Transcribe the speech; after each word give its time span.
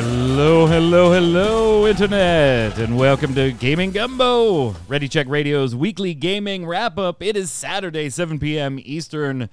Hello, 0.00 0.64
hello, 0.64 1.10
hello, 1.12 1.88
Internet, 1.88 2.78
and 2.78 2.96
welcome 2.96 3.34
to 3.34 3.50
Gaming 3.50 3.90
Gumbo, 3.90 4.76
Ready 4.86 5.08
Check 5.08 5.26
Radio's 5.28 5.74
weekly 5.74 6.14
gaming 6.14 6.64
wrap 6.64 6.98
up. 6.98 7.20
It 7.20 7.36
is 7.36 7.50
Saturday, 7.50 8.08
7 8.08 8.38
p.m. 8.38 8.78
Eastern. 8.80 9.50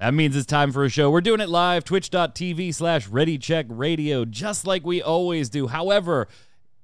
That 0.00 0.12
means 0.12 0.34
it's 0.34 0.46
time 0.46 0.72
for 0.72 0.82
a 0.82 0.88
show. 0.88 1.12
We're 1.12 1.20
doing 1.20 1.38
it 1.38 1.48
live, 1.48 1.84
twitch.tv 1.84 2.74
slash 2.74 3.06
Ready 3.06 3.38
Check 3.38 3.66
Radio, 3.68 4.24
just 4.24 4.66
like 4.66 4.84
we 4.84 5.00
always 5.00 5.48
do. 5.48 5.68
However, 5.68 6.26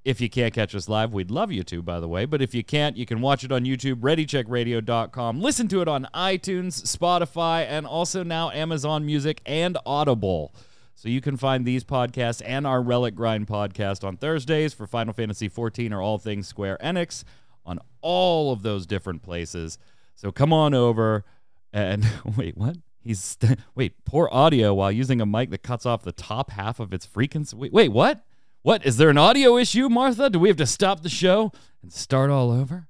if 0.04 0.20
you 0.20 0.30
can't 0.30 0.54
catch 0.54 0.73
us 0.77 0.88
live, 0.88 1.12
we'd 1.12 1.32
love 1.32 1.51
you 1.51 1.65
to, 1.65 1.82
by 1.82 1.98
the 1.98 2.06
way. 2.06 2.27
But 2.27 2.40
if 2.40 2.54
you 2.54 2.62
can't, 2.62 2.96
you 2.96 3.06
can 3.06 3.20
watch 3.20 3.42
it 3.42 3.51
on 3.51 3.65
YouTube, 3.65 3.96
readycheckradio.com. 3.96 5.40
Listen 5.40 5.66
to 5.66 5.82
it 5.82 5.88
on 5.88 6.06
iTunes, 6.15 6.80
Spotify, 6.84 7.66
and 7.68 7.88
also 7.88 8.23
now 8.23 8.52
Amazon 8.52 9.04
Music 9.04 9.40
and 9.45 9.77
Audible. 9.84 10.54
So 11.00 11.09
you 11.09 11.22
can 11.22 11.38
find 11.38 11.64
these 11.64 11.82
podcasts 11.82 12.42
and 12.45 12.66
our 12.66 12.82
Relic 12.82 13.14
Grind 13.14 13.46
podcast 13.46 14.04
on 14.06 14.18
Thursdays 14.18 14.74
for 14.74 14.87
Final 14.87 15.15
Fantasy 15.15 15.48
XIV 15.48 15.92
or 15.92 16.02
all 16.02 16.18
things 16.18 16.46
Square 16.46 16.76
Enix 16.84 17.24
on 17.65 17.79
all 18.02 18.52
of 18.52 18.60
those 18.62 18.84
different 18.84 19.23
places. 19.23 19.79
So 20.15 20.30
come 20.30 20.52
on 20.52 20.74
over 20.74 21.24
and 21.73 22.07
wait, 22.37 22.54
what? 22.54 22.76
He's 23.02 23.18
st- 23.18 23.59
wait, 23.74 24.04
poor 24.04 24.29
audio 24.30 24.74
while 24.74 24.92
using 24.92 25.23
a 25.23 25.26
mic 25.26 25.48
that 25.52 25.62
cuts 25.62 25.87
off 25.87 26.02
the 26.02 26.12
top 26.12 26.51
half 26.51 26.79
of 26.80 26.92
its 26.92 27.07
frequency. 27.07 27.57
Wait, 27.57 27.73
wait, 27.73 27.92
what? 27.92 28.23
What 28.60 28.85
is 28.85 28.98
there 28.98 29.09
an 29.09 29.16
audio 29.16 29.57
issue, 29.57 29.88
Martha? 29.88 30.29
Do 30.29 30.38
we 30.38 30.48
have 30.48 30.59
to 30.59 30.66
stop 30.66 31.02
the 31.02 31.09
show 31.09 31.51
and 31.80 31.90
start 31.90 32.29
all 32.29 32.51
over? 32.51 32.88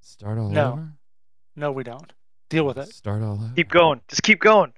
Start 0.00 0.38
all 0.38 0.48
No. 0.48 0.72
over? 0.72 0.92
No, 1.56 1.72
we 1.72 1.84
don't. 1.84 2.10
Deal 2.48 2.64
with 2.64 2.78
it. 2.78 2.88
Start 2.88 3.22
all 3.22 3.34
over. 3.34 3.52
Keep 3.54 3.68
going. 3.68 4.00
Just 4.08 4.22
keep 4.22 4.40
going. 4.40 4.72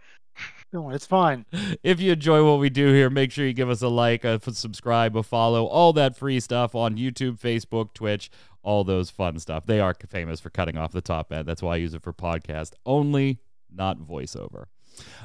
No, 0.72 0.88
it's 0.90 1.06
fine. 1.06 1.44
if 1.82 2.00
you 2.00 2.12
enjoy 2.12 2.44
what 2.44 2.58
we 2.58 2.70
do 2.70 2.92
here, 2.92 3.10
make 3.10 3.30
sure 3.30 3.46
you 3.46 3.52
give 3.52 3.68
us 3.68 3.82
a 3.82 3.88
like, 3.88 4.24
a 4.24 4.40
subscribe, 4.54 5.16
a 5.16 5.22
follow, 5.22 5.66
all 5.66 5.92
that 5.92 6.16
free 6.16 6.40
stuff 6.40 6.74
on 6.74 6.96
YouTube, 6.96 7.38
Facebook, 7.38 7.92
Twitch, 7.92 8.30
all 8.62 8.82
those 8.82 9.10
fun 9.10 9.38
stuff. 9.38 9.66
They 9.66 9.80
are 9.80 9.94
famous 10.08 10.40
for 10.40 10.48
cutting 10.48 10.78
off 10.78 10.92
the 10.92 11.02
top 11.02 11.30
end. 11.30 11.46
That's 11.46 11.62
why 11.62 11.74
I 11.74 11.76
use 11.76 11.92
it 11.92 12.02
for 12.02 12.14
podcast 12.14 12.72
only, 12.86 13.38
not 13.70 13.98
voiceover. 13.98 14.66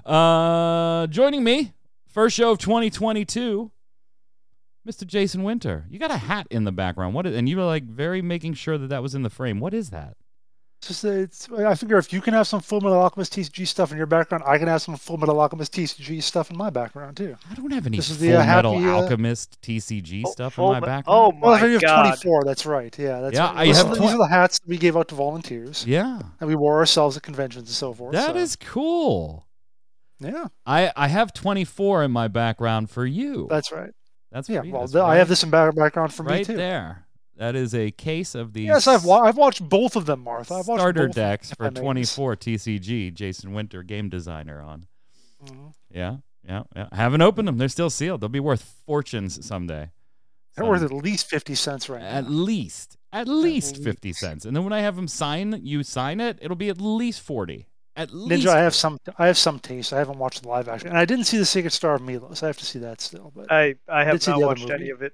Uh, 0.05 1.07
joining 1.07 1.43
me, 1.45 1.73
first 2.09 2.35
show 2.35 2.51
of 2.51 2.57
2022, 2.57 3.71
Mr. 4.87 5.07
Jason 5.07 5.43
Winter. 5.43 5.85
You 5.89 5.97
got 5.97 6.11
a 6.11 6.17
hat 6.17 6.47
in 6.49 6.65
the 6.65 6.71
background. 6.73 7.13
What 7.13 7.25
is, 7.25 7.35
and 7.35 7.47
you 7.47 7.55
were 7.55 7.63
like 7.63 7.85
very 7.85 8.21
making 8.21 8.55
sure 8.55 8.77
that 8.77 8.87
that 8.87 9.01
was 9.01 9.15
in 9.15 9.23
the 9.23 9.29
frame. 9.29 9.61
What 9.61 9.73
is 9.73 9.91
that? 9.91 10.17
It's 10.79 10.87
just 10.89 11.05
it's. 11.05 11.49
I 11.51 11.73
figure 11.73 11.97
if 11.97 12.13
you 12.13 12.21
can 12.21 12.35
have 12.35 12.45
some 12.45 12.59
Full 12.61 12.81
Metal 12.81 12.99
Alchemist 12.99 13.33
TCG 13.33 13.65
stuff 13.67 13.91
in 13.91 13.97
your 13.97 14.05
background, 14.05 14.43
I 14.45 14.59
can 14.59 14.67
have 14.67 14.81
some 14.83 14.95
Full 14.95 15.17
Metal 15.17 15.39
Alchemist 15.39 15.73
TCG 15.73 16.21
stuff 16.21 16.51
in 16.51 16.57
my 16.57 16.69
background 16.69 17.17
too. 17.17 17.35
I 17.49 17.55
don't 17.55 17.71
have 17.71 17.87
any 17.87 17.97
This 17.97 18.11
is 18.11 18.17
Full 18.17 18.27
the, 18.27 18.35
uh, 18.35 18.45
Metal 18.45 18.73
happy, 18.79 18.85
uh, 18.87 18.91
Alchemist 19.01 19.59
TCG 19.63 20.21
Oh, 20.27 20.31
stuff 20.31 20.59
in 20.59 20.65
my 20.65 20.79
background. 20.79 21.05
Oh 21.07 21.29
Well, 21.41 21.51
my 21.51 21.57
if 21.57 21.63
you 21.63 21.71
have 21.73 21.81
god. 21.81 22.01
24, 22.21 22.43
that's 22.45 22.65
right. 22.67 22.95
Yeah, 22.99 23.21
that's 23.21 23.33
Yeah, 23.33 23.47
right. 23.47 23.57
I 23.57 23.65
These 23.65 23.77
have 23.77 23.85
are 23.87 23.89
the- 23.89 23.95
tw- 23.95 24.01
these 24.01 24.11
are 24.13 24.17
the 24.19 24.27
hats 24.27 24.59
that 24.59 24.67
we 24.69 24.77
gave 24.77 24.95
out 24.95 25.07
to 25.07 25.15
volunteers, 25.15 25.83
Yeah. 25.87 26.21
and 26.39 26.47
we 26.47 26.53
wore 26.55 26.77
ourselves 26.77 27.17
at 27.17 27.23
conventions 27.23 27.69
and 27.69 27.75
so 27.75 27.91
forth. 27.93 28.13
That 28.13 28.33
so, 28.35 28.37
is 28.37 28.55
cool. 28.55 29.47
yeah, 30.19 30.45
I, 30.67 30.91
I 30.95 31.07
have 31.07 31.33
24 31.33 32.03
in 32.03 32.11
my 32.11 32.27
background 32.27 32.91
for 32.91 33.03
you. 33.05 33.47
that's 33.49 33.71
right. 33.71 33.89
That's 34.31 34.47
Yeah, 34.47 34.61
well, 34.65 34.81
That's 34.81 34.91
th- 34.91 35.01
I 35.03 35.15
have 35.15 35.27
this 35.29 35.41
in 35.41 35.49
back- 35.49 35.73
background 35.75 36.13
for 36.13 36.21
me 36.21 36.29
too. 36.29 36.35
right 36.35 36.45
too. 36.45 36.55
there. 36.57 37.06
That 37.37 37.55
is 37.55 37.73
a 37.75 37.91
case 37.91 38.33
of 38.35 38.53
the 38.53 38.63
Yes, 38.63 38.87
I've 38.87 39.05
wa- 39.05 39.21
I've 39.21 39.37
watched 39.37 39.67
both 39.67 39.95
of 39.95 40.05
them, 40.05 40.23
Martha. 40.23 40.55
I've 40.55 40.67
watched 40.67 40.81
starter 40.81 41.01
both 41.07 41.09
of 41.11 41.15
decks 41.15 41.53
for 41.53 41.67
I 41.67 41.69
24 41.69 42.35
TCG. 42.35 43.11
Jason 43.13 43.53
Winter, 43.53 43.83
game 43.83 44.09
designer, 44.09 44.61
on. 44.61 44.87
Mhm. 45.45 45.73
Yeah, 45.91 46.17
yeah, 46.43 46.63
yeah. 46.75 46.87
I 46.91 46.95
haven't 46.95 47.21
opened 47.21 47.47
them. 47.47 47.57
They're 47.59 47.67
still 47.69 47.89
sealed. 47.91 48.21
They'll 48.21 48.29
be 48.29 48.39
worth 48.39 48.63
fortunes 48.85 49.45
someday. 49.45 49.91
They're 50.55 50.63
Some- 50.63 50.67
worth 50.69 50.81
at 50.81 50.91
least 50.91 51.29
fifty 51.29 51.53
cents 51.53 51.87
right 51.89 52.01
now. 52.01 52.07
at 52.07 52.23
now. 52.23 52.29
least, 52.31 52.97
at 53.13 53.27
least 53.27 53.77
50 53.83 54.09
least. 54.09 54.19
cents. 54.19 54.43
And 54.45 54.55
then 54.55 54.63
when 54.63 54.73
I 54.73 54.79
have 54.81 54.95
them 54.95 55.07
sign, 55.07 55.59
you 55.63 55.83
sign 55.83 56.19
it, 56.19 56.39
it'll 56.41 56.57
be 56.57 56.69
at 56.69 56.81
least 56.81 57.21
40. 57.21 57.67
At 57.95 58.11
least. 58.11 58.45
Ninja, 58.47 58.49
I 58.49 58.59
have 58.61 58.73
some. 58.75 58.97
I 59.19 59.27
have 59.27 59.37
some 59.37 59.59
taste. 59.59 59.93
I 59.93 59.97
haven't 59.99 60.17
watched 60.19 60.41
the 60.43 60.49
live 60.49 60.67
action, 60.67 60.89
and 60.89 60.97
I 60.97 61.05
didn't 61.05 61.25
see 61.25 61.37
the 61.37 61.45
Sacred 61.45 61.71
Star 61.73 61.93
of 61.95 62.01
Milos. 62.01 62.41
I 62.43 62.47
have 62.47 62.57
to 62.57 62.65
see 62.65 62.79
that 62.79 62.99
still. 63.01 63.31
But 63.35 63.51
I 63.51 63.75
I 63.87 64.03
have 64.03 64.13
did 64.13 64.23
see 64.23 64.31
not 64.31 64.39
the 64.39 64.45
other 64.47 64.61
watched 64.61 64.69
any 64.71 64.89
of 64.89 65.01
it. 65.03 65.13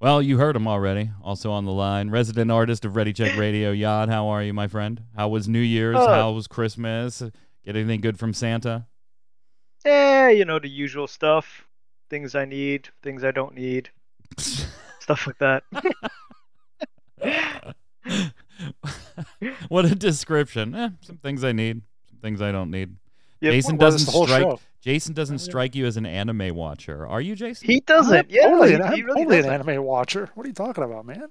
Well, 0.00 0.20
you 0.20 0.38
heard 0.38 0.56
him 0.56 0.68
already. 0.68 1.10
Also 1.22 1.50
on 1.50 1.64
the 1.64 1.72
line, 1.72 2.10
resident 2.10 2.50
artist 2.50 2.84
of 2.84 2.96
Ready 2.96 3.12
Check 3.12 3.38
Radio, 3.38 3.72
Yad. 3.72 4.08
How 4.08 4.28
are 4.28 4.42
you, 4.42 4.52
my 4.52 4.68
friend? 4.68 5.02
How 5.16 5.28
was 5.28 5.48
New 5.48 5.60
Year's? 5.60 5.96
Uh, 5.96 6.08
how 6.08 6.32
was 6.32 6.46
Christmas? 6.46 7.22
Get 7.64 7.76
anything 7.76 8.00
good 8.00 8.18
from 8.18 8.34
Santa? 8.34 8.86
Eh, 9.84 10.30
you 10.30 10.44
know 10.44 10.58
the 10.58 10.68
usual 10.68 11.06
stuff. 11.06 11.66
Things 12.10 12.34
I 12.34 12.44
need, 12.44 12.88
things 13.02 13.24
I 13.24 13.30
don't 13.30 13.54
need, 13.54 13.90
stuff 15.00 15.26
like 15.26 15.38
that. 15.38 15.62
what 19.68 19.84
a 19.86 19.94
description. 19.94 20.74
Eh, 20.74 20.90
some 21.00 21.16
things 21.16 21.44
I 21.44 21.52
need, 21.52 21.82
some 22.08 22.18
things 22.18 22.42
I 22.42 22.52
don't 22.52 22.70
need. 22.70 22.96
Yep. 23.40 23.52
Jason 23.52 23.76
doesn't 23.76 24.10
strike. 24.10 24.42
show. 24.42 24.60
Jason 24.84 25.14
doesn't 25.14 25.38
strike 25.38 25.74
you 25.74 25.86
as 25.86 25.96
an 25.96 26.06
anime 26.06 26.54
watcher. 26.54 27.06
Are 27.06 27.20
you, 27.20 27.34
Jason? 27.34 27.70
He 27.70 27.80
doesn't. 27.80 28.28
I'm 28.30 28.30
Yeah, 28.30 28.48
totally, 28.48 28.70
he, 28.70 28.74
an, 28.74 28.82
he 28.92 29.02
I'm 29.02 29.04
really 29.04 29.24
totally 29.24 29.38
an 29.40 29.46
doesn't. 29.46 29.68
anime 29.68 29.84
watcher. 29.84 30.30
What 30.34 30.44
are 30.44 30.48
you 30.48 30.54
talking 30.54 30.84
about, 30.84 31.06
man? 31.06 31.28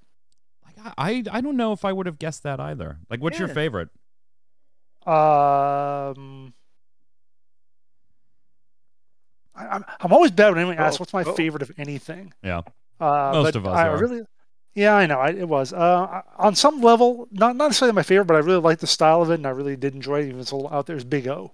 Like, 0.66 0.94
I, 0.98 1.24
I 1.32 1.42
don't 1.42 1.58
know 1.58 1.72
if 1.74 1.86
I 1.86 1.94
would 1.94 2.08
have 2.08 2.20
guessed 2.20 2.44
that 2.44 2.60
either. 2.60 3.00
Like, 3.10 3.22
what's 3.22 3.40
your 3.40 3.48
favorite? 3.48 3.90
Um, 5.06 6.54
I, 9.56 9.68
I'm 9.68 9.86
I'm 10.00 10.14
always 10.14 10.32
bad 10.32 10.50
when 10.50 10.60
anyone 10.60 10.78
asks 10.80 11.00
Oh, 11.00 11.02
what's 11.02 11.14
my 11.14 11.24
oh. 11.24 11.34
favorite 11.34 11.62
of 11.62 11.72
anything. 11.78 12.34
Yeah. 12.44 12.62
Uh, 13.00 13.32
Most 13.34 13.54
but 13.54 13.56
of 13.56 13.68
us 13.68 13.84
I 13.84 13.88
are. 13.90 13.98
really, 13.98 14.22
yeah, 14.76 14.96
I 14.96 15.06
know. 15.06 15.20
I, 15.20 15.30
it 15.32 15.48
was 15.48 15.74
uh, 15.74 16.22
on 16.38 16.56
some 16.56 16.82
level 16.82 17.28
not 17.32 17.56
not 17.56 17.68
necessarily 17.68 17.96
my 17.96 18.04
favorite, 18.04 18.26
but 18.26 18.36
I 18.36 18.40
really 18.40 18.62
liked 18.62 18.82
the 18.82 18.88
style 18.88 19.22
of 19.22 19.30
it, 19.32 19.36
and 19.36 19.48
I 19.48 19.52
really 19.52 19.76
did 19.76 19.94
enjoy 19.96 20.20
it. 20.22 20.24
Even 20.28 20.36
if 20.38 20.42
it's 20.44 20.52
a 20.52 20.56
little 20.56 20.74
out 20.74 20.86
there, 20.88 20.96
is 20.96 21.04
Big 21.04 21.28
O. 21.28 21.54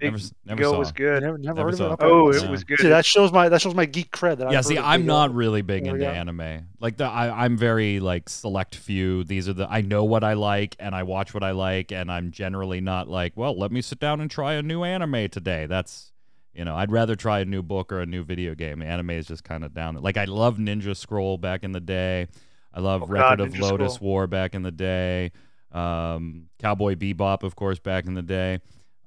Never, 0.00 0.16
Big 0.16 0.22
s- 0.24 0.32
never 0.44 0.60
Go 0.62 0.72
saw. 0.72 0.78
was 0.78 0.92
good. 0.92 1.22
never, 1.22 1.38
never, 1.38 1.54
Never 1.56 1.62
heard 1.62 1.72
of 1.74 1.78
saw 1.78 1.90
it? 1.90 1.92
it. 1.94 1.98
Oh, 2.02 2.32
Yeah. 2.32 2.44
it 2.44 2.50
was 2.50 2.64
good. 2.64 2.78
See, 2.80 2.88
that 2.88 3.04
shows 3.06 3.32
my 3.32 3.48
that 3.48 3.60
shows 3.60 3.74
my 3.74 3.84
geek 3.86 4.10
cred. 4.12 4.38
That 4.38 4.48
I've 4.48 4.64
see, 4.64 4.78
I'm 4.78 5.06
not 5.06 5.30
O. 5.30 5.32
really 5.34 5.62
big 5.62 5.84
There 5.84 5.94
into 5.94 6.06
go. 6.06 6.10
anime. 6.12 6.66
Like 6.80 6.96
the, 6.96 7.04
I, 7.04 7.44
I'm 7.44 7.56
very 7.56 8.00
like 8.00 8.28
select 8.28 8.74
few. 8.76 9.24
These 9.24 9.48
are 9.48 9.52
the 9.54 9.66
I 9.70 9.80
know 9.80 10.04
what 10.04 10.22
I 10.24 10.34
like 10.34 10.76
and 10.78 10.94
I 10.94 11.02
watch 11.02 11.34
what 11.34 11.42
I 11.42 11.50
like, 11.52 11.90
and 11.92 12.10
I'm 12.12 12.30
generally 12.30 12.80
not 12.80 13.08
like, 13.08 13.32
well, 13.36 13.58
let 13.58 13.72
me 13.72 13.80
sit 13.82 13.98
down 13.98 14.20
and 14.20 14.30
try 14.30 14.54
a 14.54 14.62
new 14.62 14.84
anime 14.84 15.28
today. 15.28 15.66
That's 15.66 16.12
you 16.54 16.64
know, 16.64 16.74
I'd 16.76 16.90
rather 16.90 17.14
try 17.14 17.38
a 17.40 17.44
new 17.44 17.62
book 17.62 17.92
or 17.92 18.00
a 18.00 18.06
new 18.06 18.24
video 18.24 18.54
game. 18.54 18.82
Anime 18.82 19.10
is 19.10 19.26
just 19.28 19.44
kind 19.44 19.62
of 19.64 19.72
down. 19.74 19.94
Like 19.96 20.16
I 20.16 20.24
love 20.24 20.56
Ninja 20.56 20.96
Scroll 20.96 21.38
back 21.38 21.62
in 21.62 21.72
the 21.72 21.80
day. 21.80 22.26
I 22.74 22.80
love 22.80 23.02
Oh, 23.04 23.06
Record 23.06 23.38
God, 23.38 23.40
of 23.40 23.52
Ninja 23.52 23.60
Lodoss 23.78 23.94
Scroll. 23.94 24.10
War 24.10 24.26
back 24.26 24.54
in 24.54 24.62
the 24.62 24.70
day. 24.72 25.30
Um, 25.72 26.46
Cowboy 26.58 26.94
Bebop, 26.94 27.42
of 27.42 27.54
course, 27.54 27.78
back 27.78 28.06
in 28.06 28.14
the 28.14 28.22
day. 28.22 28.60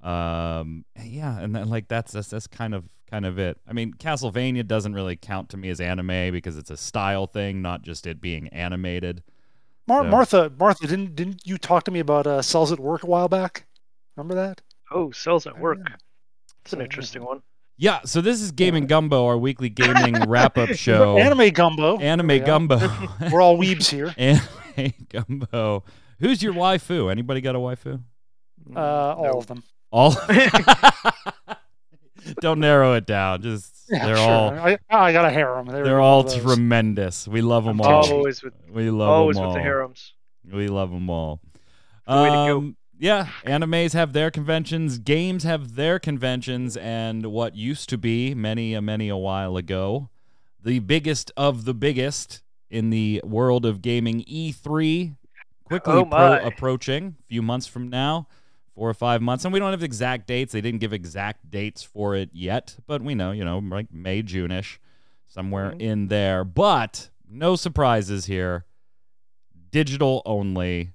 Um, 0.04 0.86
yeah, 1.04 1.40
and 1.40 1.56
then 1.56 1.70
like 1.70 1.88
that's 1.88 2.12
that's 2.14 2.30
that's 2.30 2.48
kind 2.48 2.74
of 2.74 2.86
kind 3.10 3.26
of 3.26 3.38
it. 3.40 3.58
I 3.68 3.74
mean, 3.74 3.94
Castlevania 3.94 4.66
doesn't 4.66 4.94
really 4.94 5.16
count 5.16 5.50
to 5.50 5.58
me 5.58 5.70
as 5.70 5.80
anime 5.82 6.32
because 6.32 6.58
it's 6.58 6.72
a 6.72 6.78
style 6.78 7.28
thing, 7.28 7.62
not 7.62 7.82
just 7.84 8.08
it 8.08 8.20
being 8.22 8.48
animated. 8.50 9.24
Mar- 9.88 10.04
So- 10.04 10.10
Martha, 10.10 10.52
Martha, 10.58 10.88
didn't 10.88 11.16
didn't 11.16 11.42
you 11.46 11.58
talk 11.58 11.84
to 11.86 11.92
me 11.92 12.00
about 12.00 12.26
uh, 12.28 12.42
cells 12.42 12.72
at 12.72 12.80
work 12.80 13.04
a 13.04 13.08
while 13.08 13.28
back? 13.28 13.66
Remember 14.16 14.36
that? 14.36 14.62
Oh, 14.92 15.12
cells 15.12 15.46
at 15.48 15.54
Oh, 15.58 15.60
work. 15.62 15.80
yeah. 15.88 15.96
It's 16.64 16.74
an 16.74 16.82
interesting 16.82 17.24
one. 17.24 17.42
Yeah, 17.78 18.02
so 18.06 18.22
this 18.22 18.42
is 18.42 18.52
Gaming 18.52 18.86
Gumbo, 18.86 19.26
our 19.26 19.38
weekly 19.38 19.70
gaming 19.82 20.14
wrap-up 20.30 20.70
show. 20.74 21.18
Anime 21.18 21.50
gumbo. 21.50 21.98
Anime 21.98 22.28
There 22.28 22.40
we. 22.40 22.46
Gumbo. 22.46 22.78
We're 23.32 23.42
all 23.42 23.58
weebs 23.58 23.90
here. 23.90 24.14
Anime 24.18 24.94
Gumbo. 25.10 25.84
Who's 26.20 26.44
your 26.44 26.54
waifu? 26.54 27.10
Anybody 27.10 27.42
got 27.42 27.56
a 27.56 27.60
waifu? 27.60 28.04
Uh, 28.76 28.80
all 28.80 29.24
No. 29.24 29.40
of 29.40 29.48
them. 29.48 29.64
All. 29.92 30.16
Don't 32.40 32.60
narrow 32.60 32.94
it 32.94 33.06
down. 33.06 33.42
Just 33.42 33.74
Yeah, 33.90 34.06
they're 34.06 34.16
sure. 34.16 34.26
all 34.26 34.50
I, 34.52 34.78
I 34.90 35.12
got 35.12 35.26
a 35.26 35.32
harem. 35.32 35.68
They're 35.68 35.98
are 35.98 36.00
all 36.00 36.24
those. 36.24 36.42
tremendous. 36.42 37.28
We 37.28 37.42
love 37.42 37.66
them 37.66 37.82
all. 37.82 38.06
Always 38.12 38.44
with 38.44 38.54
We 38.72 38.90
love 38.90 39.10
always 39.10 39.38
them 39.38 39.46
all. 39.46 39.52
with 39.54 39.58
the 39.58 39.64
harems. 39.64 40.14
We 40.52 40.68
love 40.68 40.92
them 40.92 41.10
all. 41.10 41.40
The 42.08 42.16
way 42.16 42.30
to 42.30 42.36
go. 42.36 42.58
Um, 42.58 42.78
Yeah, 43.00 43.28
animes 43.46 43.94
have 43.94 44.14
their 44.14 44.30
conventions, 44.30 45.00
games 45.00 45.44
have 45.44 45.76
their 45.76 45.98
conventions, 45.98 46.78
and 46.78 47.26
what 47.28 47.56
used 47.56 47.90
to 47.90 47.98
be 47.98 48.36
many 48.36 48.76
a 48.76 48.82
many 48.82 49.10
a 49.10 49.18
while 49.18 49.58
ago, 49.58 50.10
the 50.64 50.78
biggest 50.80 51.32
of 51.36 51.66
the 51.66 51.74
biggest 51.74 52.44
in 52.70 52.92
the 52.92 53.20
world 53.24 53.66
of 53.66 53.82
gaming, 53.82 54.24
E3, 54.26 55.16
quickly 55.64 55.94
Oh 55.94 56.06
pro- 56.06 56.46
approaching. 56.46 57.16
A 57.20 57.24
few 57.28 57.42
months 57.42 57.66
from 57.66 57.90
now, 57.90 58.28
four 58.74 58.90
or 58.90 58.94
five 58.94 59.22
months, 59.22 59.44
and 59.44 59.54
we 59.54 59.60
don't 59.60 59.72
have 59.72 59.84
exact 59.84 60.28
dates. 60.28 60.54
They 60.54 60.62
didn't 60.62 60.80
give 60.80 60.94
exact 60.94 61.50
dates 61.50 61.84
for 61.84 62.16
it 62.16 62.30
yet, 62.34 62.78
but 62.88 63.02
we 63.02 63.16
know, 63.16 63.32
you 63.32 63.44
know, 63.44 63.60
like 63.60 63.92
May, 63.94 64.22
June-ish, 64.22 64.80
somewhere 65.28 65.72
Mhm. 65.72 65.82
in 65.82 66.08
there. 66.08 66.44
But 66.44 67.10
no 67.30 67.56
surprises 67.56 68.26
here. 68.26 68.66
Digital 69.72 70.22
only. 70.26 70.92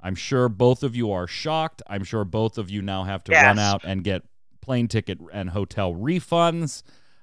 I'm 0.00 0.14
sure 0.14 0.48
both 0.48 0.82
of 0.82 0.94
you 0.94 1.10
are 1.12 1.26
shocked. 1.26 1.82
I'm 1.86 2.04
sure 2.04 2.24
both 2.24 2.58
of 2.58 2.70
you 2.70 2.82
now 2.82 3.04
have 3.04 3.24
to 3.24 3.32
run 3.32 3.58
out 3.58 3.82
and 3.84 4.04
get 4.04 4.22
plane 4.60 4.86
ticket 4.88 5.18
and 5.32 5.50
hotel 5.50 5.94
refunds 5.94 6.82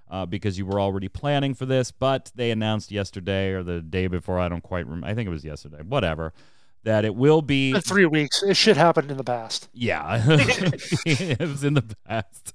uh, 0.10 0.26
because 0.26 0.58
you 0.58 0.66
were 0.66 0.80
already 0.80 1.08
planning 1.08 1.54
for 1.54 1.66
this. 1.66 1.92
But 1.92 2.32
they 2.36 2.52
announced 2.52 2.92
yesterday 2.92 3.52
or 3.52 3.64
the 3.64 3.82
day 3.82 4.08
before, 4.08 4.40
I 4.40 4.50
don't 4.50 4.62
quite 4.62 4.86
remember. 4.86 5.08
I 5.08 5.14
think 5.14 5.28
it 5.28 5.32
was 5.32 5.46
yesterday, 5.46 5.82
whatever, 5.84 6.34
that 6.86 7.04
it 7.04 7.14
will 7.14 7.42
be. 7.42 7.72
In 7.72 7.82
three 7.82 8.06
weeks, 8.06 8.42
it 8.42 8.56
should 8.56 8.78
happen 8.78 9.10
in 9.12 9.18
the 9.18 9.24
past. 9.24 9.68
Yeah, 9.74 10.24
it 11.06 11.40
was 11.40 11.64
in 11.64 11.74
the 11.74 11.96
past 12.08 12.54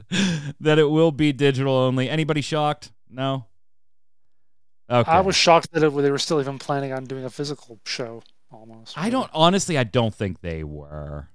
that 0.60 0.78
it 0.78 0.90
will 0.90 1.12
be 1.12 1.32
digital 1.32 1.74
only. 1.74 2.08
Anybody 2.08 2.40
shocked? 2.40 2.92
No. 3.10 3.46
Okay. 4.88 5.10
I 5.10 5.20
was 5.20 5.36
shocked 5.36 5.72
that 5.72 5.82
it, 5.82 5.90
they 5.90 6.10
were 6.10 6.18
still 6.18 6.40
even 6.40 6.58
planning 6.58 6.92
on 6.92 7.04
doing 7.04 7.24
a 7.24 7.30
physical 7.30 7.78
show. 7.84 8.22
Almost. 8.50 8.98
I 8.98 9.10
don't 9.10 9.30
honestly. 9.32 9.78
I 9.78 9.84
don't 9.84 10.14
think 10.14 10.40
they 10.40 10.64
were. 10.64 11.28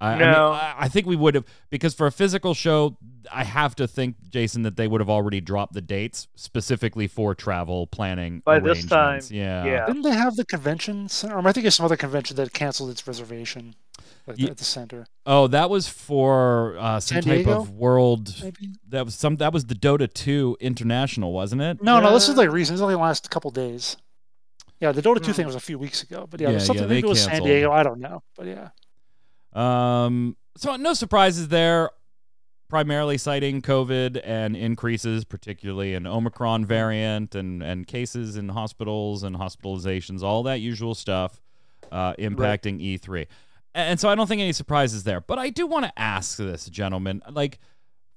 I, 0.00 0.12
I 0.12 0.18
mean, 0.18 0.28
I, 0.28 0.74
I 0.78 0.88
think 0.88 1.06
we 1.06 1.16
would 1.16 1.34
have 1.34 1.44
because 1.70 1.92
for 1.92 2.06
a 2.06 2.12
physical 2.12 2.54
show, 2.54 2.96
I 3.32 3.42
have 3.42 3.74
to 3.76 3.88
think, 3.88 4.14
Jason, 4.30 4.62
that 4.62 4.76
they 4.76 4.86
would 4.86 5.00
have 5.00 5.10
already 5.10 5.40
dropped 5.40 5.72
the 5.72 5.80
dates 5.80 6.28
specifically 6.36 7.08
for 7.08 7.34
travel 7.34 7.88
planning. 7.88 8.40
By 8.44 8.60
this 8.60 8.86
time, 8.86 9.20
yeah, 9.28 9.64
yeah. 9.64 9.86
Didn't 9.86 10.02
they 10.02 10.12
have 10.14 10.36
the 10.36 10.44
convention 10.44 11.08
center? 11.08 11.36
Or 11.36 11.46
I 11.48 11.52
think 11.52 11.66
it's 11.66 11.74
some 11.76 11.84
other 11.84 11.96
convention 11.96 12.36
that 12.36 12.52
canceled 12.52 12.90
its 12.90 13.06
reservation 13.08 13.74
like, 14.28 14.38
Ye- 14.38 14.48
at 14.48 14.56
the 14.58 14.64
center. 14.64 15.04
Oh, 15.26 15.48
that 15.48 15.68
was 15.68 15.88
for 15.88 16.76
uh, 16.78 17.00
some 17.00 17.16
San 17.16 17.22
type 17.24 17.44
Diego? 17.44 17.60
of 17.60 17.70
world. 17.72 18.36
Maybe. 18.40 18.74
That 18.90 19.04
was 19.04 19.16
some. 19.16 19.36
That 19.36 19.52
was 19.52 19.64
the 19.66 19.74
Dota 19.74 20.10
2 20.12 20.58
International, 20.60 21.32
wasn't 21.32 21.62
it? 21.62 21.82
No, 21.82 21.98
no, 21.98 22.12
this 22.14 22.28
is 22.28 22.36
like 22.36 22.52
recent. 22.52 22.76
It's 22.76 22.82
only 22.82 22.94
last 22.94 23.28
couple 23.30 23.50
days. 23.50 23.96
Yeah, 24.80 24.92
the 24.92 25.02
Dota 25.02 25.16
2 25.20 25.24
Hmm. 25.26 25.32
thing 25.32 25.46
was 25.46 25.56
a 25.56 25.60
few 25.60 25.76
weeks 25.76 26.04
ago, 26.04 26.28
but 26.30 26.40
yeah, 26.40 26.50
Yeah, 26.50 26.58
something 26.58 26.84
yeah, 26.84 26.88
they 26.88 26.94
maybe 26.94 27.06
it 27.08 27.10
was 27.10 27.24
San. 27.24 27.42
Diego. 27.42 27.72
I 27.72 27.82
don't 27.82 27.98
know, 27.98 28.22
but 28.36 28.46
yeah. 28.46 28.68
Um, 29.52 30.36
so 30.56 30.76
no 30.76 30.94
surprises 30.94 31.48
there. 31.48 31.90
Primarily 32.68 33.16
citing 33.16 33.62
COVID 33.62 34.20
and 34.22 34.54
increases, 34.54 35.24
particularly 35.24 35.94
in 35.94 36.06
Omicron 36.06 36.66
variant 36.66 37.34
and 37.34 37.62
and 37.62 37.86
cases 37.86 38.36
in 38.36 38.50
hospitals 38.50 39.22
and 39.22 39.36
hospitalizations, 39.36 40.22
all 40.22 40.42
that 40.42 40.60
usual 40.60 40.94
stuff, 40.94 41.40
uh, 41.90 42.12
impacting 42.14 42.78
E3. 42.78 43.26
And 43.74 43.98
so 43.98 44.08
I 44.08 44.14
don't 44.14 44.26
think 44.26 44.42
any 44.42 44.52
surprises 44.52 45.04
there. 45.04 45.20
But 45.20 45.38
I 45.38 45.50
do 45.50 45.66
want 45.66 45.86
to 45.86 45.92
ask 45.98 46.36
this, 46.36 46.68
gentlemen. 46.68 47.22
Like, 47.30 47.58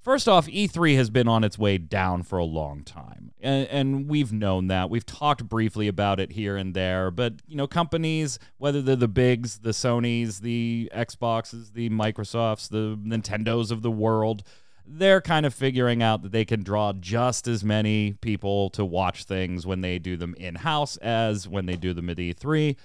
first 0.02 0.28
off, 0.28 0.46
E3 0.46 0.96
has 0.96 1.10
been 1.10 1.28
on 1.28 1.44
its 1.44 1.58
way 1.58 1.78
down 1.78 2.22
for 2.22 2.38
a 2.38 2.44
long 2.44 2.84
time. 2.84 3.32
And, 3.40 3.66
and 3.68 4.08
we've 4.08 4.32
known 4.32 4.66
that. 4.68 4.90
We've 4.90 5.06
talked 5.06 5.48
briefly 5.48 5.88
about 5.88 6.20
it 6.20 6.32
here 6.32 6.56
and 6.56 6.74
there. 6.74 7.10
But, 7.10 7.34
you 7.46 7.56
know, 7.56 7.66
companies, 7.66 8.38
whether 8.58 8.82
they're 8.82 8.96
the 8.96 9.08
bigs, 9.08 9.58
the 9.60 9.70
Sonys, 9.70 10.40
the 10.40 10.90
Xboxes, 10.94 11.72
the 11.72 11.88
Microsofts, 11.90 12.68
the 12.68 12.98
Nintendos 13.02 13.70
of 13.70 13.82
the 13.82 13.90
world, 13.90 14.42
they're 14.84 15.20
kind 15.20 15.46
of 15.46 15.54
figuring 15.54 16.02
out 16.02 16.22
that 16.22 16.32
they 16.32 16.44
can 16.44 16.62
draw 16.62 16.92
just 16.92 17.46
as 17.46 17.64
many 17.64 18.14
people 18.20 18.68
to 18.70 18.84
watch 18.84 19.24
things 19.24 19.66
when 19.66 19.80
they 19.80 19.98
do 19.98 20.16
them 20.16 20.34
in 20.38 20.56
house 20.56 20.96
as 20.98 21.48
when 21.48 21.66
they 21.66 21.76
do 21.76 21.94
them 21.94 22.10
at 22.10 22.16
E3. 22.16 22.76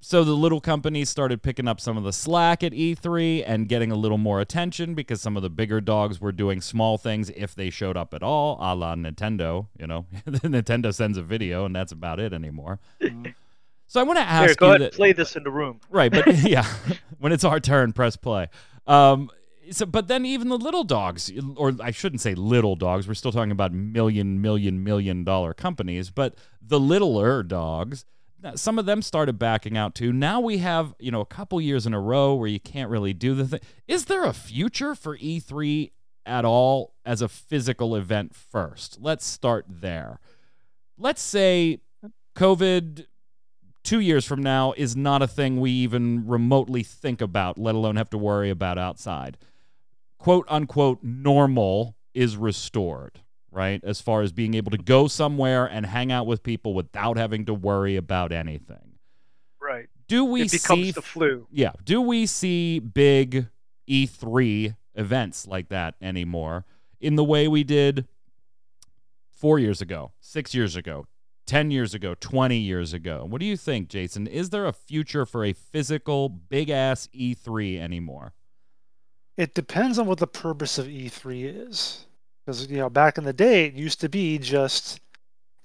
So 0.00 0.22
the 0.22 0.32
little 0.32 0.60
companies 0.60 1.10
started 1.10 1.42
picking 1.42 1.66
up 1.66 1.80
some 1.80 1.96
of 1.96 2.04
the 2.04 2.12
slack 2.12 2.62
at 2.62 2.72
E3 2.72 3.42
and 3.44 3.68
getting 3.68 3.90
a 3.90 3.96
little 3.96 4.18
more 4.18 4.40
attention 4.40 4.94
because 4.94 5.20
some 5.20 5.36
of 5.36 5.42
the 5.42 5.50
bigger 5.50 5.80
dogs 5.80 6.20
were 6.20 6.30
doing 6.30 6.60
small 6.60 6.98
things 6.98 7.30
if 7.30 7.54
they 7.54 7.68
showed 7.68 7.96
up 7.96 8.14
at 8.14 8.22
all, 8.22 8.56
a 8.60 8.76
la 8.76 8.94
Nintendo. 8.94 9.66
You 9.78 9.88
know, 9.88 10.06
Nintendo 10.26 10.94
sends 10.94 11.18
a 11.18 11.22
video 11.22 11.64
and 11.64 11.74
that's 11.74 11.90
about 11.90 12.20
it 12.20 12.32
anymore. 12.32 12.78
So 13.88 14.00
I 14.00 14.04
want 14.04 14.18
to 14.18 14.22
ask 14.22 14.50
Here, 14.50 14.54
go 14.54 14.66
you 14.66 14.70
ahead 14.70 14.80
that, 14.82 14.84
and 14.86 14.94
play 14.94 15.12
this 15.12 15.34
in 15.34 15.42
the 15.42 15.50
room. 15.50 15.80
Right, 15.90 16.12
but 16.12 16.26
yeah, 16.42 16.66
when 17.18 17.32
it's 17.32 17.44
our 17.44 17.58
turn, 17.58 17.92
press 17.92 18.16
play. 18.16 18.48
Um, 18.86 19.30
so, 19.70 19.84
but 19.84 20.08
then 20.08 20.24
even 20.24 20.48
the 20.48 20.58
little 20.58 20.84
dogs, 20.84 21.30
or 21.56 21.72
I 21.82 21.90
shouldn't 21.90 22.20
say 22.20 22.34
little 22.34 22.76
dogs. 22.76 23.08
We're 23.08 23.14
still 23.14 23.32
talking 23.32 23.50
about 23.50 23.72
million, 23.72 24.40
million, 24.40 24.84
million 24.84 25.24
dollar 25.24 25.54
companies, 25.54 26.10
but 26.10 26.36
the 26.62 26.78
littler 26.78 27.42
dogs, 27.42 28.04
some 28.54 28.78
of 28.78 28.86
them 28.86 29.02
started 29.02 29.38
backing 29.38 29.76
out 29.76 29.94
too. 29.94 30.12
Now 30.12 30.40
we 30.40 30.58
have, 30.58 30.94
you 30.98 31.10
know, 31.10 31.20
a 31.20 31.26
couple 31.26 31.60
years 31.60 31.86
in 31.86 31.94
a 31.94 32.00
row 32.00 32.34
where 32.34 32.48
you 32.48 32.60
can't 32.60 32.90
really 32.90 33.12
do 33.12 33.34
the 33.34 33.46
thing. 33.46 33.60
Is 33.86 34.06
there 34.06 34.24
a 34.24 34.32
future 34.32 34.94
for 34.94 35.16
E3 35.18 35.90
at 36.24 36.44
all 36.44 36.94
as 37.04 37.22
a 37.22 37.28
physical 37.28 37.96
event 37.96 38.34
first? 38.34 38.98
Let's 39.00 39.26
start 39.26 39.66
there. 39.68 40.20
Let's 40.96 41.22
say 41.22 41.80
COVID 42.36 43.06
two 43.88 44.00
years 44.00 44.24
from 44.24 44.42
now 44.42 44.74
is 44.76 44.94
not 44.94 45.22
a 45.22 45.26
thing 45.26 45.58
we 45.60 45.70
even 45.70 46.26
remotely 46.26 46.82
think 46.82 47.20
about, 47.20 47.58
let 47.58 47.74
alone 47.74 47.96
have 47.96 48.10
to 48.10 48.18
worry 48.18 48.50
about 48.50 48.78
outside. 48.78 49.38
Quote 50.18 50.44
unquote 50.48 51.02
normal 51.02 51.96
is 52.12 52.36
restored, 52.36 53.20
right? 53.50 53.82
As 53.84 54.00
far 54.00 54.22
as 54.22 54.32
being 54.32 54.54
able 54.54 54.70
to 54.70 54.78
go 54.78 55.08
somewhere 55.08 55.66
and 55.66 55.86
hang 55.86 56.12
out 56.12 56.26
with 56.26 56.42
people 56.42 56.74
without 56.74 57.16
having 57.16 57.44
to 57.46 57.54
worry 57.54 57.96
about 57.96 58.32
anything. 58.32 58.98
Right. 59.60 59.88
Do 60.06 60.24
we 60.24 60.42
it 60.42 60.52
becomes 60.52 60.80
see 60.86 60.90
the 60.92 61.02
flu. 61.02 61.46
yeah. 61.50 61.72
Do 61.84 62.00
we 62.00 62.26
see 62.26 62.78
big 62.78 63.48
E3 63.88 64.76
events 64.94 65.46
like 65.46 65.68
that 65.68 65.94
anymore 66.00 66.64
in 67.00 67.16
the 67.16 67.24
way 67.24 67.46
we 67.46 67.64
did 67.64 68.06
four 69.30 69.58
years 69.58 69.80
ago, 69.80 70.12
six 70.20 70.54
years 70.54 70.76
ago, 70.76 71.06
10 71.46 71.70
years 71.70 71.94
ago, 71.94 72.14
20 72.18 72.56
years 72.56 72.92
ago? 72.92 73.26
What 73.28 73.40
do 73.40 73.46
you 73.46 73.56
think, 73.56 73.88
Jason? 73.88 74.26
Is 74.26 74.50
there 74.50 74.66
a 74.66 74.72
future 74.72 75.24
for 75.26 75.44
a 75.44 75.52
physical, 75.52 76.28
big 76.28 76.70
ass 76.70 77.08
E3 77.14 77.78
anymore? 77.78 78.32
It 79.36 79.54
depends 79.54 79.98
on 79.98 80.06
what 80.06 80.18
the 80.18 80.26
purpose 80.26 80.78
of 80.78 80.86
E3 80.86 81.68
is. 81.68 82.06
Because, 82.48 82.70
you 82.70 82.78
know, 82.78 82.88
back 82.88 83.18
in 83.18 83.24
the 83.24 83.34
day, 83.34 83.66
it 83.66 83.74
used 83.74 84.00
to 84.00 84.08
be 84.08 84.38
just, 84.38 85.00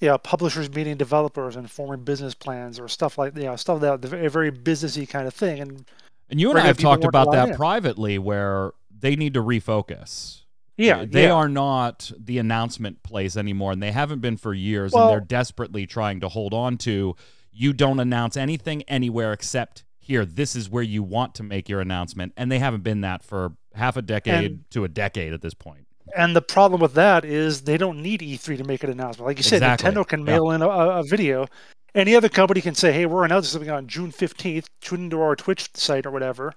you 0.02 0.10
know, 0.10 0.18
publishers 0.18 0.70
meeting 0.70 0.98
developers 0.98 1.56
and 1.56 1.72
forming 1.72 2.04
business 2.04 2.34
plans 2.34 2.78
or 2.78 2.90
stuff 2.90 3.18
like, 3.18 3.38
you 3.38 3.44
know, 3.44 3.56
stuff 3.56 3.80
that, 3.80 4.04
a 4.04 4.30
very 4.30 4.52
businessy 4.52 5.08
kind 5.08 5.26
of 5.26 5.34
thing. 5.34 5.62
And 5.62 5.86
And 6.30 6.42
you 6.42 6.50
and 6.50 6.60
I 6.60 6.64
have 6.64 6.78
talked 6.78 7.06
about 7.06 7.32
that 7.32 7.50
in. 7.52 7.56
privately 7.56 8.18
where 8.20 8.74
they 9.00 9.16
need 9.16 9.34
to 9.36 9.42
refocus. 9.42 10.42
yeah, 10.76 11.06
they 11.06 11.24
yeah. 11.28 11.32
are 11.32 11.48
not 11.48 12.12
the 12.20 12.38
announcement 12.38 13.02
place 13.02 13.38
anymore, 13.38 13.72
and 13.72 13.82
they 13.82 13.92
haven't 13.94 14.20
been 14.20 14.36
for 14.36 14.54
years. 14.54 14.92
Well- 14.92 15.04
and 15.04 15.12
they're 15.14 15.26
desperately 15.26 15.88
trying 15.88 16.20
to 16.20 16.28
hold 16.28 16.54
on 16.54 16.76
to. 16.80 17.16
You 17.54 17.72
don't 17.72 18.02
announce 18.02 18.36
anything 18.36 18.82
anywhere 18.90 19.32
except 19.32 19.86
here. 20.00 20.26
This 20.26 20.54
is 20.54 20.70
where 20.70 20.84
you 20.84 21.02
want 21.02 21.34
to 21.36 21.44
make 21.44 21.70
your 21.70 21.80
announcement, 21.80 22.34
and 22.36 22.52
they 22.52 22.60
haven't 22.60 22.84
been 22.84 23.00
that 23.02 23.24
for 23.24 23.54
half 23.74 23.96
a 23.96 24.02
decade 24.02 24.52
And- 24.52 24.70
to 24.72 24.84
a 24.84 24.90
decade 24.90 25.32
at 25.32 25.42
this 25.42 25.54
point. 25.54 25.88
And 26.16 26.36
the 26.36 26.42
problem 26.42 26.80
with 26.82 26.94
that 26.94 27.26
is 27.26 27.62
they 27.64 27.78
don't 27.78 28.02
need 28.02 28.22
E3 28.22 28.58
to 28.58 28.64
make 28.64 28.84
an 28.84 28.90
announcement. 28.92 29.28
Like 29.28 29.38
you 29.38 29.44
said, 29.44 29.58
Exactly. 29.64 29.90
Nintendo 29.92 30.08
can 30.08 30.20
Yeah. 30.22 30.26
mail 30.26 30.52
in 30.52 30.62
a, 30.62 30.70
a 30.70 31.04
video. 31.04 31.48
Any 31.96 32.16
other 32.16 32.30
company 32.30 32.62
can 32.62 32.76
say, 32.76 32.92
"Hey, 32.92 33.06
we're 33.06 33.26
announcing 33.26 33.52
something 33.52 33.70
on 33.70 33.88
June 33.88 34.12
15th. 34.12 34.66
Tune 34.82 35.06
into 35.06 35.22
our 35.22 35.36
Twitch 35.36 35.70
site 35.76 36.06
or 36.06 36.12
whatever." 36.12 36.54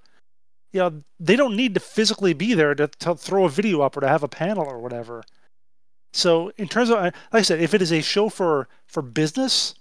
You 0.73 0.81
know, 0.81 1.03
they 1.21 1.37
don't 1.37 1.57
need 1.57 1.75
to 1.75 1.81
physically 1.81 2.35
be 2.35 2.53
there 2.55 2.75
to, 2.75 2.89
to 2.89 3.15
throw 3.15 3.45
a 3.45 3.49
video 3.49 3.81
up 3.83 3.97
or 3.97 4.01
to 4.01 4.09
have 4.09 4.23
a 4.23 4.29
panel 4.29 4.65
or 4.67 4.79
whatever. 4.79 5.23
So, 6.13 6.51
in 6.57 6.69
terms 6.69 6.91
of, 6.91 6.97
like 6.99 7.15
I 7.33 7.43
said, 7.43 7.61
if 7.61 7.75
it 7.75 7.83
is 7.83 7.93
a 7.93 8.01
show 8.03 8.29
for 8.29 8.69
for 8.87 9.03
business, 9.03 9.75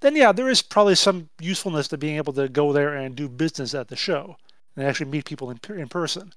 then 0.00 0.16
yeah, 0.16 0.32
there 0.32 0.48
is 0.50 0.62
probably 0.62 0.94
some 0.94 1.28
usefulness 1.40 1.88
to 1.88 1.98
being 1.98 2.16
able 2.16 2.32
to 2.34 2.48
go 2.48 2.72
there 2.72 2.94
and 2.94 3.14
do 3.16 3.28
business 3.28 3.74
at 3.74 3.88
the 3.88 3.96
show 3.96 4.36
and 4.76 4.86
actually 4.86 5.10
meet 5.10 5.24
people 5.24 5.50
in 5.50 5.58
in 5.76 5.88
person. 5.88 6.32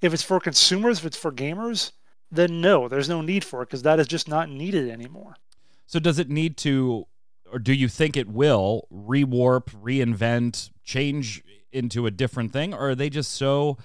If 0.00 0.14
it's 0.14 0.22
for 0.22 0.40
consumers, 0.40 1.00
if 1.00 1.06
it's 1.06 1.16
for 1.16 1.30
gamers, 1.32 1.92
then 2.30 2.60
no, 2.60 2.88
there's 2.88 3.08
no 3.08 3.20
need 3.20 3.44
for 3.44 3.62
it 3.62 3.66
because 3.66 3.82
that 3.82 4.00
is 4.00 4.06
just 4.06 4.28
not 4.28 4.48
needed 4.48 4.88
anymore. 4.88 5.36
So, 5.86 5.98
does 5.98 6.18
it 6.18 6.28
need 6.30 6.56
to, 6.58 7.06
or 7.52 7.58
do 7.58 7.72
you 7.74 7.88
think 7.88 8.16
it 8.16 8.28
will 8.28 8.86
rewarp, 8.92 9.64
reinvent, 9.82 10.70
change 10.84 11.42
into 11.72 12.06
a 12.06 12.10
different 12.10 12.52
thing, 12.52 12.72
or 12.72 12.90
are 12.90 12.94
they 12.94 13.10
just 13.10 13.32
so, 13.32 13.76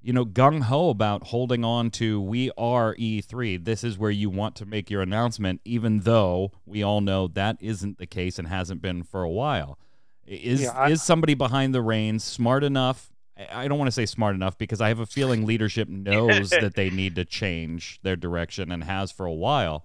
you 0.00 0.12
know, 0.12 0.24
gung 0.24 0.62
ho 0.62 0.90
about 0.90 1.28
holding 1.28 1.64
on 1.64 1.90
to 1.92 2.20
we 2.20 2.50
are 2.58 2.94
E3? 2.96 3.64
This 3.64 3.84
is 3.84 3.96
where 3.96 4.10
you 4.10 4.28
want 4.28 4.56
to 4.56 4.66
make 4.66 4.90
your 4.90 5.02
announcement, 5.02 5.60
even 5.64 6.00
though 6.00 6.50
we 6.66 6.82
all 6.82 7.00
know 7.00 7.28
that 7.28 7.56
isn't 7.60 7.98
the 7.98 8.06
case 8.06 8.38
and 8.38 8.48
hasn't 8.48 8.82
been 8.82 9.04
for 9.04 9.22
a 9.22 9.30
while. 9.30 9.78
Is 10.26 10.62
Yeah, 10.62 10.72
I- 10.72 10.90
is 10.90 11.02
somebody 11.02 11.34
behind 11.34 11.74
the 11.74 11.82
reins 11.82 12.24
smart 12.24 12.64
enough? 12.64 13.11
I 13.52 13.68
don't 13.68 13.78
want 13.78 13.88
to 13.88 13.92
say 13.92 14.06
smart 14.06 14.34
enough 14.34 14.58
because 14.58 14.80
I 14.80 14.88
have 14.88 15.00
a 15.00 15.06
feeling 15.06 15.46
leadership 15.46 15.88
knows 15.88 16.50
that 16.50 16.74
they 16.74 16.90
need 16.90 17.14
to 17.16 17.24
change 17.24 18.00
their 18.02 18.16
direction 18.16 18.70
and 18.70 18.84
has 18.84 19.10
for 19.10 19.26
a 19.26 19.32
while. 19.32 19.84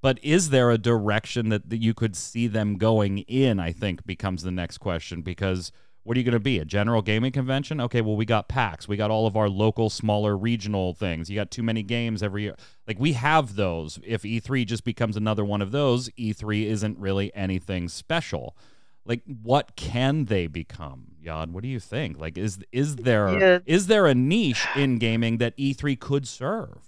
But 0.00 0.18
is 0.22 0.50
there 0.50 0.70
a 0.70 0.78
direction 0.78 1.48
that, 1.50 1.70
that 1.70 1.78
you 1.78 1.94
could 1.94 2.16
see 2.16 2.48
them 2.48 2.76
going 2.76 3.18
in? 3.18 3.60
I 3.60 3.72
think 3.72 4.04
becomes 4.04 4.42
the 4.42 4.50
next 4.50 4.78
question 4.78 5.22
because 5.22 5.70
what 6.02 6.16
are 6.16 6.20
you 6.20 6.24
going 6.24 6.32
to 6.32 6.40
be? 6.40 6.58
A 6.58 6.64
general 6.64 7.00
gaming 7.00 7.30
convention? 7.30 7.80
Okay, 7.80 8.00
well, 8.00 8.16
we 8.16 8.24
got 8.24 8.48
PAX. 8.48 8.88
We 8.88 8.96
got 8.96 9.12
all 9.12 9.26
of 9.26 9.36
our 9.36 9.48
local, 9.48 9.88
smaller 9.88 10.36
regional 10.36 10.94
things. 10.94 11.30
You 11.30 11.36
got 11.36 11.52
too 11.52 11.62
many 11.62 11.84
games 11.84 12.22
every 12.22 12.42
year. 12.42 12.56
Like, 12.88 12.98
we 12.98 13.12
have 13.12 13.54
those. 13.54 14.00
If 14.04 14.22
E3 14.22 14.66
just 14.66 14.84
becomes 14.84 15.16
another 15.16 15.44
one 15.44 15.62
of 15.62 15.70
those, 15.70 16.08
E3 16.10 16.66
isn't 16.66 16.98
really 16.98 17.32
anything 17.36 17.88
special. 17.88 18.56
Like, 19.04 19.22
what 19.24 19.76
can 19.76 20.24
they 20.24 20.48
become? 20.48 21.11
Yad, 21.24 21.50
what 21.50 21.62
do 21.62 21.68
you 21.68 21.78
think? 21.80 22.18
Like, 22.18 22.36
is 22.36 22.58
is 22.72 22.96
there 22.96 23.38
Yeah. 23.38 23.58
is 23.66 23.86
there 23.86 24.06
a 24.06 24.14
niche 24.14 24.66
in 24.76 24.98
gaming 24.98 25.38
that 25.38 25.56
E3 25.56 25.98
could 25.98 26.26
serve? 26.26 26.78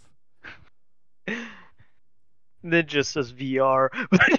Then 2.62 2.86
just 2.86 3.12
says 3.12 3.32
VR. 3.32 3.88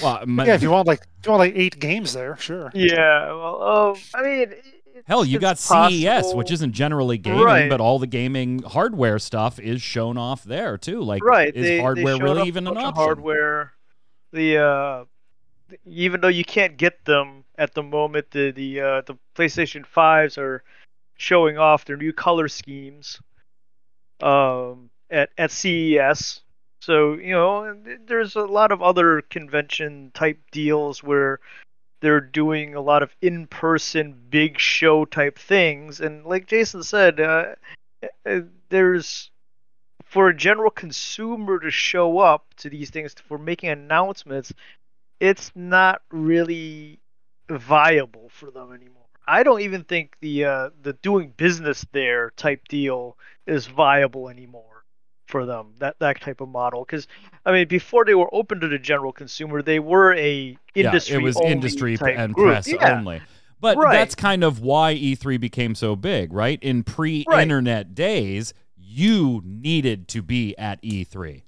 Well, 0.00 0.24
my- 0.24 0.46
Yeah, 0.46 0.54
if 0.54 0.62
you 0.62 0.70
want 0.70 0.86
like 0.86 1.00
if 1.18 1.26
you 1.26 1.32
want 1.32 1.40
like 1.40 1.54
eight 1.56 1.80
games 1.80 2.12
there, 2.12 2.36
sure. 2.36 2.70
yeah. 2.74 3.26
Well, 3.26 3.62
um, 3.90 3.96
I 4.14 4.22
mean, 4.22 4.42
it's- 4.42 4.62
Hell, 5.04 5.24
you 5.24 5.36
it's 5.38 5.40
got 5.42 5.58
CES, 5.58 6.04
possible- 6.22 6.36
which 6.38 6.52
isn't 6.52 6.72
generally 6.72 7.18
gaming, 7.18 7.42
Right. 7.42 7.68
but 7.68 7.80
all 7.80 7.98
the 7.98 8.06
gaming 8.06 8.62
hardware 8.62 9.18
stuff 9.18 9.58
is 9.58 9.82
shown 9.82 10.16
off 10.16 10.44
there 10.44 10.78
too. 10.78 11.00
Like, 11.02 11.24
right. 11.24 11.48
is 11.54 11.62
they, 11.64 11.76
they 11.76 11.80
hardware 11.80 12.16
showed 12.18 12.22
really 12.22 12.46
even 12.46 12.68
a 12.68 12.70
an 12.70 12.76
option? 12.78 12.94
Hardware. 12.94 13.72
The 14.32 14.58
uh, 14.58 14.96
th- 14.98 15.08
even 15.86 16.20
though 16.20 16.28
you 16.28 16.44
can't 16.44 16.76
get 16.76 17.04
them 17.04 17.44
at 17.58 17.74
the 17.74 17.82
moment, 17.82 18.30
the 18.30 18.50
the 18.50 18.80
uh, 18.80 19.02
the 19.02 19.16
PlayStation 19.34 19.86
fives 19.86 20.38
are 20.38 20.62
showing 21.16 21.58
off 21.58 21.84
their 21.84 21.96
new 21.96 22.12
color 22.12 22.48
schemes. 22.48 23.20
Um, 24.20 24.90
at 25.10 25.30
at 25.36 25.50
CES. 25.50 26.40
So 26.80 27.14
you 27.14 27.32
know, 27.32 27.76
there's 28.06 28.36
a 28.36 28.44
lot 28.44 28.72
of 28.72 28.82
other 28.82 29.22
convention 29.22 30.12
type 30.14 30.38
deals 30.50 31.02
where 31.02 31.40
they're 32.00 32.20
doing 32.20 32.74
a 32.74 32.80
lot 32.80 33.02
of 33.02 33.14
in-person 33.20 34.16
big 34.30 34.58
show 34.58 35.04
type 35.04 35.38
things, 35.38 36.00
and 36.00 36.24
like 36.24 36.46
Jason 36.46 36.82
said, 36.82 37.20
uh, 37.20 37.54
uh, 38.24 38.40
there's 38.70 39.30
for 40.04 40.28
a 40.28 40.36
general 40.36 40.70
consumer 40.70 41.60
to 41.60 41.70
show 41.70 42.18
up 42.18 42.46
to 42.56 42.70
these 42.70 42.90
things 42.90 43.14
for 43.28 43.38
making 43.38 43.68
announcements, 43.68 44.52
it's 45.20 45.52
not 45.54 46.02
really 46.10 47.00
viable 47.48 48.30
for 48.30 48.50
them 48.50 48.72
anymore. 48.72 48.96
I 49.26 49.42
don't 49.42 49.60
even 49.60 49.84
think 49.84 50.16
the 50.20 50.44
uh, 50.44 50.70
the 50.82 50.94
doing 50.94 51.32
business 51.36 51.86
there 51.92 52.30
type 52.36 52.66
deal 52.68 53.16
is 53.46 53.66
viable 53.66 54.28
anymore 54.28 54.84
for 55.26 55.46
them. 55.46 55.74
That 55.78 55.96
that 56.00 56.20
type 56.20 56.40
of 56.40 56.48
model, 56.48 56.84
because 56.84 57.06
I 57.46 57.52
mean, 57.52 57.68
before 57.68 58.04
they 58.04 58.14
were 58.14 58.32
open 58.34 58.60
to 58.60 58.68
the 58.68 58.78
general 58.78 59.12
consumer, 59.12 59.62
they 59.62 59.78
were 59.78 60.14
a 60.14 60.56
industry. 60.74 61.14
yeah, 61.14 61.20
it 61.20 61.22
was 61.22 61.36
only 61.36 61.52
industry 61.52 61.98
and 62.00 62.34
group. 62.34 62.46
press 62.46 62.68
Yeah. 62.68 62.98
only. 62.98 63.22
But 63.60 63.76
Right. 63.76 63.92
that's 63.92 64.14
kind 64.14 64.42
of 64.42 64.60
why 64.60 64.94
E3 64.94 65.38
became 65.38 65.74
so 65.74 65.94
big, 65.94 66.32
right? 66.32 66.58
In 66.62 66.82
pre-internet 66.82 67.94
days, 67.94 68.54
you 68.74 69.42
needed 69.44 70.08
to 70.08 70.22
be 70.22 70.56
at 70.56 70.80
E3. 70.82 71.42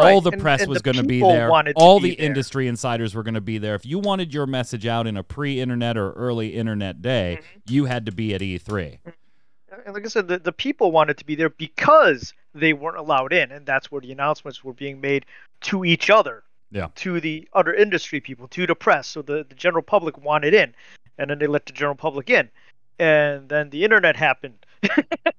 All 0.00 0.14
Right, 0.14 0.22
the 0.24 0.30
and- 0.32 0.40
press 0.42 0.60
and 0.62 0.70
was 0.70 0.82
going 0.82 0.96
to 0.96 1.02
be 1.02 1.20
there. 1.20 1.50
All 1.76 2.00
be 2.00 2.10
the 2.10 2.16
there. 2.16 2.26
industry 2.26 2.66
insiders 2.68 3.14
were 3.14 3.22
going 3.22 3.34
to 3.34 3.40
be 3.40 3.58
there. 3.58 3.74
If 3.74 3.84
you 3.86 3.98
wanted 3.98 4.32
your 4.34 4.46
message 4.46 4.86
out 4.86 5.06
in 5.06 5.16
a 5.16 5.22
pre-internet 5.22 5.96
or 5.96 6.12
early 6.12 6.54
internet 6.56 7.00
day, 7.02 7.38
Mm-hmm. 7.40 7.58
you 7.72 7.84
had 7.86 8.06
to 8.06 8.12
be 8.12 8.34
at 8.34 8.42
E 8.42 8.58
E3. 8.58 8.98
And 9.86 9.94
like 9.94 10.04
I 10.04 10.08
said, 10.08 10.28
the, 10.28 10.38
the 10.38 10.52
people 10.52 10.90
wanted 10.92 11.16
to 11.18 11.24
be 11.24 11.34
there 11.36 11.50
because 11.50 12.34
they 12.54 12.72
weren't 12.72 12.96
allowed 12.98 13.32
in, 13.32 13.50
and 13.52 13.64
that's 13.64 13.90
where 13.90 14.00
the 14.00 14.10
announcements 14.12 14.62
were 14.64 14.72
being 14.74 15.00
made 15.00 15.24
to 15.62 15.84
each 15.84 16.10
other, 16.10 16.42
Yeah. 16.72 16.88
to 16.96 17.20
the 17.20 17.48
other 17.52 17.72
industry 17.72 18.20
people, 18.20 18.48
to 18.48 18.66
the 18.66 18.74
press. 18.74 19.06
So 19.06 19.22
the, 19.22 19.46
the 19.48 19.54
general 19.54 19.82
public 19.82 20.18
wanted 20.22 20.54
in, 20.54 20.74
and 21.18 21.30
then 21.30 21.38
they 21.38 21.46
let 21.46 21.66
the 21.66 21.72
general 21.72 21.94
public 21.94 22.28
in, 22.28 22.50
and 22.98 23.48
then 23.48 23.70
the 23.70 23.84
internet 23.84 24.16
happened, 24.16 24.54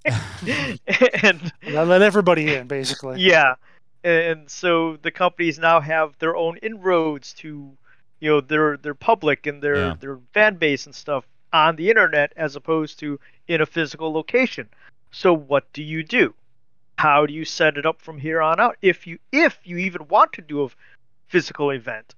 and 0.04 1.52
Let, 1.70 1.88
let 1.88 2.02
everybody 2.02 2.54
in, 2.56 2.68
basically. 2.68 3.20
yeah, 3.22 3.56
and 4.04 4.50
so 4.50 4.98
the 5.02 5.12
companies 5.12 5.60
now 5.60 5.80
have 5.80 6.18
their 6.20 6.36
own 6.36 6.58
inroads 6.58 7.34
to, 7.34 7.72
you 8.20 8.30
know, 8.30 8.42
their 8.42 8.78
their 8.78 8.96
public 8.96 9.46
and 9.48 9.62
their 9.62 9.76
Yeah. 9.76 9.96
their 10.00 10.20
fan 10.34 10.56
base 10.56 10.86
and 10.86 10.96
stuff 10.96 11.26
on 11.54 11.76
the 11.76 11.90
internet 11.90 12.34
as 12.36 12.56
opposed 12.56 13.00
to 13.00 13.20
in 13.48 13.62
a 13.62 13.66
physical 13.66 14.12
location. 14.14 14.70
So 15.12 15.34
what 15.34 15.72
do 15.74 15.84
you 15.84 16.04
do? 16.04 16.34
How 16.98 17.26
do 17.26 17.34
you 17.34 17.46
set 17.46 17.78
it 17.78 17.86
up 17.86 18.02
from 18.02 18.18
here 18.20 18.42
on 18.42 18.60
out? 18.60 18.78
If 18.82 19.06
you 19.08 19.20
if 19.32 19.60
you 19.64 19.78
even 19.78 20.08
want 20.08 20.34
to 20.34 20.42
do 20.42 20.64
a 20.64 20.70
physical 21.28 21.72
event, 21.72 22.16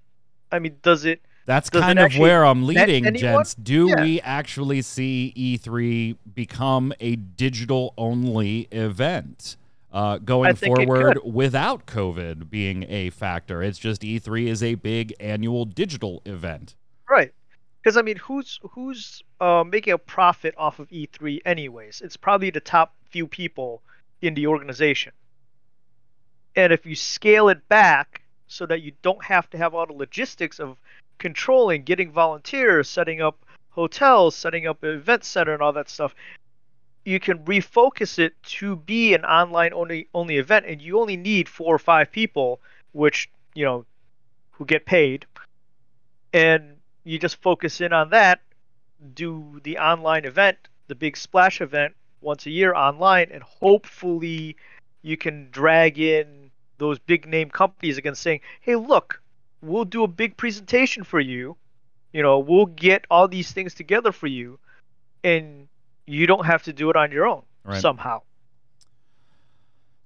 I 0.52 0.60
mean, 0.60 0.78
does 0.82 1.06
it? 1.06 1.22
That's 1.46 1.70
Does 1.70 1.82
it 1.82 1.86
kind 1.86 2.00
of 2.00 2.18
where 2.18 2.46
I'm 2.46 2.64
leading, 2.66 3.04
gents. 3.16 3.54
Do 3.56 3.90
Yeah. 3.90 4.02
we 4.02 4.22
actually 4.22 4.82
see 4.82 5.34
E3 5.36 6.16
become 6.34 6.94
a 7.02 7.18
digital 7.18 7.94
only 7.98 8.70
event 8.72 9.58
uh, 9.94 10.18
going 10.18 10.50
I 10.50 10.54
think 10.54 10.80
it 10.80 10.86
forward 10.86 11.20
without 11.24 11.86
COVID 11.86 12.50
being 12.50 12.86
a 12.90 13.12
factor? 13.12 13.62
It's 13.62 13.80
just 13.80 14.02
E3 14.02 14.48
is 14.48 14.64
a 14.64 14.76
big 14.76 15.14
annual 15.20 15.66
digital 15.66 16.22
event. 16.26 16.76
Right. 17.10 17.32
Because 17.82 17.98
I 17.98 18.02
mean, 18.02 18.18
who's 18.18 18.60
who's 18.72 19.24
uh, 19.40 19.64
making 19.64 19.94
a 19.94 19.98
profit 19.98 20.56
off 20.58 20.80
of 20.80 20.90
E3 20.90 21.42
anyways? 21.46 22.02
It's 22.02 22.18
probably 22.18 22.50
the 22.50 22.60
top 22.60 22.96
few 23.10 23.28
people 23.28 23.82
in 24.22 24.34
the 24.34 24.48
organization. 24.48 25.12
And 26.56 26.72
if 26.72 26.86
you 26.86 26.96
scale 26.96 27.50
it 27.50 27.68
back 27.68 28.22
so 28.48 28.66
that 28.66 28.82
you 28.82 28.94
don't 29.02 29.24
have 29.24 29.50
to 29.52 29.58
have 29.58 29.74
all 29.74 29.86
the 29.86 29.94
logistics 29.94 30.60
of 30.60 30.78
controlling, 31.18 31.84
getting 31.84 32.12
volunteers, 32.12 32.88
setting 32.90 33.22
up 33.22 33.46
hotels, 33.70 34.36
setting 34.36 34.68
up 34.68 34.84
an 34.84 34.92
event 34.92 35.24
center, 35.24 35.54
and 35.54 35.62
all 35.62 35.74
that 35.74 35.90
stuff, 35.90 36.16
you 37.06 37.20
can 37.20 37.40
refocus 37.40 38.20
it 38.20 38.34
to 38.44 38.76
be 38.76 39.14
an 39.14 39.26
online 39.26 39.74
only 39.74 40.08
only 40.14 40.38
event, 40.38 40.66
and 40.66 40.82
you 40.82 41.00
only 41.00 41.18
need 41.18 41.50
four 41.50 41.74
or 41.76 41.80
five 41.80 42.12
people, 42.12 42.60
which 42.92 43.30
you 43.54 43.66
know, 43.66 43.86
who 44.52 44.66
get 44.66 44.86
paid, 44.86 45.26
and 46.34 46.78
you 47.04 47.20
just 47.20 47.42
focus 47.42 47.82
in 47.82 47.94
on 47.94 48.10
that, 48.10 48.40
do 49.14 49.60
the 49.64 49.78
online 49.78 50.26
event, 50.26 50.58
the 50.88 50.96
big 50.96 51.18
splash 51.18 51.62
event 51.62 51.94
once 52.22 52.46
a 52.46 52.50
year 52.50 52.74
online, 52.74 53.30
and 53.32 53.44
hopefully 53.44 54.56
you 55.02 55.18
can 55.18 55.50
drag 55.52 56.00
in 56.00 56.50
those 56.78 56.98
big 57.00 57.28
name 57.28 57.50
companies 57.50 57.98
again 57.98 58.16
saying, 58.16 58.40
hey, 58.62 58.76
look, 58.76 59.22
we'll 59.62 59.86
do 59.86 60.04
a 60.04 60.08
big 60.08 60.36
presentation 60.38 61.04
for 61.04 61.20
you. 61.20 61.56
You 62.14 62.24
know, 62.24 62.40
we'll 62.40 62.68
get 62.68 63.06
all 63.10 63.28
these 63.28 63.52
things 63.52 63.74
together 63.74 64.12
for 64.12 64.28
you, 64.28 64.60
and 65.24 65.68
you 66.06 66.28
don't 66.28 66.46
have 66.46 66.64
to 66.64 66.74
do 66.74 66.90
it 66.90 66.96
on 66.96 67.12
your 67.12 67.26
own 67.28 67.44
Right. 67.64 67.82
somehow. 67.82 68.22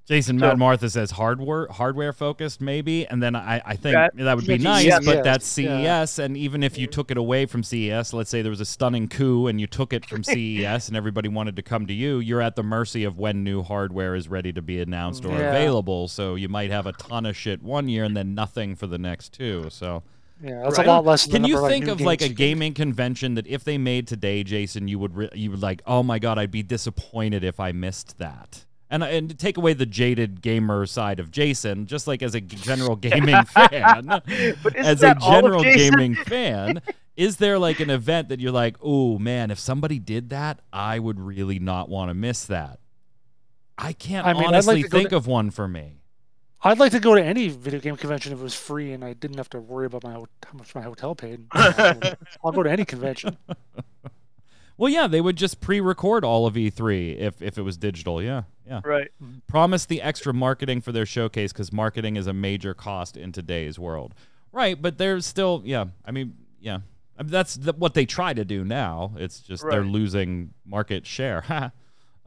Jason 0.07 0.39
So- 0.39 0.47
Matt 0.47 0.57
Martha 0.57 0.89
says 0.89 1.11
hardware 1.11 1.67
hardware 1.69 2.13
focused 2.13 2.61
maybe, 2.61 3.05
and 3.05 3.21
then 3.21 3.35
I, 3.35 3.61
I 3.65 3.75
think 3.75 3.93
That- 3.93 4.15
that, 4.15 4.37
would 4.37 4.47
be 4.47 4.57
nice, 4.57 4.85
CES, 4.85 5.05
but 5.05 5.15
yeah. 5.17 5.21
that's 5.21 5.45
CES, 5.45 6.17
Yeah. 6.17 6.25
and 6.25 6.37
even 6.37 6.63
if 6.63 6.77
you 6.77 6.87
mm-hmm. 6.87 6.93
took 6.93 7.11
it 7.11 7.17
away 7.17 7.45
from 7.45 7.61
CES, 7.61 8.13
let's 8.13 8.29
say 8.29 8.41
there 8.41 8.49
was 8.49 8.61
a 8.61 8.65
stunning 8.65 9.09
coup 9.09 9.47
and 9.47 9.59
you 9.59 9.67
took 9.67 9.91
it 9.91 10.05
from 10.05 10.23
CES 10.23 10.87
and 10.87 10.95
everybody 10.95 11.27
wanted 11.27 11.57
to 11.57 11.61
come 11.61 11.85
to 11.87 11.93
you, 11.93 12.19
you're 12.19 12.41
at 12.41 12.55
the 12.55 12.63
mercy 12.63 13.03
of 13.03 13.17
when 13.19 13.43
new 13.43 13.63
hardware 13.63 14.15
is 14.15 14.29
ready 14.29 14.53
to 14.53 14.61
be 14.61 14.79
announced 14.79 15.25
or 15.25 15.29
mm-hmm. 15.29 15.39
Yeah. 15.39 15.49
available. 15.49 16.07
So 16.07 16.35
you 16.35 16.47
might 16.47 16.71
have 16.71 16.85
a 16.85 16.93
ton 16.93 17.25
of 17.25 17.35
shit 17.35 17.61
one 17.61 17.89
year 17.89 18.05
and 18.05 18.15
then 18.15 18.33
nothing 18.33 18.75
for 18.75 18.87
the 18.87 18.97
next 18.97 19.33
two. 19.33 19.65
So 19.69 20.03
Yeah, 20.43 20.61
that's 20.63 20.77
Right. 20.77 20.85
a 20.87 20.89
lot 20.89 21.05
less. 21.05 21.25
Than 21.25 21.41
can 21.43 21.49
you 21.49 21.67
think 21.67 21.87
of 21.87 21.99
like 22.01 22.21
a 22.21 22.25
games 22.25 22.29
you 22.29 22.35
can- 22.35 22.45
gaming 22.45 22.73
convention 22.73 23.33
that 23.35 23.47
if 23.47 23.63
they 23.63 23.77
made 23.77 24.07
today, 24.07 24.43
Jason, 24.43 24.87
you 24.87 24.99
would 24.99 25.15
re- 25.15 25.29
you 25.33 25.49
would 25.51 25.61
like, 25.61 25.81
oh 25.87 26.03
my 26.03 26.19
god, 26.19 26.37
I'd 26.37 26.51
be 26.51 26.63
disappointed 26.63 27.43
if 27.43 27.59
I 27.59 27.71
missed 27.71 28.17
that. 28.19 28.65
And 28.89 29.03
and 29.03 29.37
take 29.37 29.57
away 29.57 29.73
the 29.73 29.85
jaded 29.85 30.41
gamer 30.41 30.85
side 30.85 31.19
of 31.19 31.31
Jason, 31.31 31.87
just 31.87 32.07
like 32.07 32.21
as 32.23 32.35
a 32.35 32.41
general 32.41 32.95
gaming 33.09 33.43
fan, 33.45 34.21
as 34.75 34.99
a 34.99 35.01
that 35.01 35.17
all 35.21 35.35
of 35.37 35.41
general 35.43 35.63
gaming 35.63 36.15
fan, 36.15 36.81
is 37.17 37.37
there 37.37 37.57
like 37.59 37.79
an 37.79 37.89
event 37.89 38.29
that 38.29 38.39
you're 38.39 38.51
like, 38.51 38.77
oh 38.81 39.17
man, 39.19 39.51
if 39.51 39.59
somebody 39.59 39.97
did 39.99 40.29
that, 40.29 40.59
I 40.71 40.99
would 40.99 41.19
really 41.19 41.59
not 41.59 41.89
want 41.89 42.09
to 42.09 42.13
miss 42.13 42.45
that. 42.45 42.79
I 43.77 43.91
can't 43.93 44.25
I 44.25 44.33
mean, 44.33 44.43
I'd 44.43 44.45
like 44.45 44.47
honestly 44.53 44.83
think 44.83 45.09
to- 45.09 45.17
of 45.17 45.27
one 45.27 45.49
for 45.51 45.67
me. 45.67 45.97
I'd 46.63 46.79
like 46.79 46.91
to 46.93 46.99
go 46.99 47.15
to 47.15 47.23
any 47.23 47.49
video 47.49 47.79
game 47.79 47.97
convention 47.97 48.33
if 48.33 48.39
it 48.39 48.43
was 48.43 48.55
free 48.55 48.91
and 48.91 49.03
I 49.03 49.13
didn't 49.13 49.37
have 49.37 49.49
to 49.51 49.59
worry 49.59 49.85
about 49.85 50.03
my 50.03 50.13
how 50.13 50.27
much 50.53 50.73
my 50.73 50.81
hotel 50.81 51.15
paid. 51.15 51.45
I'll 51.53 52.51
go 52.51 52.63
to 52.63 52.71
any 52.71 52.85
convention. 52.85 53.37
Well, 54.77 54.91
yeah, 54.91 55.07
they 55.07 55.21
would 55.21 55.37
just 55.37 55.59
pre-record 55.59 56.23
all 56.23 56.45
of 56.45 56.53
E3 56.53 57.17
if 57.17 57.41
if 57.41 57.57
it 57.57 57.63
was 57.63 57.77
digital. 57.77 58.21
Yeah, 58.21 58.43
yeah. 58.65 58.81
Right. 58.83 59.09
promise 59.47 59.85
the 59.85 60.01
extra 60.01 60.33
marketing 60.33 60.81
for 60.81 60.91
their 60.91 61.05
showcase 61.05 61.51
because 61.51 61.73
marketing 61.73 62.15
is 62.15 62.27
a 62.27 62.33
major 62.33 62.75
cost 62.75 63.17
in 63.17 63.31
today's 63.31 63.79
world. 63.79 64.13
Right, 64.51 64.79
but 64.79 64.97
there's 64.97 65.25
still, 65.25 65.61
yeah. 65.65 65.85
I 66.05 66.11
mean, 66.11 66.35
yeah. 66.59 66.79
I 67.17 67.23
mean, 67.23 67.31
that's 67.31 67.55
the, 67.55 67.73
what 67.73 67.95
they 67.95 68.05
try 68.05 68.33
to 68.33 68.45
do 68.45 68.63
now. 68.63 69.13
It's 69.17 69.39
just 69.39 69.67
they're 69.67 69.83
losing 69.83 70.53
market 70.63 71.07
share 71.07 71.41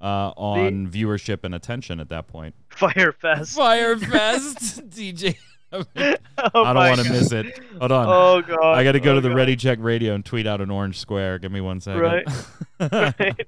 uh, 0.01 0.33
on 0.37 0.89
viewership 0.89 1.45
and 1.45 1.55
attention 1.55 2.01
at 2.01 2.09
that 2.09 2.27
point. 2.29 2.55
Fyre 2.71 3.13
Fest. 3.13 3.57
Firefest, 3.59 4.89
DJ. 4.91 5.37
Oh 5.73 5.85
I 5.97 6.73
don't 6.73 6.75
want 6.75 7.01
to 7.01 7.11
miss 7.11 7.31
it. 7.31 7.61
Hold 7.79 7.93
on. 7.93 8.07
Oh 8.09 8.43
god. 8.43 8.75
I 8.77 8.83
got 8.83 8.93
to 8.93 9.01
go 9.01 9.13
oh 9.13 9.15
to 9.17 9.21
the 9.21 9.29
God. 9.29 9.37
Ready 9.37 9.55
Check 9.55 9.79
Radio 9.81 10.15
and 10.17 10.25
tweet 10.25 10.45
out 10.47 10.61
an 10.61 10.69
orange 10.71 10.99
square. 10.99 11.39
Give 11.39 11.53
me 11.53 11.61
one 11.61 11.81
second. 11.81 12.01
Right. 12.01 12.27
Right. 12.81 13.47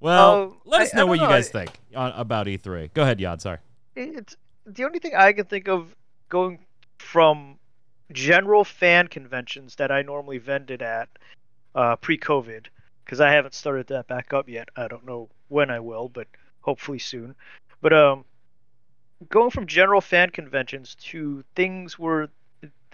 well, 0.00 0.42
Um, 0.42 0.56
let 0.64 0.82
us 0.82 0.94
I 0.94 0.96
know 0.96 1.02
don't 1.02 1.08
what 1.10 1.20
you 1.20 1.26
guys 1.26 1.48
I- 1.50 1.52
think 1.52 1.70
on, 1.94 2.12
about 2.12 2.46
E3. 2.46 2.92
Go 2.94 3.02
ahead, 3.02 3.18
Yad. 3.18 3.40
Sorry. 3.40 3.58
it's 3.94 4.36
the 4.66 4.84
only 4.84 4.98
thing 4.98 5.14
I 5.14 5.32
can 5.32 5.44
think 5.44 5.68
of 5.68 5.94
going 6.28 6.58
from 6.98 7.58
general 8.12 8.64
fan 8.64 9.08
conventions 9.08 9.76
that 9.76 9.90
I 9.92 10.02
normally 10.02 10.38
vended 10.38 10.82
at 10.82 11.08
uh, 11.74 11.96
pre-COVID, 11.96 12.66
because 13.10 13.20
I 13.20 13.32
haven't 13.32 13.54
started 13.54 13.88
that 13.88 14.06
back 14.06 14.32
up 14.32 14.48
yet. 14.48 14.68
I 14.76 14.86
don't 14.86 15.04
know 15.04 15.28
when 15.48 15.68
I 15.68 15.80
will, 15.80 16.08
but 16.08 16.28
hopefully 16.60 17.00
soon. 17.00 17.34
But 17.80 17.92
um, 17.92 18.24
going 19.28 19.50
from 19.50 19.66
general 19.66 20.00
fan 20.00 20.30
conventions 20.30 20.94
to 21.06 21.42
things 21.56 21.98
where 21.98 22.28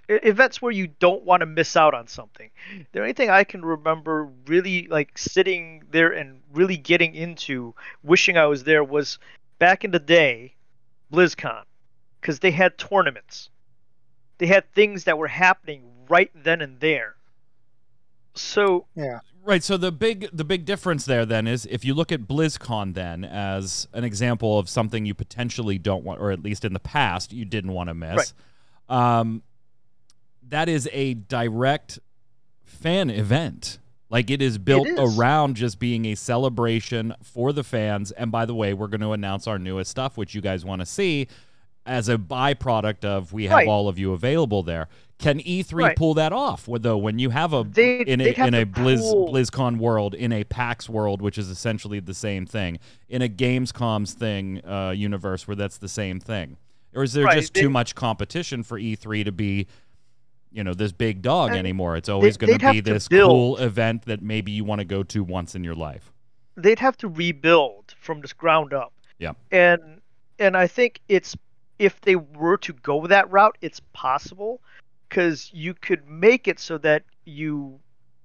events 0.08 0.62
where 0.62 0.72
you 0.72 0.86
don't 0.86 1.22
want 1.24 1.40
to 1.40 1.46
miss 1.46 1.76
out 1.76 1.92
on 1.92 2.06
something. 2.06 2.48
The 2.92 3.00
only 3.00 3.12
thing 3.12 3.28
I 3.28 3.44
can 3.44 3.62
remember 3.62 4.30
really 4.46 4.86
like 4.86 5.18
sitting 5.18 5.82
there 5.90 6.12
and 6.12 6.40
really 6.50 6.78
getting 6.78 7.14
into, 7.14 7.74
wishing 8.02 8.38
I 8.38 8.46
was 8.46 8.64
there, 8.64 8.82
was 8.82 9.18
back 9.58 9.84
in 9.84 9.90
the 9.90 9.98
day, 9.98 10.54
BlizzCon, 11.12 11.64
because 12.22 12.38
they 12.38 12.52
had 12.52 12.78
tournaments. 12.78 13.50
They 14.38 14.46
had 14.46 14.72
things 14.72 15.04
that 15.04 15.18
were 15.18 15.28
happening 15.28 15.82
right 16.08 16.30
then 16.34 16.62
and 16.62 16.80
there. 16.80 17.16
So 18.34 18.86
Yeah. 18.94 19.20
Right. 19.46 19.62
So 19.62 19.76
the 19.76 19.92
big 19.92 20.28
the 20.32 20.44
big 20.44 20.64
difference 20.64 21.04
there 21.04 21.24
then 21.24 21.46
is 21.46 21.66
if 21.66 21.84
you 21.84 21.94
look 21.94 22.10
at 22.10 22.22
BlizzCon 22.22 22.94
then 22.94 23.24
as 23.24 23.86
an 23.92 24.02
example 24.02 24.58
of 24.58 24.68
something 24.68 25.06
you 25.06 25.14
potentially 25.14 25.78
don't 25.78 26.02
want, 26.02 26.20
or 26.20 26.32
at 26.32 26.42
least 26.42 26.64
in 26.64 26.72
the 26.72 26.80
past 26.80 27.32
you 27.32 27.44
didn't 27.44 27.72
want 27.72 27.88
to 27.88 27.94
miss. 27.94 28.34
Um, 28.88 29.44
that 30.48 30.68
is 30.68 30.88
a 30.92 31.14
direct 31.14 32.00
fan 32.64 33.08
event. 33.08 33.78
Like 34.10 34.30
it 34.30 34.42
is 34.42 34.58
built 34.58 34.88
is. 34.88 35.16
around 35.16 35.56
just 35.56 35.78
being 35.78 36.06
a 36.06 36.16
celebration 36.16 37.14
for 37.22 37.52
the 37.52 37.64
fans. 37.64 38.10
And 38.12 38.32
by 38.32 38.46
the 38.46 38.54
way, 38.54 38.74
we're 38.74 38.86
going 38.88 39.00
to 39.00 39.12
announce 39.12 39.46
our 39.46 39.58
newest 39.58 39.90
stuff, 39.90 40.16
which 40.16 40.34
you 40.34 40.40
guys 40.40 40.64
want 40.64 40.80
to 40.80 40.86
see, 40.86 41.28
as 41.86 42.08
a 42.08 42.18
byproduct 42.18 43.04
of 43.04 43.32
we 43.32 43.44
have 43.46 43.56
Right. 43.58 43.68
all 43.68 43.88
of 43.88 43.98
you 43.98 44.12
available 44.12 44.62
there. 44.62 44.88
Can 45.18 45.40
E3 45.40 45.72
Right. 45.84 45.96
pull 45.96 46.12
that 46.14 46.32
off? 46.32 46.68
Though, 46.70 46.98
when 46.98 47.18
you 47.18 47.30
have 47.30 47.52
a 47.54 47.64
They- 47.64 48.00
in 48.02 48.20
a 48.20 48.24
in 48.46 48.52
a 48.54 48.66
Blizz 48.66 49.00
BlizzCon 49.30 49.78
world, 49.78 50.14
in 50.14 50.30
a 50.32 50.44
PAX 50.44 50.88
world, 50.90 51.22
which 51.22 51.38
is 51.38 51.48
essentially 51.48 52.00
the 52.00 52.12
same 52.12 52.44
thing, 52.44 52.78
in 53.08 53.22
a 53.22 53.28
Gamescom's 53.28 54.12
thing 54.12 54.60
uh, 54.66 54.90
universe 54.90 55.48
where 55.48 55.54
that's 55.56 55.78
the 55.78 55.88
same 55.88 56.20
thing, 56.20 56.58
or 56.94 57.02
is 57.02 57.14
there 57.14 57.24
Right, 57.24 57.38
just 57.38 57.54
they- 57.54 57.62
too 57.62 57.70
much 57.70 57.94
competition 57.94 58.62
for 58.62 58.78
E3 58.78 59.24
to 59.24 59.32
be, 59.32 59.66
you 60.52 60.62
know, 60.62 60.74
this 60.74 60.92
big 60.92 61.22
dog 61.22 61.52
anymore? 61.52 61.96
It's 61.96 62.10
always 62.10 62.36
going 62.36 62.58
they'd 62.58 62.72
be 62.72 62.80
this 62.80 63.08
build. 63.08 63.30
cool 63.30 63.56
event 63.56 64.02
that 64.02 64.20
maybe 64.20 64.52
you 64.52 64.64
want 64.64 64.80
to 64.80 64.84
go 64.84 65.02
to 65.04 65.24
once 65.24 65.54
in 65.54 65.64
your 65.64 65.74
life. 65.74 66.12
they'd 66.58 66.78
have 66.78 66.96
to 66.96 67.06
rebuild 67.08 67.94
from 68.00 68.20
this 68.22 68.32
ground 68.32 68.72
up. 68.74 68.92
Yeah. 69.18 69.32
And 69.50 70.00
and 70.38 70.56
I 70.56 70.66
think 70.66 71.00
it's 71.08 71.34
if 71.78 72.00
they 72.00 72.16
were 72.16 72.56
to 72.58 72.72
go 72.72 73.06
that 73.06 73.30
route, 73.30 73.58
it's 73.60 73.80
possible 73.92 74.60
because 75.08 75.50
you 75.52 75.74
could 75.74 76.08
make 76.08 76.48
it 76.48 76.58
so 76.58 76.78
that 76.78 77.04
you 77.24 77.78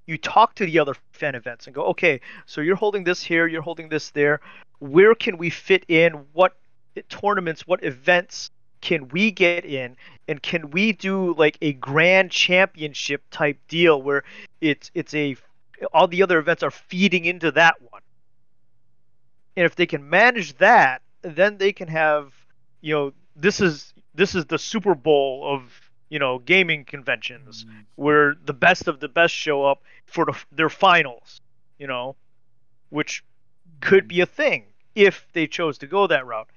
you 0.08 0.18
talk 0.18 0.56
to 0.56 0.66
the 0.66 0.80
other 0.80 0.96
fan 1.14 1.36
events 1.36 1.68
and 1.68 1.76
go, 1.76 1.86
okay, 1.86 2.20
so 2.46 2.60
you're 2.60 2.76
holding 2.76 3.04
this 3.04 3.22
here, 3.24 3.48
you're 3.48 3.62
holding 3.62 3.88
this 3.88 4.10
there. 4.10 4.42
Where 4.80 5.16
can 5.16 5.38
we 5.38 5.50
fit 5.50 5.86
in? 5.88 6.14
What 6.34 6.58
tournaments, 7.08 7.68
what 7.68 7.84
events 7.84 8.50
can 8.82 9.08
we 9.10 9.32
get 9.32 9.64
in? 9.64 9.96
And 10.28 10.42
can 10.42 10.72
we 10.72 10.92
do 10.92 11.34
like 11.36 11.58
a 11.62 11.74
grand 11.74 12.32
championship 12.32 13.24
type 13.32 13.58
deal 13.68 14.02
where 14.02 14.24
it's 14.60 14.92
it's 14.94 15.14
a 15.14 15.36
all 15.94 16.08
the 16.08 16.24
other 16.24 16.40
events 16.40 16.64
are 16.64 16.72
feeding 16.72 17.26
into 17.26 17.52
that 17.52 17.76
one? 17.82 18.02
And 19.56 19.66
if 19.66 19.76
they 19.76 19.86
can 19.86 20.10
manage 20.10 20.58
that, 20.58 21.02
then 21.22 21.58
they 21.58 21.74
can 21.74 21.88
have, 21.88 22.34
you 22.82 22.94
know, 22.94 23.14
this 23.36 23.60
is 23.62 23.94
this 24.14 24.36
is 24.36 24.46
the 24.46 24.60
Super 24.60 24.96
Bowl 24.96 25.44
of 25.46 25.64
you 26.10 26.20
know 26.20 26.40
gaming 26.40 26.84
conventions 26.86 27.66
where 27.96 28.36
the 28.46 28.54
best 28.54 28.88
of 28.88 29.00
the 29.00 29.08
best 29.10 29.34
show 29.34 29.64
up 29.64 29.82
for 30.06 30.26
the, 30.26 30.38
their 30.52 30.70
finals, 30.70 31.40
you 31.80 31.88
know, 31.88 32.16
which 32.90 33.24
could 33.80 34.08
be 34.08 34.22
a 34.22 34.26
thing 34.26 34.66
if 34.96 35.26
they 35.34 35.48
chose 35.48 35.78
to 35.80 35.88
go 35.88 36.08
that 36.08 36.26
route. 36.26 36.50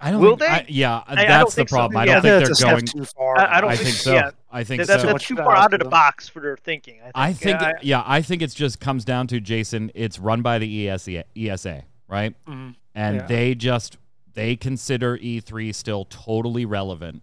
I 0.00 0.12
don't 0.12 0.20
Will 0.20 0.36
think, 0.36 0.50
I- 0.52 0.58
they? 0.62 0.66
yeah, 0.68 1.02
I 1.08 1.14
don't 1.16 1.26
that's 1.26 1.50
the 1.54 1.56
think 1.56 1.68
so. 1.70 1.76
problem. 1.76 1.96
I 2.00 2.04
don't 2.04 2.22
think 2.22 2.46
think 2.46 2.58
they're 2.58 2.70
going. 2.70 2.86
too 2.86 3.04
far. 3.04 3.36
I- 3.36 3.56
I 3.58 3.60
don't 3.60 3.70
I 3.70 3.74
think 3.74 3.86
think 3.88 3.96
so. 3.96 4.10
so. 4.10 4.14
Yeah. 4.14 4.30
I 4.52 4.62
think 4.62 4.78
That, 4.78 4.86
so. 4.86 4.92
that's, 4.92 5.02
so 5.02 5.06
that's 5.08 5.12
much 5.14 5.26
too 5.26 5.36
far 5.36 5.56
out 5.56 5.74
of 5.74 5.80
the 5.80 5.88
box 5.88 6.28
for 6.28 6.38
their 6.40 6.56
thinking. 6.56 7.00
I 7.16 7.32
think. 7.32 7.56
I 7.56 7.58
think, 7.64 7.78
I- 7.78 7.80
yeah, 7.82 8.02
I 8.06 8.22
think 8.22 8.40
it's 8.42 8.54
just 8.54 8.78
comes 8.78 9.04
down 9.04 9.26
to 9.26 9.40
Jason. 9.40 9.90
It's 9.96 10.20
run 10.20 10.40
by 10.42 10.58
the 10.60 10.88
ESA, 10.88 11.24
ESA 11.36 11.82
right? 12.06 12.32
Mhm. 12.46 12.76
And 12.94 13.16
Yeah. 13.16 13.26
they 13.26 13.54
just 13.56 13.98
they 14.38 14.54
consider 14.54 15.18
E3 15.18 15.74
still 15.74 16.04
totally 16.04 16.64
relevant, 16.64 17.22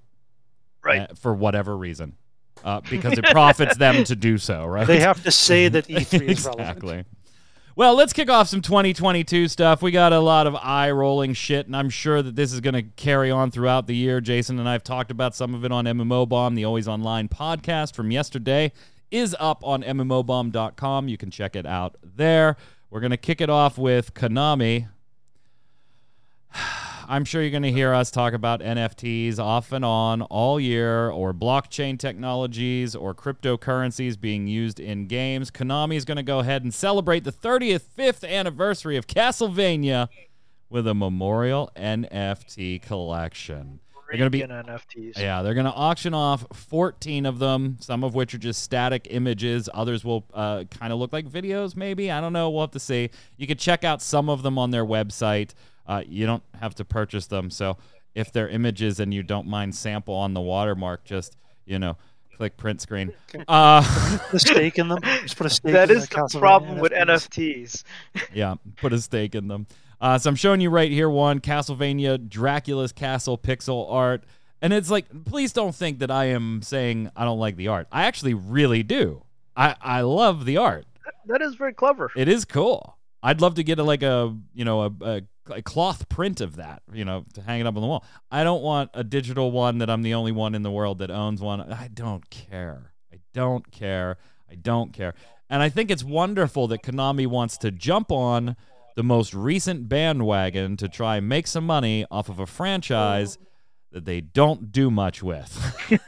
Right. 0.84 1.10
uh, 1.10 1.14
for 1.16 1.34
whatever 1.34 1.78
reason, 1.78 2.18
uh, 2.62 2.82
because 2.90 3.18
it 3.18 3.24
profits 3.32 3.78
them 3.78 4.04
to 4.04 4.18
do 4.18 4.38
so, 4.38 4.66
right? 4.66 4.86
They 4.86 5.00
have 5.00 5.24
to 5.24 5.32
say 5.32 5.68
that 5.70 5.88
E3 5.88 6.22
is 6.30 6.44
relevant. 6.46 6.60
exactly. 6.60 7.06
Well, 7.78 7.96
let's 7.96 8.12
kick 8.12 8.30
off 8.30 8.50
some 8.50 8.62
2022 8.62 9.48
stuff. 9.48 9.82
We 9.82 9.92
got 9.92 10.12
a 10.12 10.20
lot 10.20 10.46
of 10.46 10.56
eye 10.56 10.92
rolling 10.92 11.34
shit, 11.34 11.68
and 11.68 11.76
I'm 11.76 11.90
sure 11.90 12.22
that 12.22 12.36
this 12.36 12.52
is 12.52 12.60
going 12.60 12.74
to 12.74 12.84
carry 12.84 13.32
on 13.32 13.50
throughout 13.50 13.88
the 13.88 13.96
year. 13.96 14.20
Jason 14.20 14.60
and 14.60 14.68
I 14.68 14.74
have 14.74 14.84
talked 14.84 15.10
about 15.10 15.36
some 15.36 15.54
of 15.56 15.64
it 15.64 15.72
on 15.72 15.86
MMO 15.86 16.28
Bomb, 16.28 16.56
the 16.56 16.66
Always 16.66 16.88
Online 16.88 17.30
podcast 17.30 17.96
from 17.96 18.12
yesterday, 18.12 18.74
is 19.10 19.36
up 19.40 19.64
on 19.64 19.84
MMOBomb.com. 19.84 21.08
You 21.08 21.18
can 21.18 21.32
check 21.32 21.56
it 21.56 21.66
out 21.66 21.96
there. 22.04 22.58
We're 22.90 23.00
going 23.02 23.12
to 23.12 23.18
kick 23.18 23.40
it 23.40 23.50
off 23.50 23.78
with 23.78 24.14
Konami. 24.14 24.88
I'm 27.08 27.26
sure 27.26 27.42
you're 27.42 27.52
going 27.52 27.64
to 27.64 27.72
hear 27.72 27.94
us 27.94 28.10
talk 28.12 28.34
about 28.34 28.62
NFTs 28.62 29.40
off 29.40 29.72
and 29.72 29.86
on 29.86 30.22
all 30.24 30.60
year, 30.60 31.10
or 31.10 31.34
blockchain 31.34 32.00
technologies, 32.00 32.96
or 32.96 33.14
cryptocurrencies 33.14 34.20
being 34.20 34.48
used 34.48 34.80
in 34.80 35.08
games. 35.08 35.52
Konami 35.52 35.96
is 35.96 36.06
going 36.06 36.18
to 36.18 36.24
go 36.24 36.40
ahead 36.40 36.64
and 36.64 36.74
celebrate 36.74 37.24
the 37.24 37.32
35th 37.32 38.28
anniversary 38.28 38.98
of 38.98 39.08
Castlevania 39.08 40.08
with 40.70 40.88
a 40.88 40.94
memorial 40.94 41.72
NFT 41.76 42.82
collection. 42.82 43.80
They're 44.10 44.18
going 44.18 44.32
to 44.32 44.38
be 44.38 44.44
NFTs. 44.44 45.18
yeah, 45.18 45.42
they're 45.42 45.56
going 45.56 45.66
to 45.66 45.74
auction 45.74 46.14
off 46.14 46.46
14 46.54 47.26
of 47.26 47.40
them, 47.40 47.78
some 47.82 48.04
of 48.04 48.14
which 48.14 48.34
are 48.36 48.38
just 48.38 48.62
static 48.62 49.08
images. 49.10 49.68
Others 49.74 50.06
will 50.06 50.26
uh, 50.34 50.66
kind 50.70 50.94
of 50.94 51.00
look 51.00 51.12
like 51.12 51.28
videos, 51.28 51.76
maybe. 51.76 52.12
I 52.12 52.22
don't 52.22 52.34
know. 52.34 52.50
We'll 52.50 52.62
have 52.62 52.72
to 52.72 52.80
see. 52.80 53.10
You 53.38 53.48
can 53.48 53.58
check 53.58 53.84
out 53.84 54.02
some 54.02 54.30
of 54.30 54.44
them 54.44 54.60
on 54.60 54.72
their 54.72 54.86
website. 54.86 55.54
Uh, 55.88 56.04
you 56.08 56.26
don't 56.26 56.44
have 56.60 56.76
to 56.76 56.86
purchase 56.86 57.28
them. 57.28 57.50
So 57.50 57.78
if 58.14 58.32
they're 58.32 58.50
images 58.50 59.00
and 59.00 59.14
you 59.14 59.24
don't 59.24 59.48
mind 59.48 59.76
sample 59.76 60.16
on 60.16 60.34
the 60.34 60.42
watermark, 60.42 61.04
just, 61.04 61.38
you 61.66 61.80
know, 61.80 61.98
click 62.38 62.58
print 62.58 62.82
screen. 62.82 63.14
Uh, 63.48 63.82
Put 64.30 64.34
a 64.34 64.40
stake 64.40 64.78
in 64.78 64.88
them. 64.90 65.00
Just 65.22 65.38
put 65.38 65.48
a 65.48 65.50
stake 65.50 65.74
That 65.74 65.90
in 65.90 65.98
is 65.98 66.08
the 66.08 66.16
Castlevania 66.16 66.40
problem 66.40 66.80
with 66.80 66.92
NFTs. 66.92 67.84
NFTs. 68.16 68.30
yeah, 68.34 68.56
put 68.78 68.94
a 68.94 69.00
stake 69.00 69.36
in 69.36 69.48
them. 69.48 69.68
Uh, 70.02 70.18
so 70.18 70.30
I'm 70.30 70.36
showing 70.36 70.60
you 70.60 70.70
right 70.70 70.92
here 70.92 71.10
one 71.10 71.40
Castlevania 71.40 72.18
Dracula's 72.30 72.92
Castle 72.92 73.38
pixel 73.38 73.90
art. 73.90 74.24
And 74.62 74.74
it's 74.74 74.90
like, 74.90 75.06
please 75.26 75.54
don't 75.54 75.74
think 75.76 76.00
that 76.00 76.12
I 76.12 76.26
am 76.26 76.62
saying 76.62 77.10
I 77.16 77.24
don't 77.24 77.40
like 77.40 77.56
the 77.56 77.70
art. 77.70 77.88
I 77.92 78.06
actually 78.06 78.34
really 78.34 78.84
do. 78.84 79.24
I, 79.56 79.76
I 79.82 80.02
love 80.02 80.46
the 80.46 80.58
art. 80.58 80.86
That 81.28 81.42
is 81.42 81.56
very 81.56 81.74
clever. 81.74 82.12
It 82.16 82.28
is 82.28 82.46
cool. 82.46 82.98
I'd 83.24 83.42
love 83.42 83.56
to 83.56 83.64
get 83.64 83.80
a, 83.80 83.84
like 83.84 84.04
a 84.04 84.36
you 84.54 84.66
know 84.66 84.82
a, 84.82 84.92
a, 85.02 85.22
a 85.50 85.62
cloth 85.62 86.10
print 86.10 86.42
of 86.42 86.56
that 86.56 86.82
you 86.92 87.06
know 87.06 87.26
to 87.34 87.42
hang 87.42 87.62
it 87.62 87.68
up 87.68 87.76
on 87.76 87.82
the 87.82 87.88
wall. 87.88 88.04
I 88.32 88.44
don't 88.44 88.62
want 88.62 88.92
a 88.94 89.04
digital 89.04 89.52
one 89.52 89.80
that 89.80 89.90
I'm 89.90 90.02
the 90.02 90.14
only 90.14 90.32
one 90.32 90.56
in 90.56 90.64
the 90.64 90.72
world 90.72 91.00
that 91.00 91.12
owns 91.12 91.42
one. 91.42 91.62
I 91.62 91.90
don't 91.94 92.30
care. 92.30 92.94
I 93.14 93.20
don't 93.34 93.72
care. 93.72 94.18
I 94.50 94.56
don't 94.56 94.94
care. 94.94 95.14
And 95.50 95.62
I 95.62 95.70
think 95.70 95.92
it's 95.92 96.04
wonderful 96.04 96.68
that 96.68 96.82
Konami 96.82 97.28
wants 97.28 97.58
to 97.60 97.72
jump 97.72 98.12
on 98.12 98.56
the 98.96 99.04
most 99.04 99.34
recent 99.34 99.88
bandwagon 99.90 100.78
to 100.78 100.88
try 100.88 101.18
and 101.18 101.30
make 101.30 101.48
some 101.48 101.66
money 101.66 102.06
off 102.10 102.30
of 102.30 102.40
a 102.40 102.46
franchise 102.46 103.38
that 103.92 104.06
they 104.06 104.22
don't 104.22 104.72
do 104.72 104.90
much 104.90 105.22
with. 105.22 105.52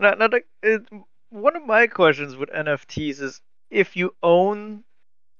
now, 0.00 0.14
now, 0.14 0.28
one 1.30 1.56
of 1.56 1.66
my 1.66 1.86
questions 1.86 2.36
with 2.36 2.50
NFTs 2.50 3.20
is 3.20 3.40
if 3.70 3.96
you 3.96 4.14
own 4.22 4.84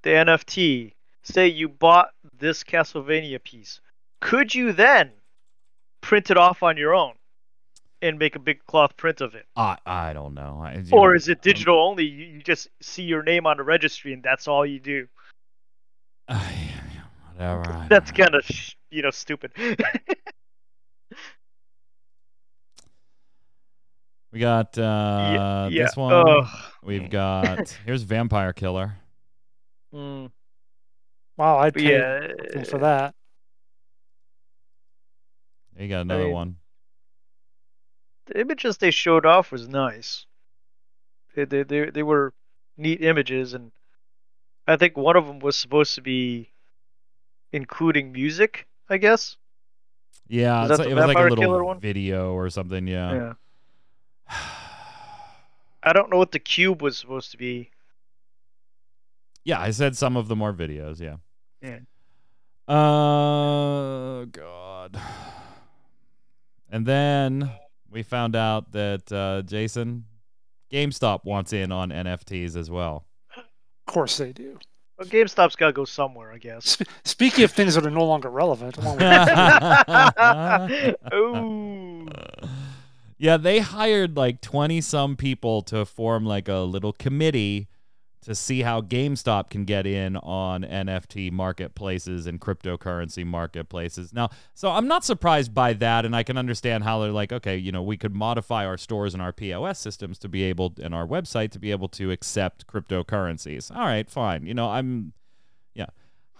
the 0.07 0.13
NFT, 0.13 0.93
say 1.25 1.49
you 1.49 1.69
bought 1.69 2.11
this 2.39 2.63
Castlevania 2.63 3.43
piece, 3.43 3.81
could 4.21 4.55
you 4.55 4.73
then 4.73 5.11
print 6.01 6.31
it 6.31 6.37
off 6.37 6.63
on 6.63 6.77
your 6.77 6.95
own? 6.95 7.15
and 8.03 8.19
make 8.19 8.37
a 8.37 8.39
big 8.39 8.63
cloth 8.67 8.95
print 8.99 9.23
of 9.23 9.35
it? 9.35 9.47
I 9.57 9.79
I 9.87 10.13
don't 10.13 10.35
know. 10.35 10.61
I, 10.63 10.85
Or 10.93 11.09
know, 11.09 11.17
is 11.17 11.29
it 11.29 11.41
digital 11.41 11.83
only? 11.83 12.05
You, 12.05 12.27
you 12.27 12.43
just 12.43 12.69
see 12.83 13.03
your 13.03 13.23
name 13.23 13.47
on 13.47 13.57
the 13.57 13.63
registry 13.63 14.13
and 14.13 14.23
that's 14.23 14.47
all 14.47 14.67
you 14.67 14.79
do. 14.79 15.09
whatever. 16.29 17.73
I 17.73 17.87
That's 17.89 18.13
kind 18.13 18.35
of 18.35 18.47
you 18.91 19.01
know 19.03 19.11
stupid. 19.11 19.53
We 24.37 24.41
got 24.41 24.77
uh, 24.77 25.71
yeah. 25.73 25.85
this 25.85 25.97
one. 25.97 26.13
Ugh. 26.13 26.47
We've 26.83 27.09
got 27.09 27.71
here's 27.87 28.03
Vampire 28.03 28.53
Killer. 28.53 28.97
Mm, 29.97 30.31
Wow, 31.39 31.59
I'd 31.59 31.75
pay 31.75 31.93
yeah. 31.93 32.63
for 32.65 32.79
that. 32.79 33.15
You 35.79 35.89
got 35.89 36.01
another 36.03 36.25
mean, 36.25 36.33
one. 36.33 36.57
The 38.27 38.41
images 38.41 38.79
they 38.79 38.91
showed 38.91 39.27
off 39.27 39.53
was 39.53 39.69
nice. 39.69 40.27
They, 41.35 41.45
they 41.45 41.63
they 41.63 41.91
they 41.91 42.03
were 42.03 42.33
neat 42.77 43.03
images, 43.03 43.53
and 43.55 43.71
I 44.67 44.77
think 44.77 44.97
one 44.97 45.17
of 45.17 45.27
them 45.27 45.39
was 45.39 45.57
supposed 45.57 45.95
to 45.97 46.01
be 46.03 46.51
including 47.53 48.13
music. 48.13 48.67
I 48.89 48.97
guess. 48.99 49.37
Yeah, 50.29 50.63
Was 50.63 50.71
it's 50.73 50.79
like- 50.81 50.89
it 50.89 50.95
was 50.95 51.07
like 51.07 51.17
a 51.19 51.23
little 51.23 51.37
Killer 51.37 51.65
one? 51.65 51.81
video 51.81 52.33
or 52.33 52.49
something. 52.51 52.87
Yeah. 52.87 53.35
Yeah. 54.29 54.37
I 55.83 55.93
don't 55.93 56.11
know 56.11 56.17
what 56.19 56.33
the 56.33 56.39
cube 56.41 56.83
was 56.83 56.99
supposed 56.99 57.31
to 57.33 57.37
be. 57.37 57.71
Yeah, 59.47 59.61
I 59.61 59.71
said 59.71 59.97
some 59.97 60.17
of 60.17 60.27
the 60.27 60.35
more 60.35 60.53
videos. 60.53 60.99
Yeah. 60.99 61.19
Yeah. 61.63 61.79
Uh, 62.67 64.25
God. 64.25 65.01
And 66.69 66.85
then 66.85 67.53
we 67.89 68.03
found 68.03 68.35
out 68.35 68.73
that 68.73 69.13
uh, 69.13 69.43
Jason, 69.43 70.07
GameStop 70.73 71.25
wants 71.25 71.53
in 71.53 71.71
on 71.71 71.91
NFTs 71.91 72.57
as 72.57 72.73
well. 72.73 73.07
Of 73.37 73.45
course 73.87 74.17
they 74.17 74.33
do. 74.33 74.59
Well, 74.99 75.07
GameStop's 75.07 75.55
got 75.55 75.69
to 75.69 75.73
go 75.73 75.85
somewhere, 75.85 76.33
I 76.33 76.39
guess. 76.39 76.79
Speaking 77.05 77.45
of 77.45 77.53
things 77.53 77.77
that 77.77 77.87
are 77.87 77.91
no 77.91 78.05
longer 78.05 78.31
relevant, 78.31 78.79
along 78.79 78.99
Ooh. 81.15 82.09
yeah, 83.17 83.37
they 83.37 83.61
hired 83.61 84.17
like 84.17 84.41
20 84.41 84.81
some 84.81 85.15
people 85.15 85.63
to 85.63 85.85
form 85.85 86.27
like 86.27 86.49
a 86.49 86.57
little 86.57 86.93
committee 86.93 87.69
to 88.27 88.35
see 88.35 88.63
how 88.63 88.81
GameStop 88.81 89.51
can 89.51 89.65
get 89.65 89.87
in 89.87 90.17
on 90.17 90.63
NFT 90.63 91.31
marketplaces 91.31 92.27
and 92.27 92.41
cryptocurrency 92.41 93.25
marketplaces. 93.25 94.13
Now, 94.13 94.31
so 94.53 94.73
I'm 94.73 94.89
not 94.89 95.05
surprised 95.05 95.55
by 95.55 95.75
that 95.75 96.05
and 96.05 96.15
I 96.15 96.25
can 96.25 96.37
understand 96.37 96.83
how 96.83 96.99
they're 96.99 97.13
like, 97.13 97.33
okay, 97.33 97.57
you 97.57 97.71
know, 97.71 97.85
we 97.85 97.97
could 97.97 98.17
modify 98.17 98.67
our 98.67 98.77
stores 98.77 99.15
and 99.15 99.23
our 99.23 99.33
POS 99.33 99.79
systems 99.79 100.19
to 100.19 100.29
be 100.29 100.43
able 100.43 100.75
and 100.83 100.93
our 100.93 101.07
website 101.07 101.53
to 101.53 101.61
be 101.61 101.71
able 101.71 101.87
to 101.91 102.11
accept 102.11 102.67
cryptocurrencies. 102.67 103.71
All 103.71 103.85
right, 103.85 104.11
fine. 104.11 104.45
You 104.45 104.55
know, 104.55 104.71
I'm 104.71 105.13
yeah. 105.75 105.87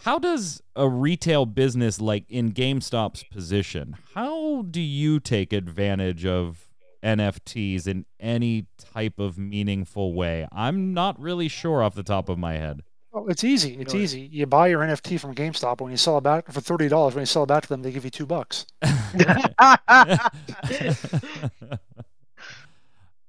How 0.01 0.19
does 0.19 0.61
a 0.75 0.89
retail 0.89 1.47
business 1.47 2.01
like 2.01 2.25
in 2.29 2.51
GameStop's 2.53 3.23
position, 3.23 3.95
how 4.15 4.63
do 4.63 4.81
you 4.81 5.21
take 5.21 5.53
advantage 5.53 6.27
of 6.27 6.66
NFTs 7.03 7.87
in 7.87 8.05
any 8.21 8.67
type 8.79 9.19
of 9.19 9.37
meaningful 9.39 10.13
way? 10.15 10.47
I'm 10.53 10.93
not 10.95 11.19
really 11.21 11.49
sure 11.49 11.83
off 11.83 11.95
the 11.95 12.03
top 12.03 12.29
of 12.29 12.39
my 12.39 12.55
head. 12.55 12.83
Oh, 13.13 13.27
it's 13.29 13.45
easy. 13.45 13.75
It's 13.81 13.95
Really? 13.95 14.05
easy. 14.05 14.29
You 14.31 14.45
buy 14.47 14.67
your 14.69 14.81
NFT 14.81 15.19
from 15.19 15.35
GameStop. 15.35 15.81
When 15.81 15.91
you 15.91 15.97
sell 15.97 16.19
it 16.19 16.21
back 16.23 16.53
for 16.53 16.61
thirty 16.61 16.89
dollars, 16.89 17.15
when 17.15 17.23
you 17.23 17.27
sell 17.27 17.45
it 17.45 17.47
back 17.47 17.63
to 17.63 17.69
them, 17.71 17.81
they 17.83 17.91
give 17.91 18.05
you 18.05 18.11
two 18.11 18.27
bucks. 18.27 18.67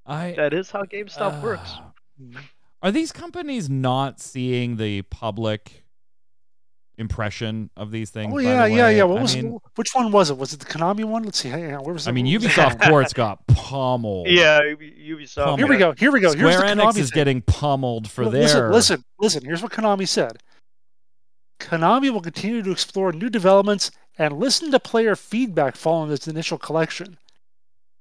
I 0.06 0.34
that 0.36 0.54
is 0.54 0.72
how 0.72 0.84
GameStop 0.84 1.42
works. 1.42 1.72
Uh, 1.74 2.40
Are 2.84 2.92
these 2.92 3.12
companies 3.12 3.70
not 3.70 4.20
seeing 4.20 4.78
the 4.78 5.02
public 5.04 5.84
impression 6.98 7.70
of 7.78 7.92
these 7.92 8.10
things? 8.10 8.34
Oh 8.34 8.38
yeah, 8.40 8.66
yeah, 8.66 8.90
yeah. 8.90 9.04
What 9.04 9.20
I 9.20 9.22
was 9.22 9.36
mean, 9.36 9.58
which 9.76 9.94
one 9.94 10.12
was 10.12 10.30
it? 10.30 10.38
Was 10.38 10.54
it 10.54 10.60
the 10.60 10.66
Konami 10.66 11.04
one? 11.06 11.24
Let's 11.24 11.40
see. 11.40 11.50
Hang 11.50 11.74
on. 11.76 11.84
Where 11.84 11.94
was 11.94 12.08
it? 12.08 12.10
I 12.10 12.14
mean, 12.14 12.26
What 12.26 12.44
was 12.44 12.46
it? 12.46 12.50
Ubisoft 12.60 12.82
Quartz 12.90 13.14
got 13.14 13.46
pummeled. 13.48 14.28
Yeah, 14.28 14.60
Ubisoft. 14.62 15.46
Come 15.46 15.60
Here 15.60 15.68
we 15.68 15.78
go. 15.78 15.94
Here 15.94 16.12
we 16.12 16.20
go. 16.20 16.34
Here's 16.34 16.54
Square 16.56 16.76
the 16.76 16.82
Enix 16.82 16.86
Konami 16.86 16.98
is 16.98 17.10
thing. 17.10 17.16
getting 17.16 17.42
pummeled 17.42 18.10
for 18.10 18.24
Look, 18.26 18.34
their. 18.34 18.42
Listen, 18.44 18.72
listen, 18.72 19.04
listen. 19.20 19.46
Here's 19.46 19.62
what 19.62 19.72
Konami 19.72 20.08
said. 20.08 20.38
Konami 21.60 22.12
will 22.12 22.22
continue 22.22 22.62
to 22.62 22.72
explore 22.72 23.12
new 23.12 23.30
developments 23.30 23.92
and 24.18 24.38
listen 24.40 24.72
to 24.72 24.80
player 24.80 25.16
feedback 25.16 25.76
following 25.76 26.12
its 26.12 26.28
initial 26.28 26.58
collection. 26.58 27.18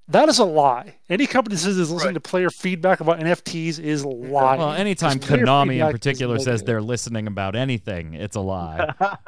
That 0.09 0.29
is 0.29 0.39
a 0.39 0.45
lie. 0.45 0.95
Any 1.09 1.27
company 1.27 1.55
that 1.55 1.59
says 1.61 1.77
it's 1.77 1.89
listening 1.89 2.13
Right. 2.15 2.23
to 2.23 2.29
player 2.29 2.49
feedback 2.49 3.01
about 3.01 3.19
NFTs 3.19 3.77
is 3.77 4.05
lying. 4.05 4.59
Well, 4.61 4.71
anytime 4.71 5.19
Konami 5.19 5.85
in 5.85 5.91
particular 5.91 6.39
says 6.39 6.63
they're 6.63 6.81
listening 6.81 7.27
about 7.27 7.57
anything, 7.57 8.13
it's 8.13 8.37
a 8.37 8.39
lie. 8.39 8.93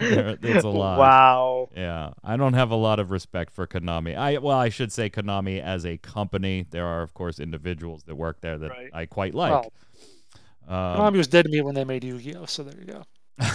it's 0.00 0.64
a 0.64 0.68
lie. 0.68 0.98
Wow. 0.98 1.68
Yeah, 1.76 2.10
I 2.24 2.36
don't 2.36 2.54
have 2.54 2.72
a 2.72 2.76
lot 2.76 2.98
of 2.98 3.12
respect 3.12 3.52
for 3.54 3.68
Konami. 3.68 4.16
I 4.18 4.38
well, 4.38 4.58
I 4.58 4.68
should 4.68 4.90
say 4.90 5.08
Konami 5.10 5.62
as 5.62 5.86
a 5.86 5.96
company. 5.98 6.66
There 6.68 6.86
are 6.86 7.02
of 7.02 7.14
course 7.14 7.38
individuals 7.38 8.02
that 8.06 8.16
work 8.16 8.40
there 8.40 8.58
that 8.58 8.70
Right. 8.70 8.90
I 8.92 9.06
quite 9.06 9.34
like. 9.34 9.52
Well, 9.52 9.72
Um, 10.68 10.98
Konami 11.00 11.18
was 11.18 11.28
dead 11.28 11.44
to 11.44 11.50
me 11.50 11.60
when 11.62 11.74
they 11.76 11.84
made 11.84 12.02
Yu-Gi-Oh. 12.04 12.46
So 12.46 12.64
there 12.64 12.74
you 12.80 12.86
go. 12.86 13.04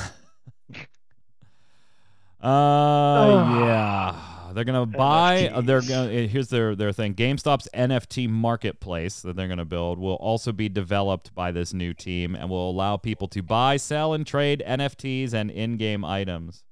Uh, 2.41 3.55
yeah, 3.65 4.15
they're 4.55 4.63
gonna 4.63 4.85
buy. 4.87 5.49
uh, 5.49 5.61
they're 5.61 5.81
gonna. 5.81 6.07
uh, 6.07 6.27
Here's 6.27 6.47
their 6.47 6.75
their 6.75 6.91
thing. 6.91 7.13
GameStop's 7.13 7.67
NFT 7.75 8.27
marketplace 8.29 9.21
that 9.21 9.35
they're 9.35 9.47
gonna 9.47 9.65
build 9.65 9.99
will 9.99 10.15
also 10.15 10.51
be 10.51 10.67
developed 10.69 11.35
by 11.35 11.51
this 11.51 11.73
new 11.73 11.93
team 11.93 12.33
and 12.35 12.49
will 12.49 12.69
allow 12.69 12.97
people 12.97 13.27
to 13.29 13.43
buy, 13.43 13.77
sell, 13.77 14.13
and 14.13 14.25
trade 14.25 14.63
NFTs 14.65 15.33
and 15.33 15.51
in-game 15.51 16.03
items. 16.03 16.63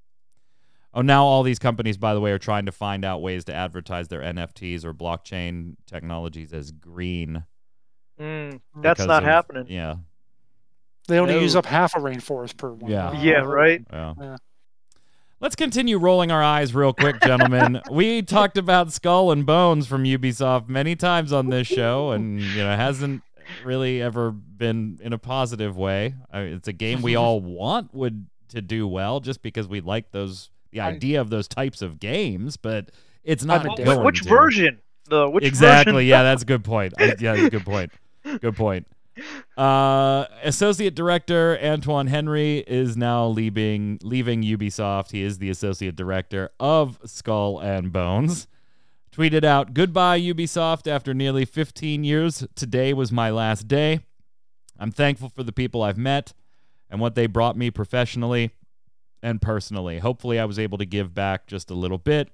Oh, 0.96 1.02
now 1.02 1.26
all 1.26 1.44
these 1.44 1.60
companies, 1.60 1.98
by 1.98 2.14
the 2.14 2.20
way, 2.22 2.32
are 2.32 2.38
trying 2.40 2.66
to 2.68 2.72
find 2.72 3.04
out 3.04 3.22
ways 3.22 3.44
to 3.46 3.54
advertise 3.54 4.08
their 4.08 4.22
NFTs 4.22 4.86
or 4.86 4.94
blockchain 4.94 5.76
technologies 5.88 6.54
as 6.54 6.72
green. 6.72 7.44
Mm, 8.20 8.62
that's 8.76 9.00
not 9.04 9.24
of- 9.24 9.30
happening. 9.30 9.66
Yeah, 9.70 9.96
They 11.08 11.20
only 11.20 11.34
No. 11.34 11.40
use 11.42 11.56
up 11.56 11.66
half 11.66 11.96
a 11.96 12.00
rainforest 12.00 12.58
per 12.58 12.72
one. 12.72 12.90
Yeah. 12.92 13.12
Yeah, 13.20 13.40
right. 13.40 13.84
yeah. 13.92 14.14
Yeah. 14.20 14.38
Let's 15.44 15.58
continue 15.58 15.98
rolling 15.98 16.32
our 16.32 16.42
eyes 16.42 16.74
real 16.74 16.94
quick, 16.94 17.20
gentlemen. 17.22 17.82
we 17.92 18.22
talked 18.22 18.58
about 18.58 18.94
Skull 18.94 19.30
and 19.30 19.46
Bones 19.46 19.86
from 19.86 20.06
Ubisoft 20.06 20.70
many 20.70 20.96
times 20.96 21.34
on 21.34 21.50
this 21.50 21.68
show, 21.68 22.12
and 22.12 22.40
you 22.40 22.64
know, 22.64 22.74
hasn't 22.78 23.24
really 23.66 24.02
ever 24.02 24.32
been 24.32 25.00
in 25.02 25.12
a 25.12 25.18
positive 25.18 25.76
way. 25.76 26.16
I 26.32 26.44
mean, 26.44 26.54
it's 26.54 26.70
a 26.70 26.74
game 26.74 27.02
we 27.02 27.18
all 27.18 27.42
want 27.42 27.94
would 27.94 28.26
to 28.52 28.62
do 28.62 28.88
well, 28.88 29.20
just 29.20 29.42
because 29.42 29.68
we 29.68 29.82
like 29.82 30.12
those 30.12 30.50
the 30.72 30.80
idea 30.80 31.20
of 31.20 31.30
those 31.30 31.50
types 31.50 31.82
of 31.82 32.00
games, 32.00 32.56
but 32.56 32.92
it's 33.26 33.44
not 33.44 33.66
Well, 33.66 33.76
going 33.76 34.06
Which 34.06 34.22
to. 34.22 34.30
version? 34.30 34.80
The 35.10 35.30
which 35.30 35.44
exactly. 35.44 35.92
version? 35.92 36.08
yeah, 36.08 36.24
that's 36.24 36.44
a 36.44 36.46
good 36.46 36.64
point. 36.64 36.94
I, 36.98 37.16
yeah, 37.20 37.50
good 37.50 37.66
point. 37.66 37.92
Good 38.40 38.56
point. 38.56 38.88
Uh, 39.58 40.26
associate 40.42 40.96
director 40.96 41.60
Antoine 41.62 42.08
Henry 42.08 42.60
is 42.60 42.98
now 42.98 43.28
leaving 43.28 44.00
leaving 44.02 44.42
Ubisoft. 44.42 45.12
He 45.12 45.22
is 45.22 45.38
the 45.38 45.50
associate 45.50 45.96
director 45.96 46.50
of 46.60 47.00
Skull 47.06 47.60
and 47.60 47.92
Bones. 47.92 48.48
Tweeted 49.12 49.44
out, 49.44 49.76
"Goodbye 49.76 50.20
Ubisoft. 50.20 50.88
After 50.88 51.14
nearly 51.14 51.46
15 51.46 52.04
years, 52.04 52.48
today 52.56 52.94
was 52.94 53.12
my 53.12 53.30
last 53.30 53.68
day. 53.68 54.00
I'm 54.80 54.92
thankful 54.92 55.30
for 55.30 55.44
the 55.44 55.54
people 55.54 55.84
I've 55.84 56.00
met 56.00 56.34
and 56.90 57.00
what 57.00 57.14
they 57.14 57.28
brought 57.28 57.56
me 57.56 57.70
professionally 57.70 58.52
and 59.22 59.40
personally. 59.40 60.00
Hopefully, 60.00 60.40
I 60.40 60.46
was 60.46 60.58
able 60.58 60.80
to 60.80 60.86
give 60.86 61.14
back 61.14 61.46
just 61.46 61.70
a 61.70 61.76
little 61.76 62.00
bit." 62.00 62.32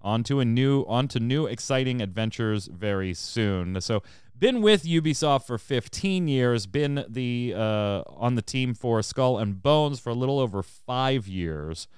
onto 0.00 0.38
a 0.40 0.44
new 0.44 0.82
onto 0.82 1.18
new 1.18 1.46
exciting 1.46 2.00
adventures 2.00 2.68
very 2.68 3.12
soon. 3.14 3.80
So 3.80 4.02
been 4.38 4.62
with 4.62 4.84
Ubisoft 4.84 5.46
for 5.46 5.58
15 5.58 6.28
years, 6.28 6.66
been 6.66 7.04
the 7.08 7.54
uh, 7.56 8.02
on 8.06 8.34
the 8.34 8.42
team 8.42 8.74
for 8.74 9.02
Skull 9.02 9.38
and 9.38 9.62
Bones 9.62 10.00
for 10.00 10.10
a 10.10 10.14
little 10.14 10.38
over 10.38 10.62
5 10.62 11.26
years. 11.28 11.88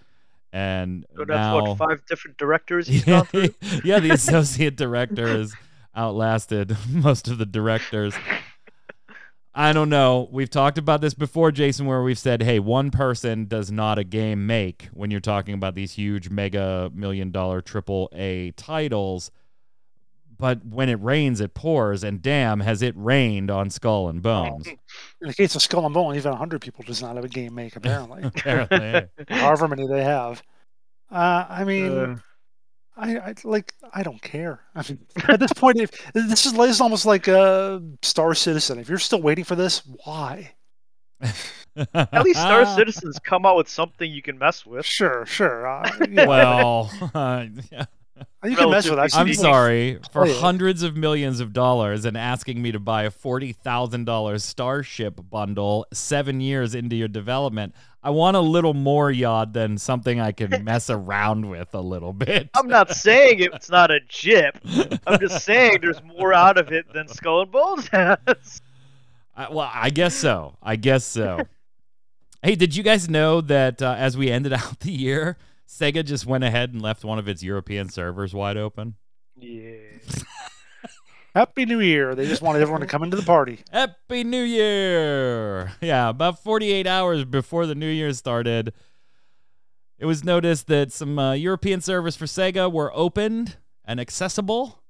And 0.52 1.06
So 1.16 1.24
that's 1.24 1.36
now 1.36 1.60
what 1.62 1.78
five 1.78 2.04
different 2.06 2.36
directors 2.38 2.86
he's 2.88 3.06
yeah, 3.06 3.18
gone 3.18 3.26
through. 3.26 3.54
yeah, 3.84 4.00
the 4.00 4.10
associate 4.10 4.76
director 4.76 5.28
has 5.28 5.54
outlasted 5.94 6.76
most 6.88 7.28
of 7.28 7.38
the 7.38 7.46
directors. 7.46 8.14
I 9.52 9.72
don't 9.72 9.88
know. 9.88 10.28
We've 10.30 10.48
talked 10.50 10.78
about 10.78 11.00
this 11.00 11.12
before, 11.14 11.50
Jason, 11.50 11.86
where 11.86 12.02
we've 12.02 12.18
said, 12.18 12.42
hey, 12.42 12.60
one 12.60 12.90
person 12.90 13.46
does 13.46 13.70
not 13.70 13.98
a 13.98 14.04
game 14.04 14.46
make 14.46 14.88
when 14.92 15.10
you're 15.10 15.18
talking 15.20 15.54
about 15.54 15.74
these 15.74 15.92
huge 15.92 16.30
mega 16.30 16.90
million 16.94 17.30
dollar 17.32 17.60
triple 17.60 18.08
A 18.12 18.52
titles. 18.52 19.30
But 20.40 20.64
when 20.64 20.88
it 20.88 21.00
rains, 21.02 21.40
it 21.40 21.54
pours, 21.54 22.02
and 22.02 22.20
damn, 22.22 22.60
has 22.60 22.82
it 22.82 22.94
rained 22.96 23.50
on 23.50 23.70
Skull 23.70 24.08
and 24.08 24.22
Bones. 24.22 24.66
In 25.20 25.28
the 25.28 25.34
case 25.34 25.54
of 25.54 25.62
Skull 25.62 25.84
and 25.84 25.94
Bone, 25.94 26.16
even 26.16 26.30
100 26.30 26.60
people 26.60 26.84
does 26.86 27.02
not 27.02 27.16
have 27.16 27.24
a 27.24 27.28
game 27.28 27.54
make, 27.54 27.76
apparently. 27.76 28.22
Apparently. 28.24 29.08
However 29.28 29.68
many 29.68 29.86
they 29.86 30.02
have. 30.02 30.42
Uh, 31.10 31.46
I 31.48 31.64
mean, 31.64 31.92
Uh, 31.92 32.16
I, 32.96 33.16
I 33.18 33.34
like. 33.44 33.72
I 33.94 34.02
don't 34.02 34.20
care. 34.20 34.60
I 34.74 34.82
mean, 34.88 34.98
at 35.28 35.40
this 35.40 35.52
point, 35.52 35.78
if 35.80 35.90
this 36.12 36.44
is, 36.46 36.52
this 36.52 36.70
is 36.70 36.80
almost 36.80 37.06
like 37.06 37.28
a 37.28 37.82
Star 38.02 38.34
Citizen. 38.34 38.78
If 38.78 38.88
you're 38.88 38.98
still 38.98 39.22
waiting 39.22 39.44
for 39.44 39.54
this, 39.56 39.82
why? 40.04 40.52
At 41.22 42.24
least 42.24 42.40
Star 42.40 42.66
Citizens 42.66 43.18
come 43.22 43.46
out 43.46 43.56
with 43.56 43.68
something 43.68 44.10
you 44.10 44.22
can 44.22 44.38
mess 44.38 44.66
with. 44.66 44.84
Sure, 44.84 45.24
sure. 45.26 45.66
Uh, 45.66 45.90
yeah, 46.10 46.26
Well, 46.26 46.90
uh, 47.14 47.46
yeah. 47.70 47.84
You 48.44 48.56
can 48.56 48.70
mess 48.70 48.84
with. 48.88 48.98
it. 48.98 49.02
I've 49.02 49.10
seen 49.12 49.20
I'm 49.20 49.34
sorry 49.34 49.98
for 50.12 50.22
Oh, 50.22 50.24
yeah. 50.26 50.34
hundreds 50.40 50.82
of 50.82 50.96
millions 50.96 51.40
of 51.40 51.52
dollars 51.52 52.04
and 52.04 52.16
asking 52.16 52.60
me 52.62 52.72
to 52.72 52.78
buy 52.78 53.02
a 53.04 53.10
forty 53.10 53.52
thousand 53.52 54.04
dollars 54.04 54.44
Starship 54.44 55.20
bundle 55.30 55.86
seven 55.92 56.40
years 56.40 56.74
into 56.74 56.96
your 56.96 57.08
development. 57.08 57.74
I 58.02 58.10
want 58.10 58.36
a 58.36 58.40
little 58.40 58.72
more 58.72 59.10
yod 59.10 59.52
than 59.52 59.76
something 59.76 60.20
I 60.20 60.32
can 60.32 60.64
mess 60.64 60.88
around 60.88 61.50
with 61.50 61.74
a 61.74 61.80
little 61.80 62.12
bit. 62.14 62.48
I'm 62.54 62.66
not 62.68 62.90
saying 62.90 63.40
it's 63.40 63.68
not 63.68 63.90
a 63.90 64.00
jip. 64.08 64.58
I'm 65.06 65.20
just 65.20 65.44
saying 65.44 65.78
there's 65.82 66.02
more 66.02 66.32
out 66.32 66.56
of 66.56 66.72
it 66.72 66.90
than 66.94 67.08
Skull 67.08 67.42
and 67.42 67.50
Bones 67.52 67.88
has. 67.88 68.62
I, 69.36 69.50
well, 69.52 69.70
I 69.72 69.90
guess 69.90 70.14
so. 70.14 70.56
I 70.62 70.76
guess 70.76 71.04
so. 71.04 71.40
hey, 72.42 72.54
did 72.54 72.74
you 72.74 72.82
guys 72.82 73.08
know 73.08 73.42
that 73.42 73.82
uh, 73.82 73.94
as 73.98 74.16
we 74.16 74.30
ended 74.30 74.52
out 74.54 74.80
the 74.80 74.92
year, 74.92 75.36
Sega 75.70 76.04
just 76.04 76.26
went 76.26 76.42
ahead 76.42 76.72
and 76.72 76.82
left 76.82 77.04
one 77.04 77.20
of 77.20 77.28
its 77.28 77.44
European 77.44 77.88
servers 77.88 78.34
wide 78.34 78.56
open? 78.56 78.96
Yeah. 79.36 79.76
Happy 81.34 81.64
New 81.64 81.78
Year. 81.78 82.16
They 82.16 82.26
just 82.26 82.42
wanted 82.42 82.60
everyone 82.60 82.80
to 82.80 82.88
come 82.88 83.04
into 83.04 83.16
the 83.16 83.22
party. 83.22 83.60
Happy 83.70 84.24
New 84.24 84.42
Year! 84.42 85.72
Yeah, 85.80 86.08
about 86.08 86.42
48 86.42 86.88
hours 86.88 87.24
before 87.24 87.66
the 87.66 87.76
New 87.76 87.88
Year 87.88 88.12
started, 88.12 88.72
it 89.96 90.06
was 90.06 90.24
noticed 90.24 90.66
that 90.66 90.90
some 90.90 91.20
uh, 91.20 91.34
European 91.34 91.80
servers 91.80 92.16
for 92.16 92.26
Sega 92.26 92.70
were 92.70 92.90
opened 92.92 93.56
and 93.84 94.00
accessible, 94.00 94.82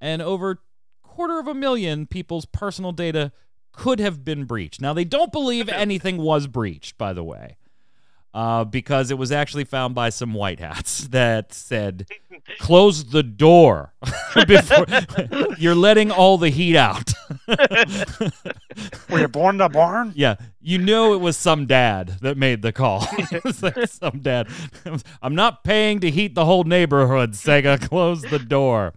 and 0.00 0.22
over 0.22 0.60
quarter 1.02 1.40
of 1.40 1.48
a 1.48 1.54
million 1.54 2.06
people's 2.06 2.46
personal 2.46 2.92
data 2.92 3.32
could 3.72 3.98
have 3.98 4.24
been 4.24 4.44
breached. 4.44 4.80
Now, 4.80 4.92
they 4.92 5.04
don't 5.04 5.32
believe 5.32 5.68
anything 5.68 6.18
was 6.18 6.46
breached, 6.46 6.96
by 6.96 7.12
the 7.12 7.24
way. 7.24 7.56
Uh, 8.34 8.64
because 8.64 9.12
it 9.12 9.16
was 9.16 9.30
actually 9.30 9.62
found 9.62 9.94
by 9.94 10.08
some 10.08 10.34
white 10.34 10.58
hats 10.58 11.06
that 11.12 11.54
said, 11.54 12.04
"Close 12.58 13.04
the 13.04 13.22
door 13.22 13.94
before 14.48 14.86
you're 15.58 15.76
letting 15.76 16.10
all 16.10 16.36
the 16.36 16.50
heat 16.50 16.74
out." 16.74 17.12
Were 19.08 19.20
you 19.20 19.28
born 19.28 19.54
in 19.54 19.60
a 19.60 19.68
barn? 19.68 20.12
Yeah, 20.16 20.34
you 20.60 20.78
know 20.78 21.14
it 21.14 21.18
was 21.20 21.36
some 21.36 21.66
dad 21.66 22.18
that 22.22 22.36
made 22.36 22.62
the 22.62 22.72
call. 22.72 23.06
It's 23.12 23.62
like 23.62 23.86
some 23.88 24.18
dad. 24.18 24.48
I'm 25.22 25.36
not 25.36 25.62
paying 25.62 26.00
to 26.00 26.10
heat 26.10 26.34
the 26.34 26.44
whole 26.44 26.64
neighborhood. 26.64 27.34
Sega, 27.34 27.80
close 27.88 28.22
the 28.22 28.40
door. 28.40 28.94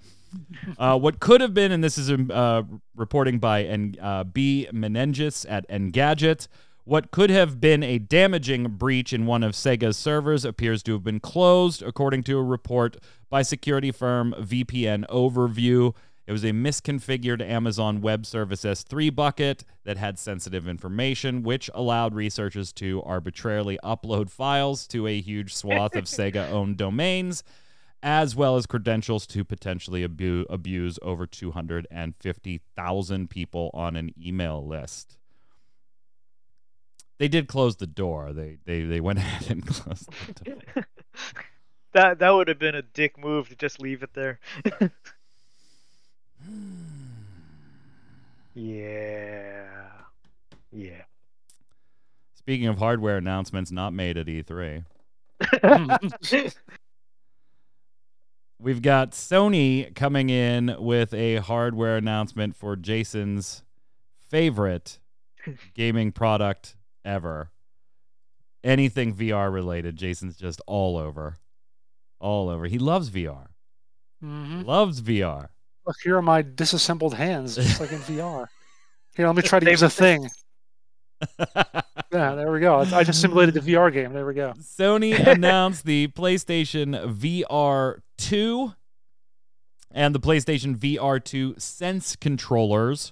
Uh, 0.78 0.98
what 0.98 1.20
could 1.20 1.42
have 1.42 1.54
been, 1.54 1.72
and 1.72 1.84
this 1.84 1.98
is 1.98 2.10
uh, 2.12 2.64
reporting 2.96 3.40
by 3.40 3.64
N- 3.64 3.96
uh, 4.02 4.24
B. 4.24 4.68
Menenges 4.74 5.46
at 5.48 5.68
Engadget, 5.70 6.48
what 6.88 7.12
could 7.12 7.30
have 7.30 7.60
been 7.60 7.84
a 7.84 8.00
damaging 8.00 8.70
breach 8.70 9.12
in 9.12 9.26
one 9.26 9.44
of 9.44 9.52
Sega's 9.52 9.98
servers 9.98 10.46
appears 10.46 10.82
to 10.84 10.94
have 10.94 11.04
been 11.04 11.20
closed, 11.20 11.84
according 11.84 12.24
to 12.24 12.38
a 12.38 12.44
report 12.44 12.96
by 13.30 13.42
security 13.42 13.92
firm 13.92 14.34
VPN 14.40 15.06
Overview. 15.08 15.94
It 16.26 16.32
was 16.32 16.46
a 16.46 16.54
misconfigured 16.54 17.42
Amazon 17.42 18.00
Web 18.00 18.26
Service 18.26 18.64
S3 18.64 19.14
bucket 19.14 19.66
that 19.84 19.98
had 19.98 20.18
sensitive 20.18 20.66
information, 20.66 21.44
which 21.44 21.70
allowed 21.74 22.16
researchers 22.16 22.72
to 22.74 23.04
arbitrarily 23.04 23.78
upload 23.84 24.30
files 24.30 24.88
to 24.88 25.08
a 25.08 25.20
huge 25.20 25.54
swath 25.54 25.94
of 25.94 26.06
Sega 26.06 26.50
owned 26.50 26.78
domains, 26.78 27.44
as 28.02 28.34
well 28.34 28.56
as 28.56 28.66
credentials 28.66 29.28
to 29.28 29.44
potentially 29.44 30.06
abu- 30.06 30.46
abuse 30.50 30.98
over 31.02 31.28
250,000 31.28 33.30
people 33.30 33.72
on 33.74 33.98
an 33.98 34.14
email 34.18 34.66
list. 34.66 35.17
They 37.18 37.28
did 37.28 37.48
close 37.48 37.78
the 37.78 37.88
door. 37.88 38.34
They 38.34 38.58
they, 38.66 38.84
they 38.84 39.00
went 39.00 39.20
ahead 39.24 39.50
and 39.52 39.66
closed 39.66 40.10
the 40.28 40.34
door. 40.44 40.86
That 41.94 42.20
that 42.20 42.30
would 42.30 42.48
have 42.48 42.60
been 42.60 42.76
a 42.76 42.82
dick 42.84 43.18
move 43.18 43.50
to 43.50 43.56
just 43.56 43.82
leave 43.82 44.04
it 44.04 44.14
there. 44.14 44.40
yeah. 48.54 49.66
Yeah. 50.72 51.02
Speaking 52.36 52.68
of 52.68 52.78
hardware 52.78 53.18
announcements 53.18 53.72
not 53.72 53.94
made 53.94 54.16
at 54.18 54.30
E 54.30 54.44
E3. 54.44 54.84
We've 58.60 58.82
got 58.82 59.12
Sony 59.14 59.96
coming 59.96 60.30
in 60.30 60.76
with 60.78 61.14
a 61.14 61.38
hardware 61.38 61.98
announcement 61.98 62.56
for 62.56 62.76
Jason's 62.76 63.64
favorite 64.30 65.00
gaming 65.74 66.12
product 66.12 66.76
ever. 67.08 67.50
Anything 68.64 69.16
VR 69.16 69.52
related, 69.52 69.96
Jason's 69.96 70.36
just 70.36 70.62
all 70.68 70.98
over. 70.98 71.38
All 72.20 72.50
over. 72.50 72.66
He 72.66 72.78
loves 72.80 73.10
VR. 73.10 73.48
hmm 74.22 74.62
Loves 74.64 75.02
VR. 75.02 75.48
Look, 75.86 75.96
here 76.04 76.18
are 76.18 76.22
my 76.22 76.42
disassembled 76.42 77.14
hands, 77.14 77.56
just 77.56 77.80
like 77.80 77.92
in 77.92 78.00
VR. 78.00 78.48
Here, 79.16 79.26
let 79.26 79.36
me 79.36 79.42
try 79.42 79.60
to 79.60 79.72
use 79.72 79.82
a 79.82 79.90
thing. 79.90 80.30
Yeah, 82.14 82.36
there 82.36 82.52
we 82.52 82.62
go. 82.62 82.78
I 82.80 83.04
just 83.04 83.20
simulated 83.20 83.54
the 83.54 83.60
VR 83.60 83.92
game. 83.92 84.14
There 84.14 84.26
we 84.26 84.34
go. 84.34 84.54
Sony 84.60 85.14
announced 85.28 85.86
the 85.86 86.08
PlayStation 86.08 86.96
VR 87.14 88.00
2 88.18 88.74
and 89.92 90.16
the 90.16 90.20
PlayStation 90.20 90.78
VR 90.78 91.22
2 91.24 91.56
Sense 91.58 92.16
controllers, 92.16 93.12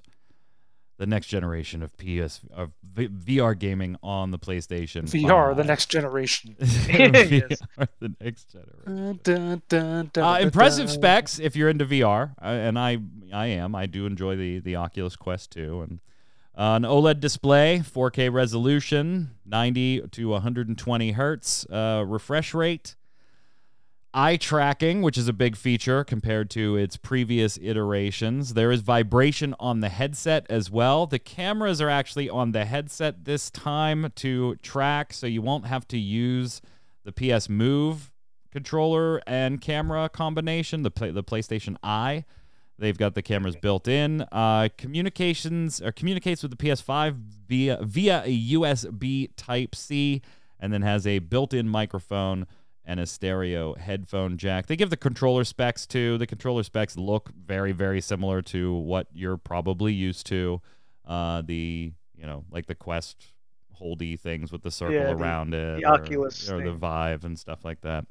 the 0.97 1.05
next 1.05 1.27
generation 1.27 1.83
of 1.83 1.95
PS 1.97 2.41
of 2.53 2.71
v- 2.83 3.07
VR 3.09 3.57
gaming 3.57 3.97
on 4.01 4.31
the 4.31 4.39
PlayStation. 4.39 5.03
VR, 5.03 5.55
the 5.57 5.63
next 5.63 5.87
generation. 5.87 6.55
VR, 6.59 7.87
the 7.99 8.15
next 8.21 8.51
generation. 8.51 9.19
Dun, 9.23 9.61
dun, 9.67 10.09
dun, 10.13 10.23
Uh, 10.23 10.39
impressive 10.39 10.89
specs 10.89 11.39
if 11.39 11.55
you're 11.55 11.69
into 11.69 11.85
VR, 11.85 12.31
uh, 12.41 12.45
and 12.45 12.79
I 12.79 12.99
I 13.33 13.47
am. 13.47 13.75
I 13.75 13.85
do 13.85 14.05
enjoy 14.05 14.35
the 14.35 14.59
the 14.59 14.75
Oculus 14.77 15.15
Quest 15.15 15.51
2 15.51 15.81
and 15.81 15.99
uh, 16.57 16.75
an 16.77 16.83
OLED 16.83 17.19
display, 17.19 17.79
4K 17.85 18.31
resolution, 18.31 19.31
90 19.45 20.07
to 20.11 20.29
120 20.29 21.11
hertz 21.11 21.65
uh, 21.69 22.03
refresh 22.07 22.53
rate. 22.53 22.95
Eye 24.17 24.37
tracking, 24.37 25.01
which 25.01 25.17
is 25.17 25.27
a 25.27 25.33
big 25.33 25.57
feature 25.57 26.05
compared 26.05 26.49
to 26.51 26.77
its 26.77 26.95
previous 26.95 27.59
iterations. 27.61 28.53
There 28.53 28.71
is 28.71 28.79
vibration 28.79 29.53
on 29.59 29.81
the 29.81 29.89
headset 29.89 30.45
as 30.49 30.71
well. 30.71 31.05
The 31.05 31.19
cameras 31.19 31.81
are 31.81 31.89
actually 31.89 32.29
on 32.29 32.53
the 32.53 32.63
headset 32.63 33.25
this 33.25 33.49
time 33.51 34.13
to 34.15 34.55
track, 34.63 35.11
so 35.11 35.27
you 35.27 35.41
won't 35.41 35.65
have 35.65 35.85
to 35.89 35.97
use 35.97 36.61
the 37.03 37.11
PS 37.11 37.49
Move 37.49 38.09
controller 38.53 39.21
and 39.27 39.59
camera 39.59 40.07
combination, 40.07 40.83
the 40.83 40.91
play, 40.91 41.11
the 41.11 41.21
PlayStation 41.21 41.75
Eye. 41.83 42.23
They've 42.79 42.97
got 42.97 43.15
the 43.15 43.21
cameras 43.21 43.57
built 43.57 43.85
in. 43.85 44.21
Uh, 44.31 44.69
communications 44.77 45.81
or 45.81 45.91
communicates 45.91 46.41
with 46.41 46.57
the 46.57 46.65
PS5 46.65 47.17
via 47.49 47.79
via 47.81 48.23
a 48.23 48.49
USB 48.51 49.31
Type 49.35 49.75
C, 49.75 50.21
and 50.57 50.71
then 50.71 50.83
has 50.83 51.05
a 51.05 51.19
built-in 51.19 51.67
microphone 51.67 52.47
and 52.85 52.99
a 52.99 53.05
stereo 53.05 53.73
headphone 53.75 54.37
jack. 54.37 54.67
They 54.67 54.75
give 54.75 54.89
the 54.89 54.97
controller 54.97 55.43
specs 55.43 55.85
too. 55.87 56.17
The 56.17 56.27
controller 56.27 56.63
specs 56.63 56.95
look 56.97 57.29
very 57.35 57.71
very 57.71 58.01
similar 58.01 58.41
to 58.43 58.73
what 58.73 59.07
you're 59.13 59.37
probably 59.37 59.93
used 59.93 60.25
to. 60.27 60.61
Uh, 61.05 61.41
the 61.43 61.91
you 62.15 62.25
know 62.25 62.45
like 62.51 62.65
the 62.67 62.75
Quest 62.75 63.27
holdy 63.73 64.15
things 64.15 64.51
with 64.51 64.61
the 64.63 64.71
circle 64.71 64.95
Yeah, 64.95 65.13
the- 65.13 65.17
around 65.17 65.53
it, 65.53 65.81
the 65.81 65.85
or- 65.87 65.95
Oculus 66.01 66.49
or 66.49 66.57
the 66.59 66.65
thing. 66.71 66.77
Vive 66.77 67.25
and 67.25 67.37
stuff 67.37 67.65
like 67.65 67.81
that. 67.81 68.05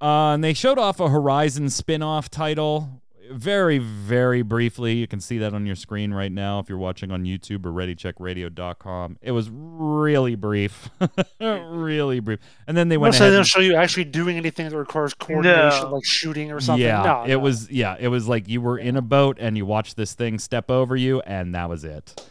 Uh, 0.00 0.32
and 0.34 0.42
they 0.42 0.54
showed 0.54 0.78
off 0.78 0.98
a 0.98 1.08
Horizon 1.10 1.68
spin-off 1.68 2.30
title 2.30 3.02
very, 3.30 3.78
very 3.78 4.42
briefly. 4.42 4.94
You 4.94 5.06
can 5.06 5.20
see 5.20 5.38
that 5.38 5.54
on 5.54 5.66
your 5.66 5.76
screen 5.76 6.12
right 6.12 6.30
now 6.32 6.58
if 6.58 6.68
you're 6.68 6.78
watching 6.78 7.10
on 7.10 7.24
YouTube 7.24 7.64
or 7.66 7.70
ReadyCheckRadio.com. 7.72 9.18
It 9.22 9.32
was 9.32 9.48
really 9.52 10.34
brief, 10.34 10.90
really 11.40 12.20
brief. 12.20 12.38
And 12.66 12.76
then 12.76 12.88
they 12.88 12.96
went 12.96 13.14
Also, 13.14 13.24
ahead. 13.24 13.32
they 13.32 13.36
don't 13.36 13.40
and- 13.40 13.46
show 13.48 13.60
you 13.60 13.74
actually 13.76 14.04
doing 14.04 14.36
anything 14.36 14.68
that 14.68 14.76
requires 14.76 15.14
coordination, 15.14 15.82
No. 15.84 15.94
like 15.94 16.04
shooting 16.04 16.52
or 16.52 16.60
something. 16.60 16.84
yeah, 16.86 17.02
no, 17.02 17.22
it 17.24 17.28
no. 17.30 17.38
was. 17.38 17.70
Yeah, 17.70 17.96
it 17.98 18.08
was 18.08 18.28
like 18.28 18.48
you 18.48 18.60
were 18.60 18.78
in 18.78 18.96
a 18.96 19.02
boat 19.02 19.36
and 19.40 19.56
you 19.56 19.64
watched 19.66 19.96
this 19.96 20.14
thing 20.14 20.38
step 20.38 20.70
over 20.70 20.96
you, 20.96 21.20
and 21.20 21.54
that 21.54 21.68
was 21.68 21.84
it. 21.84 22.28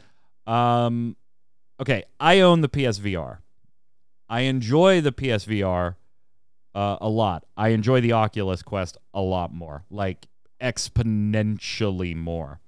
Um, 0.48 1.16
okay, 1.80 2.04
I 2.20 2.40
own 2.42 2.62
the 2.62 2.70
PSVR. 2.70 3.40
I 4.30 4.42
enjoy 4.42 5.02
the 5.02 5.12
PSVR 5.12 5.96
uh, 6.76 6.98
a 7.02 7.10
lot. 7.10 7.46
I 7.58 7.70
enjoy 7.70 8.00
the 8.02 8.12
Oculus 8.14 8.62
Quest 8.62 8.98
a 9.14 9.22
lot 9.22 9.52
more, 9.54 9.84
like 9.90 10.28
exponentially 10.62 12.16
more. 12.16 12.60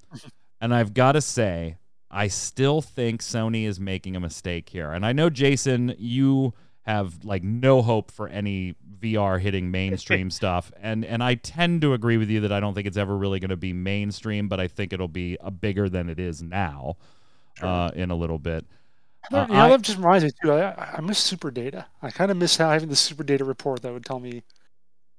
and 0.59 0.73
I've 0.73 0.93
got 0.93 1.13
to 1.13 1.21
say, 1.21 1.77
I 2.09 2.27
still 2.27 2.81
think 2.81 3.21
Sony 3.21 3.65
is 3.65 3.79
making 3.79 4.15
a 4.15 4.19
mistake 4.19 4.69
here. 4.69 4.91
And 4.91 5.05
I 5.05 5.13
know 5.13 5.29
Jason, 5.29 5.95
you 5.97 6.53
have 6.83 7.23
like 7.23 7.43
no 7.43 7.81
hope 7.81 8.11
for 8.11 8.27
any 8.27 8.75
VR 8.99 9.39
hitting 9.39 9.71
mainstream 9.71 10.29
stuff. 10.39 10.71
And 10.81 11.05
and 11.05 11.23
I 11.23 11.35
tend 11.35 11.81
to 11.81 11.93
agree 11.93 12.17
with 12.17 12.29
you 12.29 12.41
that 12.41 12.51
I 12.51 12.59
don't 12.59 12.73
think 12.73 12.87
it's 12.87 12.97
ever 12.97 13.15
really 13.15 13.39
going 13.39 13.49
to 13.49 13.55
be 13.57 13.71
mainstream, 13.73 14.47
but 14.49 14.59
I 14.59 14.67
think 14.67 14.91
it'll 14.93 15.07
be 15.07 15.37
a 15.41 15.51
bigger 15.51 15.87
than 15.89 16.09
it 16.09 16.19
is 16.19 16.41
now 16.41 16.97
uh, 17.61 17.91
in 17.95 18.11
a 18.11 18.15
little 18.15 18.39
bit. 18.39 18.65
Uh, 19.31 19.45
yeah, 19.49 19.65
I- 19.65 19.69
that 19.69 19.81
just 19.83 19.97
reminds 19.99 20.23
me 20.25 20.31
too. 20.43 20.51
I, 20.51 20.95
I 20.97 21.01
miss 21.01 21.31
SuperData. 21.31 21.85
I 22.01 22.09
kind 22.11 22.31
of 22.31 22.37
miss 22.37 22.57
having 22.57 22.89
the 22.89 22.95
SuperData 22.95 23.47
report 23.47 23.83
that 23.83 23.93
would 23.93 24.03
tell 24.05 24.19
me 24.19 24.41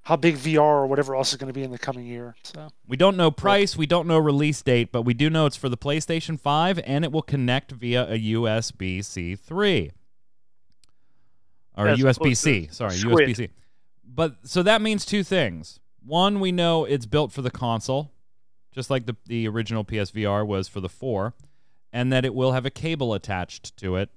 how 0.03 0.17
big 0.17 0.37
VR 0.37 0.59
or 0.61 0.87
whatever 0.87 1.15
else 1.15 1.31
is 1.33 1.37
going 1.37 1.53
to 1.53 1.55
be 1.55 1.63
in 1.63 1.71
the 1.71 1.79
coming 1.79 2.07
year. 2.07 2.35
So 2.43 2.69
We 2.87 2.97
don't 2.97 3.17
know 3.17 3.31
price, 3.31 3.77
we 3.77 3.87
don't 3.87 4.09
know 4.09 4.19
release 4.19 4.61
date, 4.63 4.91
but 4.91 5.03
we 5.03 5.15
do 5.15 5.31
know 5.31 5.47
it's 5.47 5.57
for 5.57 5.69
the 5.69 5.77
PlayStation 5.77 6.39
5 6.39 6.81
and 6.85 7.05
it 7.05 7.13
will 7.13 7.23
connect 7.23 7.71
via 7.73 8.05
a 8.11 8.19
USB 8.19 9.05
C 9.05 9.37
3. 9.37 9.93
Or 11.77 11.89
As 11.89 11.99
USB 11.99 12.37
C, 12.37 12.69
sorry, 12.71 12.95
USB 12.95 13.37
C. 13.37 13.49
But 14.05 14.37
so 14.43 14.63
that 14.63 14.83
means 14.83 15.07
two 15.07 15.23
things. 15.23 15.81
One, 16.05 16.41
we 16.41 16.53
know 16.53 16.85
it's 16.85 17.07
built 17.07 17.33
for 17.33 17.41
the 17.41 17.51
console, 17.51 18.13
just 18.73 18.91
like 18.91 19.07
the, 19.07 19.17
the 19.27 19.47
original 19.49 19.85
PSVR 19.85 20.47
was 20.47 20.69
for 20.69 20.81
the 20.81 20.89
4, 20.89 21.33
and 21.93 22.13
that 22.13 22.25
it 22.25 22.35
will 22.35 22.53
have 22.53 22.67
a 22.67 22.71
cable 22.71 23.15
attached 23.15 23.77
to 23.79 23.97
it, 23.97 24.11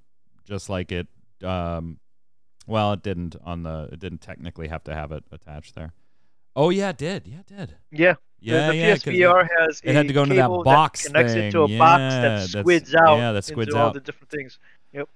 just 0.44 0.68
like 0.68 0.92
it. 0.92 1.08
Um, 1.44 2.00
well, 2.66 2.94
it 2.94 3.04
didn't 3.04 3.36
on 3.44 3.64
the. 3.64 3.90
It 3.92 4.00
didn't 4.00 4.22
technically 4.22 4.68
have 4.68 4.84
to 4.86 4.94
have 4.94 5.12
it 5.12 5.24
attached 5.32 5.76
there. 5.76 5.94
Oh 6.56 6.70
yeah, 6.70 6.90
it 6.90 6.98
did. 6.98 7.28
Yeah, 7.28 7.40
it 7.40 7.48
did. 7.48 7.76
Yeah. 7.92 8.16
Yeah, 8.40 8.68
the, 8.68 8.74
the 8.74 8.78
yeah. 8.78 8.96
PSVR 8.96 9.48
has 9.58 9.82
it 9.84 9.96
had 9.96 10.08
to 10.08 10.14
go 10.14 10.24
into 10.24 10.36
that 10.36 10.50
box 10.64 11.08
connects 11.08 11.34
thing. 11.34 11.46
into 11.46 11.64
a 11.64 11.78
box 11.78 12.14
that 12.16 12.62
squids 12.62 12.94
out 12.94 13.18
yeah, 13.18 13.32
that 13.32 13.44
squids 13.44 13.70
into 13.70 13.82
all 13.82 13.92
the 13.92 14.00
different 14.00 14.30
things. 14.30 14.60
Yep. 14.94 15.10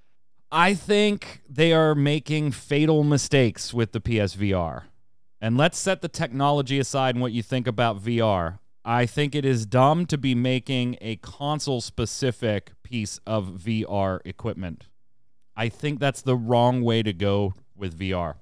I 0.50 0.74
think 0.74 1.42
they 1.48 1.72
are 1.72 1.94
making 1.94 2.52
fatal 2.52 3.04
mistakes 3.04 3.72
with 3.72 3.92
the 3.92 4.00
PSVR. 4.00 4.84
And 5.40 5.56
let's 5.56 5.78
set 5.78 6.02
the 6.02 6.08
technology 6.08 6.78
aside 6.78 7.14
and 7.14 7.22
what 7.22 7.32
you 7.32 7.42
think 7.42 7.66
about 7.66 8.02
VR. 8.02 8.58
I 8.84 9.06
think 9.06 9.34
it 9.34 9.44
is 9.44 9.64
dumb 9.64 10.06
to 10.06 10.18
be 10.18 10.34
making 10.34 10.96
a 11.00 11.16
console 11.16 11.80
specific 11.80 12.72
piece 12.82 13.20
of 13.26 13.60
VR 13.64 14.20
equipment. 14.24 14.86
I 15.60 15.68
think 15.68 16.00
that's 16.00 16.22
the 16.22 16.36
wrong 16.36 16.80
way 16.80 17.02
to 17.02 17.12
go 17.12 17.52
with 17.76 17.98
VR. 17.98 18.36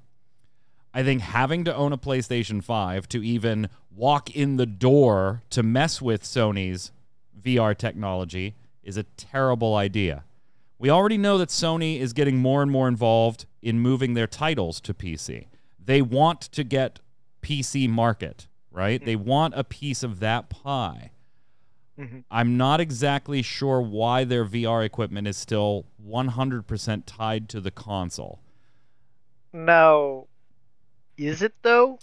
I 0.95 1.03
think 1.03 1.21
having 1.21 1.65
to 1.65 1.75
own 1.75 1.93
a 1.93 1.99
PlayStation 1.99 2.63
5 2.63 3.09
to 3.09 3.25
even 3.25 3.71
walk 3.91 4.31
in 4.37 4.57
the 4.57 4.67
door 4.67 5.43
to 5.51 5.65
mess 5.65 6.01
with 6.01 6.23
Sony's 6.23 6.93
VR 7.43 7.77
technology 7.77 8.55
is 8.85 8.97
a 8.97 9.03
terrible 9.03 9.75
idea. 9.75 10.23
We 10.79 10.91
already 10.91 11.19
know 11.19 11.39
that 11.39 11.49
Sony 11.49 11.99
is 11.99 12.13
getting 12.13 12.37
more 12.37 12.63
and 12.63 12.71
more 12.71 12.87
involved 12.87 13.47
in 13.63 13.81
moving 13.81 14.15
their 14.15 14.29
titles 14.29 14.81
to 14.83 14.95
PC. 14.95 15.47
They 15.85 16.01
want 16.01 16.43
to 16.43 16.63
get 16.63 17.01
PC 17.43 17.89
market, 17.89 18.47
right? 18.71 19.03
Mm. 19.03 19.05
They 19.05 19.17
want 19.17 19.55
a 19.57 19.65
piece 19.65 20.05
of 20.05 20.21
that 20.21 20.51
pie. 20.51 21.11
Mhm. 21.99 22.25
I'm 22.31 22.57
not 22.57 22.81
exactly 22.81 23.43
sure 23.43 23.81
why 23.81 24.25
their 24.25 24.45
VR 24.45 24.85
equipment 24.85 25.27
is 25.27 25.37
still 25.37 25.85
100% 25.99 27.07
tied 27.07 27.49
to 27.51 27.61
the 27.61 27.71
console. 27.73 28.39
Now, 29.53 30.27
is 31.17 31.43
it 31.43 31.55
though? 31.63 31.99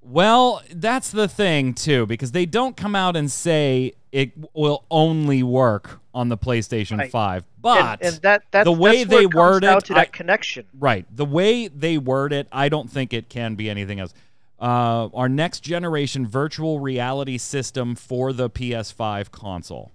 Well, 0.00 0.62
that's 0.72 1.10
the 1.10 1.28
thing 1.28 1.74
too, 1.74 2.06
because 2.06 2.32
they 2.32 2.46
don't 2.46 2.76
come 2.76 2.94
out 2.96 3.14
and 3.16 3.30
say 3.30 3.92
it 4.10 4.32
will 4.54 4.84
only 4.90 5.42
work 5.42 6.00
on 6.14 6.28
the 6.28 6.38
PlayStation 6.38 6.98
Right. 6.98 7.10
5. 7.10 7.44
But 7.60 8.00
and, 8.00 8.14
and 8.14 8.22
that 8.22 8.42
that's 8.50 8.64
the 8.64 8.72
way 8.72 9.04
that's 9.04 9.10
they 9.10 9.26
word 9.26 9.64
it, 9.64 9.84
to 9.84 9.94
that 9.94 10.00
I- 10.00 10.04
connection. 10.06 10.66
right, 10.78 11.04
the 11.14 11.24
way 11.26 11.68
they 11.68 11.98
word 11.98 12.32
it, 12.32 12.48
I 12.50 12.68
don't 12.68 12.90
think 12.90 13.12
it 13.12 13.28
can 13.28 13.54
be 13.54 13.68
anything 13.68 14.00
else. 14.00 14.14
Uh, 14.60 15.08
our 15.14 15.28
next 15.28 15.60
generation 15.60 16.26
virtual 16.26 16.80
reality 16.80 17.38
system 17.38 17.94
for 17.94 18.32
the 18.32 18.50
PS5 18.50 19.30
console. 19.30 19.92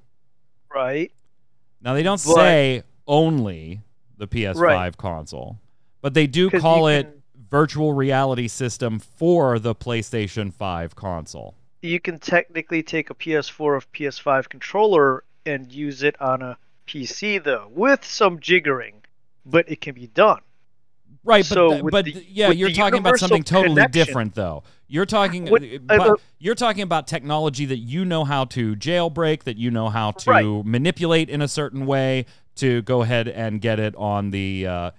Right. 0.73 1.11
Now 1.81 1.93
they 1.93 2.03
don't 2.03 2.23
But- 2.23 2.35
say 2.35 2.83
only 3.05 3.81
the 4.17 4.27
PS5 4.27 4.61
Right. 4.61 4.97
console, 4.97 5.59
but 6.01 6.13
they 6.13 6.27
do 6.27 6.49
call 6.49 6.87
it 6.87 7.03
can- 7.03 7.23
virtual 7.49 7.93
reality 7.93 8.47
system 8.47 8.99
for 8.99 9.59
the 9.59 9.75
PlayStation 9.75 10.53
5 10.53 10.95
console. 10.95 11.55
You 11.81 11.99
can 11.99 12.17
technically 12.19 12.81
take 12.81 13.09
a 13.09 13.13
PS4 13.13 13.75
or 13.75 13.81
PS5 13.81 14.47
controller 14.47 15.25
and 15.45 15.71
use 15.73 16.01
it 16.03 16.19
on 16.21 16.41
a 16.41 16.57
PC 16.87 17.37
though, 17.37 17.67
with 17.69 18.05
some 18.05 18.39
jiggering, 18.39 18.93
but 19.45 19.69
it 19.69 19.81
can 19.81 19.93
be 19.93 20.07
done. 20.07 20.39
Right, 21.25 21.45
but 21.47 21.53
So 21.55 21.83
but 21.83 22.05
the- 22.05 22.25
yeah, 22.29 22.51
you're 22.51 22.71
talking 22.71 22.99
about 22.99 23.17
something 23.17 23.43
totally 23.43 23.85
different 23.87 24.35
though. 24.35 24.63
You're 24.87 25.05
talking 25.05 25.47
uh, 25.47 25.57
but 25.87 25.99
uh, 26.01 26.15
you're 26.37 26.53
talking 26.55 26.83
about 26.83 27.07
technology 27.07 27.65
that 27.65 27.77
you 27.77 28.03
know 28.05 28.25
how 28.25 28.45
to 28.45 28.75
jailbreak, 28.75 29.43
that 29.43 29.57
you 29.57 29.71
know 29.71 29.89
how 29.89 30.11
to 30.11 30.29
Right. 30.29 30.65
manipulate 30.65 31.29
in 31.29 31.41
a 31.41 31.47
certain 31.47 31.85
way 31.85 32.25
to 32.55 32.81
go 32.83 33.01
ahead 33.01 33.27
and 33.27 33.61
get 33.61 33.79
it 33.79 33.95
on 33.95 34.29
the 34.31 34.67
uh 34.67 34.91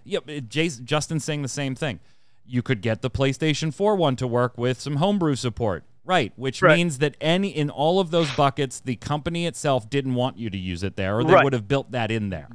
Jason 0.48 0.86
Justin's 0.86 1.24
saying 1.24 1.42
the 1.42 1.48
same 1.48 1.74
thing. 1.74 2.00
You 2.46 2.62
could 2.62 2.80
get 2.80 3.00
the 3.02 3.10
PlayStation 3.10 3.72
4 3.72 3.94
one 3.96 4.16
to 4.16 4.26
work 4.26 4.58
with 4.58 4.80
some 4.80 4.96
homebrew 4.96 5.34
support. 5.36 5.84
Right, 6.06 6.32
which 6.36 6.60
Right. 6.60 6.76
means 6.76 6.98
that 6.98 7.16
any 7.20 7.48
in 7.48 7.70
all 7.70 7.98
of 8.00 8.10
those 8.10 8.30
buckets, 8.36 8.80
the 8.80 8.96
company 8.96 9.46
itself 9.46 9.88
didn't 9.88 10.14
want 10.14 10.36
you 10.38 10.50
to 10.50 10.58
use 10.58 10.82
it 10.82 10.96
there, 10.96 11.16
or 11.18 11.24
they 11.24 11.32
Right. 11.32 11.44
would 11.44 11.54
have 11.54 11.66
built 11.68 11.92
that 11.92 12.10
in 12.10 12.28
there. 12.28 12.48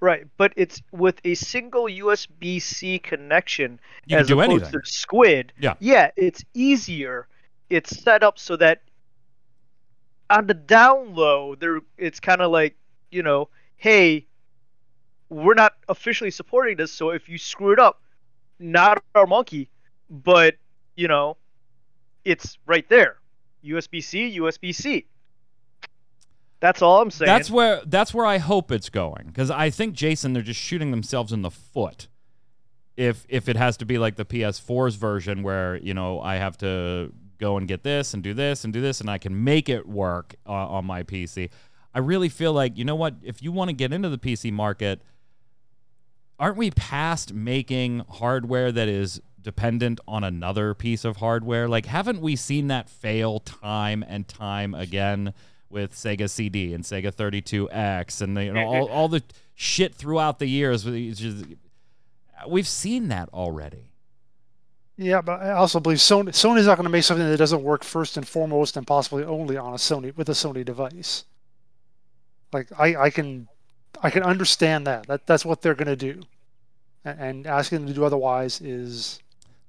Right, 0.00 0.26
but 0.36 0.52
it's 0.56 0.82
with 0.92 1.20
a 1.24 1.34
single 1.34 1.84
USB-C 1.86 2.98
connection 2.98 3.80
You 4.06 4.18
as 4.18 4.26
can 4.26 4.36
do 4.36 4.40
opposed 4.42 4.64
anything. 4.64 4.80
to 4.82 4.86
Squid. 4.86 5.52
Yeah. 5.58 5.74
Yeah, 5.80 6.10
it's 6.16 6.44
easier. 6.52 7.28
It's 7.70 7.98
set 8.02 8.22
up 8.22 8.38
so 8.38 8.56
that 8.56 8.82
on 10.28 10.46
the 10.46 10.54
down 10.54 11.14
low, 11.14 11.54
there 11.54 11.80
it's 11.96 12.20
kind 12.20 12.42
of 12.42 12.50
like 12.50 12.76
you 13.10 13.22
know, 13.22 13.48
hey, 13.76 14.26
we're 15.30 15.54
not 15.54 15.72
officially 15.88 16.30
supporting 16.30 16.76
this, 16.76 16.92
so 16.92 17.10
if 17.10 17.28
you 17.28 17.38
screw 17.38 17.72
it 17.72 17.78
up, 17.78 18.02
not 18.58 19.02
our 19.14 19.26
monkey, 19.26 19.70
but 20.10 20.56
you 20.94 21.08
know, 21.08 21.36
it's 22.24 22.58
right 22.66 22.88
there. 22.88 23.16
USB-C, 23.64 24.38
USB-C. 24.38 25.06
That's 26.66 26.82
all 26.82 27.00
I'm 27.00 27.12
saying. 27.12 27.28
That's 27.28 27.48
where 27.48 27.80
that's 27.86 28.12
where 28.12 28.26
I 28.26 28.38
hope 28.38 28.72
it's 28.72 28.88
going 28.88 29.26
because 29.28 29.52
I 29.52 29.70
think 29.70 29.94
Jason 29.94 30.32
they're 30.32 30.42
just 30.42 30.58
shooting 30.58 30.90
themselves 30.90 31.32
in 31.32 31.42
the 31.42 31.50
foot. 31.50 32.08
If 32.96 33.24
if 33.28 33.48
it 33.48 33.56
has 33.56 33.76
to 33.76 33.86
be 33.86 33.98
like 33.98 34.16
the 34.16 34.24
PS4's 34.24 34.96
version 34.96 35.44
where 35.44 35.76
you 35.76 35.94
know 35.94 36.20
I 36.20 36.36
have 36.36 36.58
to 36.58 37.12
go 37.38 37.56
and 37.56 37.68
get 37.68 37.84
this 37.84 38.14
and 38.14 38.22
do 38.22 38.34
this 38.34 38.64
and 38.64 38.72
do 38.72 38.80
this 38.80 39.00
and 39.00 39.08
I 39.08 39.18
can 39.18 39.44
make 39.44 39.68
it 39.68 39.86
work 39.86 40.34
uh, 40.44 40.50
on 40.50 40.84
my 40.86 41.04
PC. 41.04 41.50
I 41.94 42.00
really 42.00 42.28
feel 42.28 42.52
like 42.52 42.76
you 42.76 42.84
know 42.84 42.96
what 42.96 43.14
if 43.22 43.44
you 43.44 43.52
want 43.52 43.68
to 43.68 43.72
get 43.72 43.92
into 43.92 44.08
the 44.08 44.18
PC 44.18 44.52
market, 44.52 45.02
aren't 46.36 46.56
we 46.56 46.72
past 46.72 47.32
making 47.32 48.02
hardware 48.08 48.72
that 48.72 48.88
is 48.88 49.20
dependent 49.40 50.00
on 50.08 50.24
another 50.24 50.74
piece 50.74 51.04
of 51.04 51.18
hardware? 51.18 51.68
Like, 51.68 51.86
haven't 51.86 52.20
we 52.20 52.34
seen 52.34 52.66
that 52.66 52.90
fail 52.90 53.38
time 53.38 54.04
and 54.08 54.26
time 54.26 54.74
again 54.74 55.32
with 55.70 55.92
Sega 55.92 56.28
CD 56.30 56.72
and 56.74 56.84
Sega 56.84 57.12
32X 57.12 58.20
and 58.22 58.36
the, 58.36 58.44
you 58.44 58.52
know, 58.52 58.64
all, 58.66 58.86
all 58.88 59.08
the 59.08 59.22
shit 59.54 59.94
throughout 59.94 60.38
the 60.38 60.46
years? 60.46 60.84
just- 60.84 61.44
We've 62.46 62.68
seen 62.68 63.08
that 63.08 63.28
already. 63.32 63.90
yeah, 64.96 65.20
but 65.22 65.40
I 65.42 65.52
also 65.52 65.80
believe 65.80 65.98
Sony 65.98 66.28
Sony's 66.28 66.66
not 66.66 66.76
going 66.76 66.84
to 66.84 66.90
make 66.90 67.02
something 67.04 67.28
that 67.28 67.36
doesn't 67.38 67.62
work 67.62 67.82
first 67.82 68.16
and 68.16 68.26
foremost 68.28 68.76
and 68.76 68.86
possibly 68.86 69.24
only 69.24 69.56
on 69.56 69.72
a 69.72 69.76
Sony 69.76 70.14
with 70.16 70.28
a 70.28 70.32
Sony 70.32 70.64
device. 70.64 71.24
Like 72.52 72.68
I, 72.78 72.94
I 72.96 73.10
can 73.10 73.48
I 74.02 74.10
can 74.10 74.22
understand 74.22 74.86
that. 74.86 75.06
That 75.06 75.26
that's 75.26 75.44
what 75.44 75.62
they're 75.62 75.74
going 75.74 75.88
to 75.88 75.96
do. 75.96 76.20
A- 77.04 77.08
And 77.18 77.46
asking 77.46 77.78
them 77.80 77.88
to 77.88 77.94
do 77.94 78.04
otherwise 78.04 78.60
is 78.60 79.18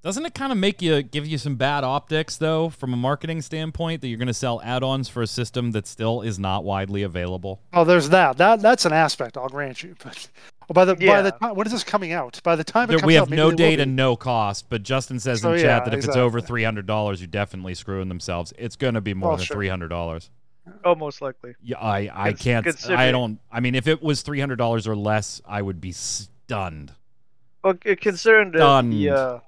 Doesn't 0.04 0.26
it 0.26 0.34
kind 0.34 0.52
of 0.52 0.58
make 0.58 0.82
you 0.82 1.02
give 1.02 1.26
you 1.26 1.38
some 1.38 1.56
bad 1.56 1.84
optics 1.84 2.38
though, 2.38 2.70
from 2.70 2.94
a 2.94 2.98
marketing 2.98 3.42
standpoint, 3.42 4.02
that 4.02 4.08
you're 4.08 4.18
going 4.18 4.28
to 4.28 4.34
sell 4.34 4.62
add-ons 4.64 5.10
for 5.10 5.22
a 5.22 5.28
system 5.28 5.72
that 5.72 5.86
still 5.88 6.22
is 6.22 6.38
not 6.40 6.64
widely 6.64 7.04
available? 7.04 7.62
Oh, 7.74 7.84
there's 7.84 8.10
that. 8.10 8.38
That 8.38 8.62
that's 8.62 8.86
an 8.86 8.94
aspect. 8.94 9.38
I'll 9.38 9.50
grant 9.50 9.84
you. 9.84 9.96
But 10.04 10.28
by 10.74 10.86
the 10.86 10.96
by 10.96 11.22
the 11.22 11.32
time 11.32 11.56
when 11.56 11.66
is 11.66 11.74
this 11.74 11.84
coming 11.84 12.12
out? 12.14 12.40
By 12.44 12.56
the 12.56 12.64
time 12.64 12.86
it 12.86 12.88
There, 12.88 13.00
comes 13.00 13.08
we 13.08 13.14
have 13.16 13.30
maybe 13.30 13.38
no 13.38 13.50
they 13.50 13.56
date 13.56 13.80
and 13.80 13.96
no 13.96 14.16
cost, 14.16 14.70
but 14.70 14.84
Justin 14.84 15.20
says 15.20 15.42
So, 15.42 15.54
in 15.54 15.60
yeah, 15.60 15.66
chat 15.80 15.86
that 15.86 15.94
if 15.94 16.06
it's 16.06 16.16
over 16.16 16.40
three 16.42 16.64
hundred 16.64 16.86
dollars, 16.86 17.20
you're 17.20 17.28
definitely 17.28 17.74
screwing 17.74 18.08
themselves. 18.08 18.54
It's 18.58 18.76
going 18.76 18.94
to 18.94 19.02
be 19.02 19.14
more 19.14 19.30
Well, 19.32 19.38
than 19.38 19.46
sure. 19.46 19.56
three 19.56 19.68
hundred 19.70 19.88
dollars. 19.90 20.30
oh, 20.86 20.96
most 20.96 21.22
likely. 21.22 21.56
Yeah, 21.62 21.80
I, 21.80 22.10
I 22.14 22.34
Cons- 22.34 22.42
can't. 22.42 22.90
I 22.92 23.12
don't. 23.12 23.40
I 23.52 23.60
mean, 23.62 23.74
if 23.76 23.88
it 23.88 24.02
was 24.04 24.22
three 24.22 24.40
hundred 24.40 24.58
dollars 24.58 24.88
or 24.88 24.96
less, 24.96 25.42
I 25.46 25.62
would 25.62 25.82
be 25.82 25.92
stunned. 25.92 26.94
Well, 27.64 27.76
c- 27.84 27.96
considering 27.96 28.52
the 28.52 28.60
Stunned. 28.60 28.94
the, 28.94 29.10
uh, 29.10 29.40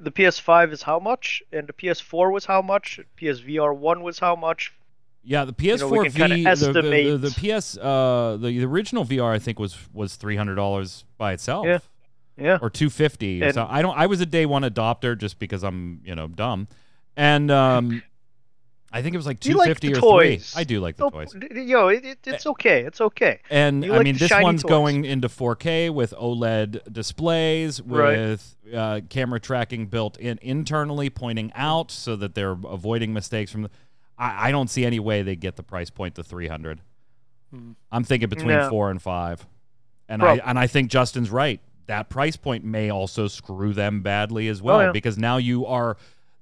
the 0.00 0.10
PS5 0.10 0.72
is 0.72 0.82
how 0.82 0.98
much, 0.98 1.42
and 1.52 1.66
the 1.68 1.72
PS4 1.72 2.32
was 2.32 2.44
how 2.46 2.62
much, 2.62 3.00
PSVR 3.20 3.76
one 3.76 4.02
was 4.02 4.18
how 4.18 4.34
much. 4.34 4.72
Yeah, 5.22 5.44
the 5.44 5.52
know, 5.52 5.88
we 5.88 5.98
PS4 5.98 6.02
can 6.04 6.12
kinda 6.12 6.36
V, 6.36 6.42
the, 6.44 6.72
the, 6.72 6.72
the, 6.72 6.78
estimate- 6.80 7.20
the 7.22 7.58
PS, 7.60 7.76
uh, 7.76 8.38
the, 8.40 8.64
original 8.64 9.04
VR, 9.04 9.32
I 9.34 9.38
think 9.38 9.58
was 9.58 9.76
was 9.92 10.16
three 10.16 10.36
hundred 10.36 10.54
dollars 10.54 11.04
by 11.18 11.32
itself. 11.32 11.66
Yeah. 11.66 11.78
Yeah. 12.38 12.58
or 12.62 12.70
250 12.70 13.42
And- 13.42 13.52
so 13.52 13.66
i 13.68 13.82
don't 13.82 13.94
i 13.98 14.06
was 14.06 14.22
a 14.22 14.24
day 14.26 14.46
one 14.46 14.62
adopter 14.62 15.18
just 15.18 15.38
because 15.38 15.62
i'm 15.62 16.00
you 16.06 16.14
know 16.14 16.26
dumb 16.26 16.68
and 17.14 17.50
um 17.50 18.02
i 18.92 19.02
think 19.02 19.14
it 19.14 19.16
was 19.18 19.26
like 19.26 19.44
You 19.46 19.54
like 19.54 19.78
250 19.78 19.92
or 19.92 20.00
toys. 20.00 20.50
3 20.52 20.60
i 20.60 20.64
do 20.64 20.80
like 20.80 20.96
the 20.96 21.04
No, 21.04 21.10
toys 21.10 21.32
d- 21.32 21.48
d- 21.48 21.62
yo, 21.62 21.88
it, 21.88 22.04
it, 22.04 22.18
it's 22.26 22.46
okay. 22.46 22.80
It's 22.82 23.00
okay. 23.00 23.38
and 23.50 23.84
You 23.84 23.92
I 23.94 23.96
like 23.98 24.04
mean, 24.04 24.16
this 24.16 24.30
one's 24.32 24.62
toys. 24.62 24.68
going 24.68 25.04
into 25.04 25.28
4K 25.28 25.90
with 25.90 26.12
OLED 26.14 26.92
displays, 26.92 27.80
Right. 27.82 28.18
with 28.18 28.56
uh, 28.74 29.00
camera 29.08 29.38
tracking 29.40 29.86
built 29.86 30.16
in 30.18 30.38
internally, 30.42 31.08
pointing 31.10 31.52
out 31.54 31.90
so 31.90 32.16
that 32.16 32.34
they're 32.34 32.56
avoiding 32.68 33.12
mistakes 33.12 33.50
from. 33.52 33.62
The, 33.62 33.70
I, 34.18 34.48
I 34.48 34.50
don't 34.50 34.68
see 34.70 34.84
any 34.84 34.98
way 35.00 35.22
they 35.22 35.36
get 35.36 35.56
the 35.56 35.62
price 35.62 35.90
point 35.90 36.14
to 36.16 36.22
300. 36.24 36.80
Hmm. 37.52 37.72
I'm 37.90 38.04
thinking 38.04 38.28
between 38.28 38.48
No. 38.48 38.68
four 38.68 38.90
and 38.90 39.00
five, 39.02 39.46
and 40.08 40.20
Prob- 40.20 40.40
I 40.44 40.48
and 40.50 40.58
I 40.58 40.66
think 40.66 40.90
Justin's 40.90 41.30
right. 41.30 41.60
That 41.86 42.08
price 42.08 42.36
point 42.36 42.64
may 42.64 42.90
also 42.90 43.26
screw 43.28 43.72
them 43.72 44.02
badly 44.02 44.46
as 44.48 44.62
well 44.62 44.76
Oh, 44.78 44.80
yeah. 44.86 44.92
because 44.92 45.18
now 45.18 45.38
you 45.38 45.66
are 45.66 45.96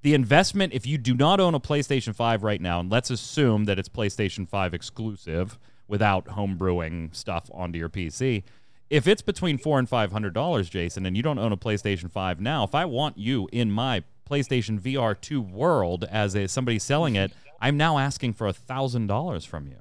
the 0.09 0.14
investment 0.14 0.72
if 0.72 0.86
you 0.86 0.96
do 0.96 1.14
not 1.14 1.38
own 1.38 1.54
a 1.54 1.61
PlayStation 1.61 2.14
5 2.14 2.42
right 2.42 2.62
now 2.62 2.80
and 2.80 2.90
let's 2.90 3.11
assume 3.11 3.66
that 3.66 3.78
it's 3.78 3.90
PlayStation 3.90 4.48
5 4.48 4.72
exclusive 4.72 5.59
without 5.86 6.24
homebrewing 6.24 7.14
stuff 7.14 7.50
onto 7.52 7.78
your 7.78 7.90
PC 7.90 8.42
if 8.88 9.06
it's 9.06 9.20
between 9.20 9.59
4 9.59 9.80
and 9.80 9.86
500 9.86 10.32
dollars 10.32 10.70
Jason 10.70 11.04
and 11.04 11.14
you 11.14 11.22
don't 11.22 11.38
own 11.38 11.52
a 11.52 11.59
PlayStation 11.59 12.11
5 12.11 12.40
now 12.40 12.64
if 12.64 12.74
I 12.74 12.86
want 12.86 13.18
you 13.18 13.50
in 13.52 13.70
my 13.70 14.02
PlayStation 14.26 14.80
VR 14.80 15.14
2 15.20 15.42
world 15.42 16.04
as 16.11 16.34
a 16.34 16.48
somebody 16.48 16.78
selling 16.78 17.14
it 17.14 17.30
I'm 17.61 17.76
now 17.76 17.98
asking 17.98 18.32
for 18.32 18.46
a 18.46 18.54
thousand 18.54 19.09
dollars 19.09 19.44
from 19.44 19.66
you 19.66 19.76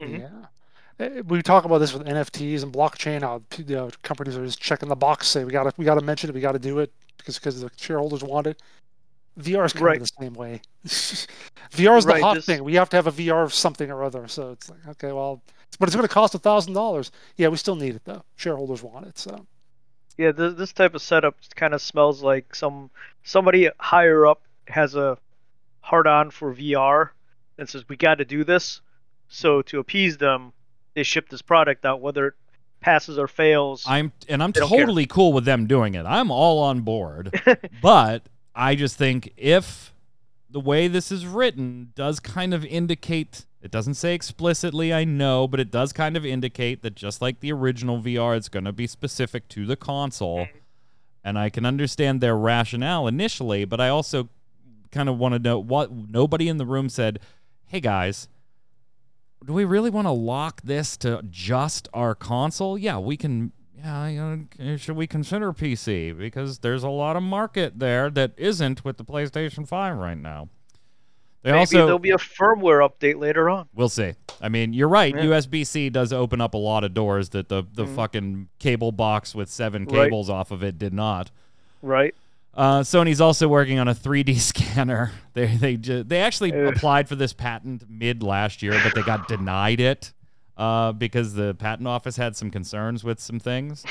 Mhm. 0.00 0.20
Yeah. 0.20 1.04
Uh, 1.04 1.22
We 1.24 1.42
talk 1.42 1.64
about 1.64 1.78
this 1.78 1.92
with 1.92 2.06
NFTs 2.06 2.62
and 2.62 2.72
blockchain. 2.72 3.22
How 3.22 3.42
p- 3.50 3.64
you 3.64 3.74
know, 3.74 3.90
companies 4.04 4.36
are 4.36 4.44
just 4.44 4.60
checking 4.60 4.88
the 4.88 4.94
box, 4.94 5.26
say 5.26 5.42
we 5.42 5.50
got 5.50 5.64
to 5.64 5.72
we 5.76 5.84
got 5.84 5.96
to 5.96 6.00
mention 6.04 6.30
it, 6.30 6.34
we 6.34 6.40
got 6.40 6.52
to 6.52 6.60
do 6.60 6.78
it 6.78 6.92
because 7.16 7.36
because 7.40 7.60
the 7.60 7.68
shareholders 7.76 8.22
want 8.22 8.46
it. 8.46 8.62
VR 9.38 9.64
is 9.66 9.72
kind 9.72 9.84
Right. 9.84 9.96
of 10.00 10.02
the 10.08 10.12
same 10.22 10.34
way. 10.34 10.60
VR 10.86 11.96
is 11.98 12.04
the 12.04 12.12
Right, 12.12 12.22
hot 12.22 12.34
this- 12.34 12.46
thing. 12.46 12.64
We 12.64 12.74
have 12.74 12.88
to 12.90 12.96
have 12.96 13.06
a 13.06 13.12
VR 13.12 13.44
of 13.44 13.54
something 13.54 13.90
or 13.90 14.02
other. 14.02 14.26
So 14.28 14.50
it's 14.52 14.68
like 14.70 14.86
okay, 14.88 15.12
well, 15.12 15.42
but 15.78 15.88
it's 15.88 15.96
going 15.96 16.06
to 16.08 16.12
cost 16.12 16.34
a 16.34 16.38
thousand 16.38 16.72
dollars. 16.74 17.10
Yeah, 17.36 17.48
we 17.48 17.56
still 17.56 17.76
need 17.76 17.94
it 17.94 18.02
though. 18.04 18.24
Shareholders 18.36 18.82
want 18.82 19.06
it. 19.06 19.18
So 19.18 19.46
Yeah, 20.16 20.32
this, 20.32 20.54
this 20.54 20.72
type 20.72 20.94
of 20.94 21.02
setup 21.02 21.36
kind 21.54 21.74
of 21.74 21.80
smells 21.82 22.22
like 22.22 22.54
some 22.54 22.90
somebody 23.22 23.68
higher 23.78 24.26
up 24.26 24.42
has 24.68 24.94
a 24.94 25.18
hard 25.80 26.06
on 26.06 26.30
for 26.30 26.52
VR 26.54 27.10
and 27.58 27.68
says 27.68 27.88
we 27.88 27.96
got 27.96 28.16
to 28.16 28.24
do 28.24 28.44
this. 28.44 28.80
So 29.28 29.62
to 29.62 29.78
appease 29.78 30.16
them, 30.18 30.52
they 30.94 31.02
ship 31.02 31.28
this 31.28 31.42
product 31.42 31.84
out, 31.84 32.00
whether 32.00 32.28
it 32.28 32.34
passes 32.80 33.18
or 33.18 33.28
fails. 33.28 33.84
I'm 33.86 34.12
and 34.28 34.42
I'm 34.42 34.52
They 34.52 34.60
don't 34.60 34.68
care. 34.70 34.78
totally 34.80 35.06
cool 35.06 35.32
with 35.32 35.44
them 35.44 35.66
doing 35.66 35.94
it. 35.94 36.06
I'm 36.06 36.30
all 36.30 36.60
on 36.62 36.80
board. 36.80 37.38
but 37.82 38.22
I 38.58 38.74
just 38.74 38.96
think 38.96 39.32
if 39.36 39.94
the 40.50 40.60
way 40.60 40.88
this 40.88 41.12
is 41.12 41.24
written 41.26 41.92
does 41.94 42.18
kind 42.18 42.52
of 42.52 42.64
indicate 42.64 43.46
it 43.60 43.70
doesn't 43.70 43.94
say 43.94 44.14
explicitly, 44.14 44.92
I 44.94 45.04
know, 45.04 45.48
but 45.48 45.58
it 45.58 45.70
does 45.70 45.92
kind 45.92 46.16
of 46.16 46.24
indicate 46.24 46.82
that 46.82 46.94
just 46.94 47.20
like 47.20 47.40
the 47.40 47.52
original 47.52 48.00
VR, 48.00 48.36
it's 48.36 48.48
going 48.48 48.64
to 48.64 48.72
be 48.72 48.86
specific 48.86 49.48
to 49.48 49.66
the 49.66 49.74
console. 49.76 50.46
And 51.24 51.36
I 51.38 51.50
can 51.50 51.66
understand 51.66 52.20
their 52.20 52.36
rationale 52.36 53.08
initially, 53.08 53.64
but 53.64 53.80
I 53.80 53.88
also 53.88 54.28
kind 54.92 55.08
of 55.08 55.18
want 55.18 55.34
to 55.34 55.38
know 55.38 55.58
what 55.58 55.90
nobody 55.92 56.48
in 56.48 56.56
the 56.56 56.64
room 56.64 56.88
said, 56.88 57.18
"Hey 57.66 57.80
guys, 57.80 58.28
do 59.44 59.52
we 59.52 59.64
really 59.64 59.90
want 59.90 60.06
to 60.06 60.12
lock 60.12 60.62
this 60.62 60.96
to 60.98 61.22
just 61.28 61.88
our 61.92 62.14
console? 62.14 62.78
Yeah, 62.78 62.98
we 62.98 63.16
can. 63.16 63.52
Yeah, 63.78 64.08
you 64.08 64.46
know, 64.58 64.76
should 64.76 64.96
we 64.96 65.06
consider 65.06 65.52
PC 65.52 66.16
because 66.16 66.58
there's 66.58 66.82
a 66.82 66.88
lot 66.88 67.16
of 67.16 67.22
market 67.22 67.78
there 67.78 68.10
that 68.10 68.32
isn't 68.36 68.84
with 68.84 68.96
the 68.96 69.04
PlayStation 69.04 69.66
5 69.68 69.96
right 69.96 70.18
now. 70.18 70.48
They 71.42 71.52
Maybe 71.52 71.58
also 71.60 71.76
there'll 71.86 71.98
be 72.00 72.10
a 72.10 72.16
firmware 72.16 72.86
update 72.86 73.20
later 73.20 73.48
on. 73.48 73.68
We'll 73.72 73.88
see. 73.88 74.14
I 74.40 74.48
mean, 74.48 74.72
you're 74.72 74.88
right. 74.88 75.14
Yeah. 75.14 75.22
USB-C 75.22 75.90
does 75.90 76.12
open 76.12 76.40
up 76.40 76.54
a 76.54 76.58
lot 76.58 76.82
of 76.82 76.92
doors 76.94 77.28
that 77.30 77.48
the 77.48 77.62
the 77.72 77.84
Mhm. 77.84 77.94
fucking 77.94 78.48
cable 78.58 78.90
box 78.90 79.34
with 79.36 79.48
seven 79.48 79.84
Right. 79.84 80.04
cables 80.06 80.28
off 80.28 80.50
of 80.50 80.64
it 80.64 80.78
did 80.78 80.92
not. 80.92 81.30
Right? 81.80 82.14
Uh, 82.54 82.80
Sony's 82.80 83.20
also 83.20 83.46
working 83.46 83.78
on 83.78 83.86
a 83.86 83.94
3D 83.94 84.34
scanner. 84.40 85.12
They 85.34 85.46
they 85.56 85.76
ju- 85.76 86.02
they 86.02 86.20
actually 86.20 86.52
Ugh. 86.52 86.74
applied 86.74 87.08
for 87.08 87.14
this 87.14 87.32
patent 87.32 87.84
mid 87.88 88.20
last 88.24 88.60
year, 88.60 88.78
but 88.82 88.96
they 88.96 89.02
got 89.02 89.28
denied 89.28 89.78
it 89.80 90.12
uh, 90.58 90.92
because 90.92 91.34
the 91.34 91.54
patent 91.54 91.88
office 91.88 92.16
had 92.16 92.36
some 92.36 92.50
concerns 92.50 93.04
with 93.04 93.20
some 93.20 93.38
things. 93.38 93.84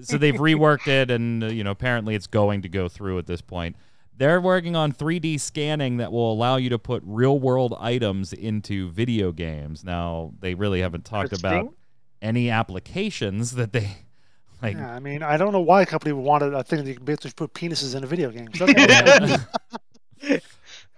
so 0.00 0.16
they've 0.16 0.34
reworked 0.34 0.88
it, 0.88 1.10
and 1.10 1.44
uh, 1.44 1.46
you 1.48 1.62
know 1.62 1.70
apparently 1.70 2.14
it's 2.14 2.26
going 2.26 2.62
to 2.62 2.68
go 2.68 2.88
through 2.88 3.18
at 3.18 3.26
this 3.26 3.42
point. 3.42 3.76
They're 4.16 4.40
working 4.40 4.76
on 4.76 4.92
3D 4.92 5.40
scanning 5.40 5.96
that 5.98 6.12
will 6.12 6.32
allow 6.32 6.56
you 6.56 6.70
to 6.70 6.78
put 6.78 7.02
real 7.04 7.38
world 7.38 7.76
items 7.78 8.32
into 8.32 8.88
video 8.90 9.32
games. 9.32 9.84
Now 9.84 10.32
they 10.40 10.54
really 10.54 10.80
haven't 10.80 11.04
talked 11.04 11.32
about 11.32 11.74
any 12.22 12.48
applications 12.48 13.52
that 13.52 13.72
they 13.72 13.98
like. 14.62 14.76
yeah, 14.76 14.94
I 14.94 15.00
mean, 15.00 15.22
I 15.22 15.36
don't 15.36 15.52
know 15.52 15.60
why 15.60 15.82
a 15.82 15.86
company 15.86 16.12
would 16.12 16.24
want 16.24 16.42
a 16.42 16.64
thing 16.64 16.84
that 16.84 16.88
you 16.88 16.96
can 16.96 17.04
basically 17.04 17.32
put 17.32 17.52
penises 17.52 17.94
in 17.94 18.02
a 18.02 18.06
video 18.06 18.30
game. 18.30 18.48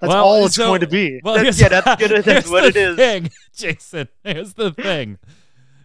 That's, 0.00 0.12
that's 0.12 0.14
Well, 0.14 0.24
all 0.24 0.46
it's 0.46 0.54
so- 0.56 0.66
going 0.66 0.80
to 0.82 0.86
be. 0.86 1.20
Well, 1.24 1.34
That's- 1.36 1.60
yeah, 1.60 1.68
that's 1.68 1.96
good- 2.02 2.10
that's 2.24 2.26
here's 2.26 2.48
what 2.50 2.62
the 2.62 2.68
it 2.68 2.76
is. 2.76 2.96
Thing, 2.96 3.30
Jason, 3.54 4.08
here's 4.24 4.54
the 4.54 4.70
thing: 4.70 5.18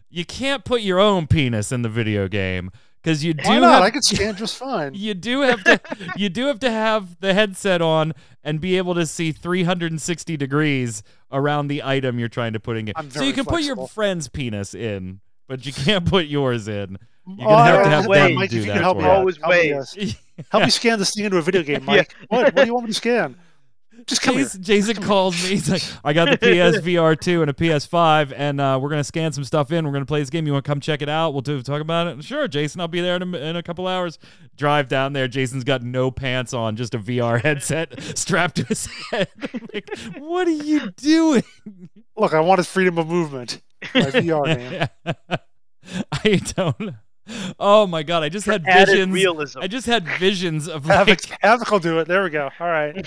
you 0.10 0.26
can't 0.26 0.66
put 0.66 0.82
your 0.82 1.00
own 1.00 1.28
penis 1.28 1.72
in 1.72 1.82
the 1.82 1.90
video 1.90 2.28
game 2.28 2.72
because 3.02 3.24
you 3.24 3.34
do 3.34 3.48
Why 3.48 3.60
not? 3.60 3.74
have 3.76 3.84
I 3.84 3.90
could 3.92 4.04
scan 4.04 4.36
just 4.36 4.58
fine. 4.58 4.94
you 4.94 5.14
do 5.14 5.42
have 5.42 5.64
to 5.64 5.80
you 6.18 6.28
do 6.30 6.48
have 6.48 6.60
to 6.60 6.70
have 6.72 7.20
the 7.22 7.34
headset 7.34 7.82
on 7.82 8.14
and 8.44 8.60
be 8.60 8.78
able 8.78 8.96
to 8.96 9.06
see 9.06 9.32
360 9.32 10.36
degrees 10.38 11.04
around 11.32 11.68
the 11.68 11.82
item 11.84 12.20
you're 12.20 12.28
trying 12.28 12.54
to 12.54 12.60
put 12.60 12.76
in. 12.78 12.92
I'm 12.96 13.10
So 13.12 13.20
you 13.22 13.32
very 13.32 13.34
can 13.34 13.46
put 13.46 13.64
your 13.64 13.88
friend's 13.88 14.28
penis 14.28 14.74
in, 14.76 15.22
but 15.48 15.66
you 15.66 15.72
can't 15.72 16.06
put 16.06 16.26
yours 16.28 16.68
in. 16.68 16.98
You're 17.26 17.48
Oh, 17.48 17.52
gonna 17.52 17.64
have 17.72 17.84
to 17.84 17.90
have 17.90 18.08
ways. 18.08 18.22
them 18.24 18.36
Mike, 18.36 18.50
do 18.50 18.58
if 18.58 18.66
you 18.66 18.68
that 18.72 18.74
can 18.74 18.82
help 18.84 18.98
for 18.98 19.04
me 19.04 19.08
you. 19.08 19.12
out, 19.14 19.18
Always 19.20 19.38
help 19.38 19.52
me, 19.52 19.74
uh, 19.74 20.44
Help 20.52 20.64
me 20.66 20.70
scan 20.72 21.00
this 21.00 21.14
thing 21.14 21.24
into 21.26 21.38
a 21.38 21.42
video 21.42 21.62
game, 21.64 21.86
Mike. 21.86 22.14
What? 22.28 22.46
What 22.54 22.56
do 22.56 22.66
you 22.66 22.74
want 22.74 22.88
me 22.88 22.92
to 22.92 22.96
scan? 22.98 23.36
Just 24.08 24.22
come 24.22 24.36
here. 24.36 24.44
Jason, 24.46 24.64
Jason 24.64 24.96
calls 25.04 25.42
me. 25.44 25.50
He's 25.50 25.70
like, 25.70 25.84
I 26.04 26.14
got 26.14 26.30
the 26.30 26.38
PSVR 26.46 27.20
2 27.20 27.42
and 27.42 27.50
a 27.50 27.54
PS5, 27.54 28.34
and 28.36 28.60
uh, 28.62 28.80
we're 28.82 28.90
going 28.90 29.00
to 29.00 29.04
scan 29.06 29.32
some 29.32 29.44
stuff 29.44 29.72
in. 29.72 29.86
We're 29.86 29.92
going 29.92 30.04
to 30.04 30.08
play 30.08 30.20
this 30.20 30.30
game. 30.30 30.46
You 30.46 30.54
want 30.54 30.66
to 30.66 30.70
come 30.70 30.80
check 30.80 31.02
it 31.02 31.10
out? 31.10 31.34
We'll 31.34 31.42
do, 31.42 31.62
talk 31.62 31.82
about 31.82 32.08
it. 32.08 32.24
Sure, 32.24 32.48
Jason, 32.48 32.82
I'll 32.82 32.88
be 32.88 33.02
there 33.02 33.16
in 33.16 33.22
a, 33.24 33.38
in 33.38 33.56
a 33.56 33.64
couple 33.64 33.88
hours. 33.88 34.20
Drive 34.56 34.88
down 34.88 35.14
there. 35.14 35.28
Jason's 35.28 35.64
got 35.64 35.82
no 35.82 36.12
pants 36.12 36.54
on, 36.54 36.76
just 36.76 36.94
a 36.94 37.00
VR 37.00 37.42
headset 37.42 38.02
strapped 38.18 38.58
to 38.58 38.64
his 38.66 38.88
head. 39.12 39.30
like, 39.74 39.90
what 40.18 40.48
are 40.48 40.52
you 40.52 40.92
doing? 40.92 41.44
Look, 42.16 42.34
I 42.34 42.40
wanted 42.40 42.68
freedom 42.68 42.98
of 42.98 43.08
movement. 43.08 43.62
My 43.94 44.02
VR 44.02 44.46
game. 44.46 45.16
I 46.12 46.36
don't. 46.56 46.96
Oh 47.60 47.86
my 47.88 48.04
god! 48.04 48.24
I 48.24 48.30
just 48.30 48.46
had 48.46 48.64
Added 48.68 48.88
visions. 48.94 49.14
realism. 49.14 49.60
I 49.60 49.68
just 49.68 49.86
had 49.86 50.06
visions 50.20 50.68
of 50.68 50.86
Havoc, 50.86 51.30
like 51.30 51.40
Havoc 51.42 51.70
will 51.72 51.80
do 51.80 52.00
it. 52.00 52.08
There 52.08 52.24
we 52.24 52.30
go. 52.32 52.50
All 52.60 52.68
right. 52.68 52.96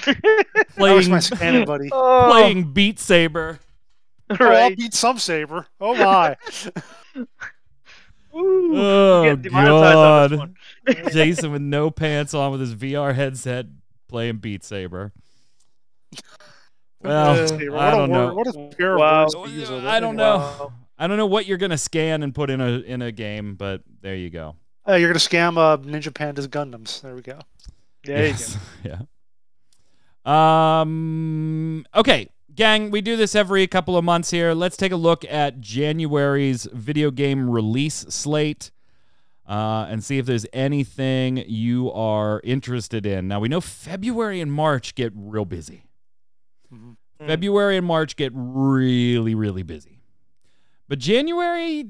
That 0.76 0.92
was 0.94 1.06
playing 1.06 1.10
my 1.10 1.18
scanning 1.20 1.64
buddy. 1.66 1.88
oh, 1.92 2.28
playing 2.30 2.72
Beat 2.72 2.98
Saber. 2.98 3.58
Oh, 4.30 4.36
I'll 4.46 4.74
beat 4.74 4.94
some 4.94 5.18
saber. 5.18 5.66
Oh 5.80 5.94
my. 5.94 6.36
Ooh, 8.36 8.76
Oh 8.76 9.22
you 9.24 9.50
on 9.58 10.30
god! 10.30 10.54
Jason 11.12 11.52
with 11.52 11.62
no 11.62 11.90
pants 11.90 12.34
on 12.34 12.50
with 12.52 12.60
his 12.60 12.74
VR 12.74 13.14
headset 13.14 13.66
playing 14.08 14.38
Beat 14.38 14.64
Saber. 14.64 15.12
Well, 17.02 17.46
Saber. 17.46 17.70
What 17.72 17.80
I 17.80 17.88
a 17.88 17.96
don't 17.96 18.10
know. 18.10 18.34
What 18.34 18.46
a 18.48 18.96
Wow. 18.96 19.24
of 19.26 19.34
words 19.34 19.50
to 19.52 19.56
use 19.58 19.70
with 19.70 19.84
it. 19.84 19.88
I 19.88 20.00
don't 20.00 20.16
know. 20.16 20.36
Wow. 20.38 20.72
I 20.98 21.06
don't 21.06 21.16
know 21.16 21.26
what 21.26 21.46
you're 21.46 21.58
gonna 21.58 21.78
scan 21.78 22.22
and 22.22 22.34
put 22.34 22.50
in 22.50 22.60
a 22.60 22.78
in 22.80 23.02
a 23.02 23.10
game, 23.12 23.54
but 23.56 23.82
there 24.00 24.14
you 24.16 24.30
go. 24.30 24.56
Uh, 24.88 24.94
you're 24.94 25.08
gonna 25.08 25.18
scam 25.18 25.58
uh, 25.58 25.76
Ninja 25.78 26.12
Pandas 26.12 26.46
Gundams. 26.46 27.00
There 27.00 27.14
we 27.14 27.22
go. 27.22 27.38
There 28.04 28.26
Yes. 28.26 28.56
Yeah. 28.84 29.00
Um. 30.26 31.84
Okay, 31.94 32.28
gang. 32.54 32.90
We 32.90 33.00
do 33.00 33.16
this 33.16 33.34
every 33.34 33.66
couple 33.66 33.96
of 33.96 34.04
months 34.04 34.30
here. 34.30 34.54
Let's 34.54 34.76
take 34.76 34.92
a 34.92 34.96
look 34.96 35.24
at 35.24 35.60
January's 35.60 36.66
video 36.72 37.10
game 37.10 37.50
release 37.50 38.06
slate. 38.08 38.70
Uh, 39.46 39.86
and 39.90 40.02
see 40.02 40.16
if 40.16 40.24
there's 40.24 40.46
anything 40.54 41.36
you 41.46 41.92
are 41.92 42.40
interested 42.44 43.04
in. 43.04 43.28
Now 43.28 43.40
we 43.40 43.48
know 43.48 43.60
February 43.60 44.40
and 44.40 44.50
March 44.50 44.94
get 44.94 45.12
real 45.14 45.44
busy. 45.44 45.84
Mhm. 46.72 46.96
Mm. 47.20 47.26
February 47.26 47.76
and 47.76 47.86
March 47.86 48.16
get 48.16 48.32
really, 48.34 49.34
really 49.34 49.62
busy. 49.62 49.93
But 50.94 51.00
January, 51.00 51.86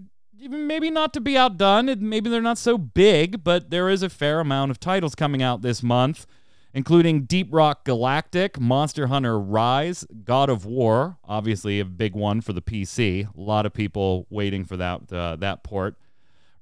maybe 0.49 0.91
not 0.91 1.13
to 1.13 1.21
be 1.21 1.37
outdone. 1.37 1.95
Maybe 2.09 2.31
they're 2.31 2.41
not 2.41 2.57
so 2.57 2.79
big, 2.79 3.45
but 3.45 3.69
there 3.69 3.91
is 3.91 4.03
a 4.03 4.09
fair 4.09 4.41
amount 4.41 4.71
of 4.71 4.81
titles 4.81 5.15
coming 5.15 5.43
out 5.43 5.61
this 5.61 5.83
month, 5.83 6.27
including 6.73 7.25
Deep 7.25 7.49
Rock 7.51 7.85
Galactic, 7.85 8.59
Monster 8.59 9.09
Hunter 9.09 9.39
Rise, 9.39 10.07
God 10.25 10.49
of 10.49 10.65
War, 10.65 11.19
obviously 11.23 11.81
a 11.81 11.85
big 11.85 12.15
one 12.15 12.41
for 12.41 12.55
the 12.55 12.63
PC. 12.63 13.29
A 13.29 13.39
lot 13.39 13.67
of 13.67 13.75
people 13.75 14.27
waiting 14.31 14.65
for 14.65 14.79
that 14.79 15.13
uh, 15.13 15.37
that 15.37 15.63
port. 15.65 15.97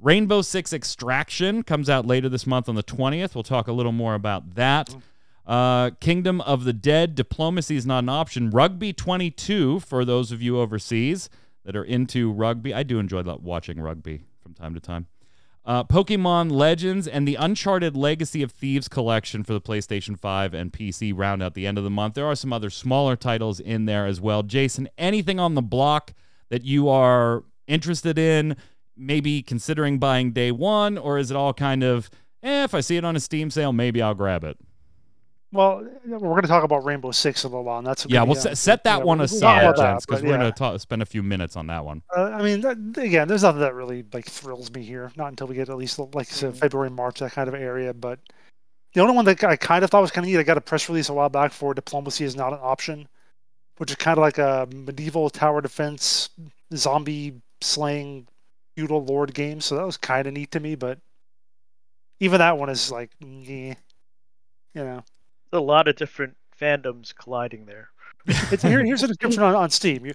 Rainbow 0.01 0.43
Six 0.43 0.73
Extraction 0.73 1.63
comes 1.63 1.89
out 1.89 2.09
later 2.09 2.29
this 2.29 2.45
month 2.45 2.69
on 2.69 2.75
the 2.75 2.83
20th. 2.83 3.37
We'll 3.37 3.45
talk 3.45 3.69
a 3.69 3.73
little 3.73 3.93
more 3.93 4.17
about 4.17 4.57
that. 4.57 4.93
Uh, 5.47 5.91
Kingdom 6.01 6.41
of 6.41 6.65
the 6.65 6.73
Dead, 6.73 7.15
Diplomacy 7.15 7.77
is 7.77 7.87
not 7.87 8.01
an 8.01 8.09
option. 8.09 8.51
Rugby 8.51 8.93
22 8.93 9.79
for 9.79 10.05
those 10.05 10.33
of 10.33 10.43
you 10.43 10.59
overseas 10.59 11.31
that 11.65 11.77
are 11.77 11.85
into 11.85 12.33
rugby. 12.33 12.75
I 12.75 12.83
do 12.83 12.99
enjoy 12.99 13.23
watching 13.23 13.81
rugby 13.81 14.25
from 14.43 14.55
time 14.55 14.75
to 14.75 14.81
time. 14.81 15.07
Uh, 15.65 15.85
Pokemon 15.85 16.51
Legends 16.51 17.07
and 17.07 17.27
the 17.27 17.37
Uncharted 17.37 17.97
Legacy 17.97 18.43
of 18.43 18.51
Thieves 18.51 18.89
collection 18.89 19.45
for 19.45 19.53
the 19.53 19.61
PlayStation 19.61 20.19
5 20.19 20.55
and 20.55 20.73
PC 20.73 21.13
round 21.15 21.41
out 21.41 21.55
the 21.55 21.69
end 21.69 21.79
of 21.79 21.85
the 21.85 21.91
month. 21.91 22.15
There 22.15 22.27
are 22.27 22.35
some 22.35 22.53
other 22.53 22.69
smaller 22.69 23.15
titles 23.15 23.61
in 23.61 23.85
there 23.85 24.07
as 24.07 24.21
well. 24.21 24.43
Jason, 24.43 24.89
anything 24.99 25.39
on 25.39 25.55
the 25.55 25.63
block 25.63 26.15
that 26.49 26.65
you 26.65 26.89
are 26.89 27.45
interested 27.69 28.19
in, 28.19 28.57
maybe 28.97 29.41
considering 29.41 30.01
buying 30.01 30.33
day 30.33 30.51
one, 30.51 30.99
or 30.99 31.17
is 31.17 31.31
it 31.31 31.37
all 31.37 31.55
kind 31.55 31.85
of, 31.85 32.11
eh, 32.43 32.65
if 32.65 32.75
I 32.75 32.81
see 32.81 32.97
it 32.97 33.05
on 33.05 33.15
a 33.15 33.21
Steam 33.21 33.49
sale, 33.49 33.73
maybe 33.73 34.03
I'll 34.03 34.15
grab 34.15 34.43
it? 34.43 34.59
Well, 35.53 35.87
we're 36.07 36.19
going 36.19 36.43
to 36.43 36.49
talk 36.49 36.65
about 36.65 36.83
Rainbow 36.83 37.11
Six 37.11 37.45
a 37.45 37.49
little 37.49 37.65
while, 37.65 37.77
and 37.77 37.87
that's 37.87 38.07
yeah. 38.09 38.23
We'll 38.23 38.37
set, 38.37 38.57
set 38.57 38.85
that 38.85 39.03
one 39.03 39.21
aside, 39.21 39.75
because 39.75 40.23
we're 40.23 40.31
yeah. 40.31 40.51
going 40.51 40.73
to 40.73 40.79
spend 40.79 41.03
a 41.03 41.07
few 41.07 41.23
minutes 41.23 41.57
on 41.57 41.67
that 41.67 41.85
one. 41.85 42.03
Uh, 42.17 42.31
I 42.33 42.43
mean, 42.43 42.63
that, 42.63 42.79
again, 42.97 43.29
there's 43.29 43.43
nothing 43.43 43.61
that 43.61 43.75
really 43.75 44.03
like 44.15 44.25
thrills 44.25 44.73
me 44.73 44.83
here. 44.83 45.13
Not 45.15 45.29
until 45.29 45.47
we 45.47 45.55
get 45.55 45.69
at 45.69 45.77
least 45.77 45.99
like 45.99 46.29
I 46.31 46.33
said, 46.33 46.57
February, 46.57 46.89
March, 46.89 47.19
that 47.19 47.33
kind 47.33 47.49
of 47.49 47.55
area. 47.55 47.93
But 47.93 48.19
the 48.95 49.03
only 49.03 49.15
one 49.15 49.27
that 49.27 49.45
I 49.45 49.57
kind 49.57 49.85
of 49.85 49.91
thought 49.91 50.01
was 50.01 50.11
kind 50.11 50.25
of 50.25 50.31
neat, 50.31 50.39
I 50.39 50.43
got 50.43 50.57
a 50.57 50.63
press 50.63 50.89
release 50.89 51.11
a 51.11 51.13
while 51.13 51.29
back 51.29 51.53
for 51.53 51.75
diplomacy 51.75 52.25
is 52.25 52.35
not 52.35 52.55
an 52.55 52.61
option, 52.63 53.07
which 53.77 53.91
is 53.91 53.97
kind 53.97 54.17
of 54.17 54.23
like 54.23 54.39
a 54.39 54.67
medieval 54.75 55.29
tower 55.29 55.61
defense 55.61 56.31
zombie 56.75 57.43
slaying 57.61 58.27
feudal 58.75 59.05
lord 59.05 59.35
game. 59.35 59.61
So 59.61 59.77
that 59.77 59.85
was 59.85 59.99
kind 59.99 60.27
of 60.27 60.33
neat 60.33 60.51
to 60.53 60.61
me. 60.61 60.77
But 60.77 60.99
even 62.21 62.39
that 62.39 62.57
one 62.57 62.71
is 62.71 62.91
like, 62.91 63.11
yeah, 63.21 63.75
you 64.75 64.85
know 64.85 65.05
a 65.53 65.61
lot 65.61 65.89
of 65.89 65.97
different 65.97 66.37
fandoms 66.61 67.15
colliding 67.15 67.67
there. 67.67 67.89
Here, 68.61 68.85
here's 68.85 69.03
a 69.03 69.09
description 69.09 69.43
on, 69.43 69.55
on 69.55 69.71
Steam. 69.71 70.07
You, 70.07 70.15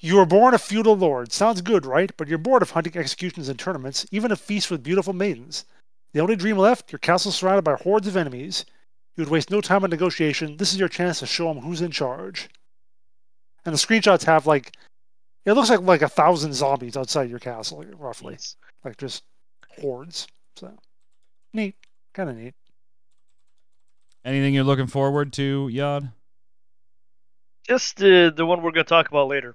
you 0.00 0.16
were 0.16 0.26
born 0.26 0.52
a 0.52 0.58
feudal 0.58 0.96
lord. 0.96 1.32
Sounds 1.32 1.62
good, 1.62 1.86
right? 1.86 2.12
But 2.16 2.28
you're 2.28 2.38
bored 2.38 2.62
of 2.62 2.70
hunting 2.70 2.96
executions 2.96 3.48
and 3.48 3.58
tournaments, 3.58 4.04
even 4.10 4.30
a 4.30 4.36
feast 4.36 4.70
with 4.70 4.82
beautiful 4.82 5.14
maidens. 5.14 5.64
The 6.12 6.20
only 6.20 6.36
dream 6.36 6.58
left, 6.58 6.92
your 6.92 6.98
castle 6.98 7.32
surrounded 7.32 7.62
by 7.62 7.74
hordes 7.74 8.06
of 8.06 8.16
enemies. 8.16 8.66
You 9.16 9.22
would 9.22 9.30
waste 9.30 9.50
no 9.50 9.62
time 9.62 9.84
on 9.84 9.90
negotiation. 9.90 10.58
This 10.58 10.72
is 10.72 10.78
your 10.78 10.88
chance 10.88 11.20
to 11.20 11.26
show 11.26 11.52
them 11.52 11.62
who's 11.62 11.80
in 11.80 11.90
charge. 11.90 12.50
And 13.64 13.74
the 13.74 13.78
screenshots 13.78 14.24
have 14.24 14.46
like, 14.46 14.72
it 15.46 15.52
looks 15.54 15.70
like 15.70 15.80
like 15.80 16.02
a 16.02 16.08
thousand 16.08 16.52
zombies 16.52 16.96
outside 16.96 17.30
your 17.30 17.38
castle, 17.38 17.84
roughly, 17.98 18.36
like 18.84 18.98
just 18.98 19.22
hordes. 19.80 20.26
So 20.56 20.76
neat, 21.54 21.74
kind 22.12 22.28
of 22.28 22.36
neat. 22.36 22.54
Anything 24.26 24.54
you're 24.54 24.64
looking 24.64 24.88
forward 24.88 25.32
to, 25.34 25.68
Yod? 25.70 26.10
Just 27.62 28.02
uh, 28.02 28.30
the 28.30 28.44
one 28.44 28.60
we're 28.60 28.72
going 28.72 28.84
to 28.84 28.88
talk 28.88 29.08
about 29.08 29.28
later. 29.28 29.54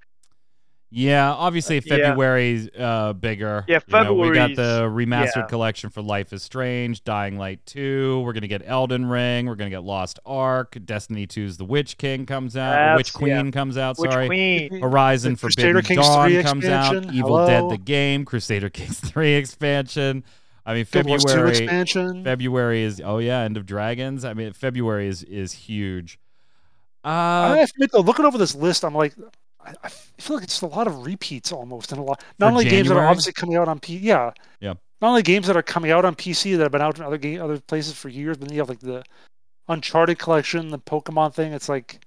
yeah, 0.90 1.32
obviously. 1.32 1.80
February's 1.80 2.68
uh, 2.78 3.14
bigger. 3.14 3.64
Yeah, 3.68 3.80
You 3.88 4.04
know, 4.04 4.12
we 4.12 4.32
got 4.32 4.54
the 4.54 4.82
remastered 4.82 5.36
yeah. 5.36 5.46
collection 5.46 5.88
for 5.88 6.02
Life 6.02 6.34
is 6.34 6.42
Strange, 6.42 7.04
Dying 7.04 7.38
Light 7.38 7.64
2. 7.64 8.20
We're 8.20 8.34
gonna 8.34 8.48
get 8.48 8.60
Elden 8.66 9.06
Ring. 9.06 9.46
We're 9.46 9.54
gonna 9.54 9.70
get 9.70 9.82
Lost 9.82 10.18
Ark. 10.26 10.76
Destiny 10.84 11.26
2's 11.26 11.56
The 11.56 11.64
Witch 11.64 11.96
King 11.96 12.26
comes 12.26 12.58
out. 12.58 12.92
The 12.92 12.96
Witch 12.98 13.14
Queen 13.14 13.46
yeah. 13.46 13.50
comes 13.50 13.78
out. 13.78 13.96
Which 13.96 14.10
Sorry. 14.10 14.26
Queen? 14.26 14.78
Horizon 14.82 15.32
The 15.32 15.38
Forbidden 15.38 15.72
Crusader 15.76 16.02
Dawn 16.02 16.28
3 16.28 16.42
comes 16.42 16.64
out. 16.66 16.94
expansion. 16.96 17.14
Evil 17.14 17.46
Dead 17.46 17.70
the 17.70 17.78
game. 17.78 18.26
Crusader 18.26 18.68
Kings 18.68 19.00
3 19.10 19.32
expansion. 19.36 20.22
I 20.66 20.74
mean, 20.74 20.86
Guild 20.90 21.06
Wars 21.06 21.24
2 21.24 21.28
February. 21.28 21.50
expansion. 21.50 22.24
February 22.24 22.82
is 22.82 23.00
oh 23.04 23.18
yeah, 23.18 23.40
End 23.40 23.56
of 23.56 23.66
Dragons. 23.66 24.24
I 24.24 24.34
mean, 24.34 24.52
February 24.52 25.08
is 25.08 25.22
is 25.24 25.52
huge. 25.52 26.18
I 27.04 27.52
Uh, 27.52 27.54
to 27.56 27.62
admit, 27.62 27.92
though, 27.92 28.00
looking 28.00 28.24
over 28.26 28.36
this 28.36 28.54
list, 28.54 28.84
I'm 28.84 28.94
like, 28.94 29.14
I, 29.64 29.72
I 29.82 29.88
feel 29.88 30.36
like 30.36 30.44
it's 30.44 30.60
a 30.60 30.66
lot 30.66 30.86
of 30.86 31.06
repeats 31.06 31.50
almost, 31.52 31.92
and 31.92 32.00
a 32.00 32.04
lot. 32.04 32.22
Not 32.38 32.52
only 32.52 32.66
games 32.66 32.88
that 32.88 32.96
are 32.96 33.06
obviously 33.06 33.32
coming 33.32 33.56
out 33.56 33.68
on 33.68 33.80
P, 33.80 33.96
yeah, 33.96 34.32
Yeah. 34.60 34.74
Not 35.00 35.08
only 35.08 35.22
games 35.22 35.46
that 35.46 35.56
are 35.56 35.62
coming 35.62 35.90
out 35.90 36.04
on 36.04 36.14
PC 36.14 36.56
that 36.56 36.62
have 36.62 36.72
been 36.72 36.82
out 36.82 36.98
in 36.98 37.04
other 37.04 37.16
game, 37.16 37.40
other 37.40 37.58
places 37.58 37.94
for 37.94 38.10
years, 38.10 38.36
but 38.36 38.48
then 38.48 38.54
you 38.54 38.60
have 38.60 38.68
like 38.68 38.80
the 38.80 39.02
Uncharted 39.68 40.18
collection, 40.18 40.70
the 40.70 40.78
Pokemon 40.78 41.32
thing. 41.32 41.52
It's 41.52 41.68
like 41.68 42.04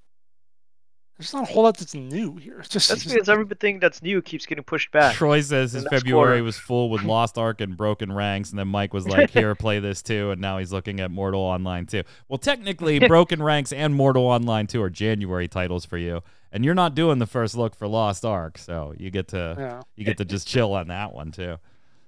there's 1.17 1.33
not 1.33 1.49
a 1.49 1.53
whole 1.53 1.63
lot 1.63 1.77
that's 1.77 1.93
new 1.93 2.37
here. 2.37 2.59
It's 2.59 2.69
just, 2.69 2.89
That's 2.89 3.01
it's 3.01 3.03
just- 3.03 3.15
because 3.15 3.29
everything 3.29 3.79
that's 3.79 4.01
new 4.01 4.21
keeps 4.21 4.45
getting 4.45 4.63
pushed 4.63 4.91
back. 4.91 5.15
Troy 5.15 5.41
says 5.41 5.71
his 5.73 5.83
February 5.83 6.01
quarter. 6.01 6.43
was 6.43 6.57
full 6.57 6.89
with 6.89 7.03
Lost 7.03 7.37
Ark 7.37 7.61
and 7.61 7.77
Broken 7.77 8.11
Ranks, 8.11 8.49
and 8.49 8.57
then 8.57 8.67
Mike 8.67 8.93
was 8.93 9.07
like, 9.07 9.29
"Here, 9.29 9.53
play 9.55 9.79
this 9.79 10.01
too," 10.01 10.31
and 10.31 10.41
now 10.41 10.57
he's 10.57 10.73
looking 10.73 10.99
at 10.99 11.11
Mortal 11.11 11.41
Online 11.41 11.85
too. 11.85 12.03
Well, 12.27 12.39
technically, 12.39 12.99
Broken 13.07 13.43
Ranks 13.43 13.71
and 13.71 13.93
Mortal 13.93 14.23
Online 14.23 14.65
2 14.67 14.81
are 14.81 14.89
January 14.89 15.47
titles 15.47 15.85
for 15.85 15.97
you, 15.97 16.21
and 16.51 16.65
you're 16.65 16.73
not 16.73 16.95
doing 16.95 17.19
the 17.19 17.27
first 17.27 17.55
look 17.55 17.75
for 17.75 17.87
Lost 17.87 18.25
Ark, 18.25 18.57
so 18.57 18.93
you 18.97 19.11
get 19.11 19.27
to 19.29 19.55
yeah. 19.57 19.81
you 19.95 20.05
get 20.05 20.17
to 20.17 20.25
just 20.25 20.47
chill 20.47 20.73
on 20.73 20.87
that 20.87 21.13
one 21.13 21.31
too. 21.31 21.57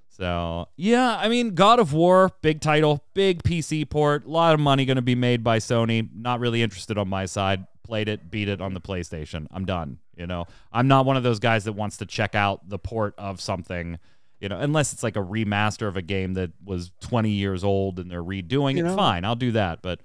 So 0.09 0.69
yeah, 0.77 1.17
I 1.17 1.27
mean, 1.27 1.55
God 1.55 1.79
of 1.79 1.93
War, 1.93 2.31
big 2.41 2.61
title, 2.61 3.03
big 3.13 3.43
PC 3.43 3.87
port, 3.89 4.25
a 4.25 4.29
lot 4.29 4.53
of 4.53 4.59
money 4.59 4.85
going 4.85 4.95
to 4.95 5.01
be 5.01 5.15
made 5.15 5.43
by 5.43 5.59
Sony. 5.59 6.09
Not 6.15 6.39
really 6.39 6.63
interested 6.63 6.97
on 6.97 7.09
my 7.09 7.25
side. 7.25 7.65
Played 7.85 8.09
it, 8.09 8.31
beat 8.31 8.49
it 8.49 8.61
on 8.61 8.73
the 8.73 8.81
PlayStation. 8.81 9.47
I'm 9.51 9.65
done. 9.65 9.99
You 10.17 10.25
know, 10.27 10.45
I'm 10.73 10.87
not 10.87 11.05
one 11.05 11.17
of 11.17 11.23
those 11.23 11.39
guys 11.39 11.65
that 11.65 11.73
wants 11.73 11.97
to 11.97 12.05
check 12.05 12.33
out 12.35 12.67
the 12.67 12.79
port 12.79 13.13
of 13.17 13.39
something. 13.39 13.99
You 14.39 14.49
know, 14.49 14.59
unless 14.59 14.91
it's 14.91 15.03
like 15.03 15.15
a 15.15 15.19
remaster 15.23 15.87
of 15.87 15.97
a 15.97 16.01
game 16.01 16.33
that 16.33 16.51
was 16.63 16.91
20 17.01 17.29
years 17.29 17.63
old 17.63 17.99
and 17.99 18.09
they're 18.11 18.23
redoing 18.23 18.77
You 18.77 18.85
it. 18.85 18.89
know- 18.89 18.95
Fine, 18.95 19.23
I'll 19.25 19.35
do 19.35 19.51
that. 19.51 19.81
But 19.81 19.99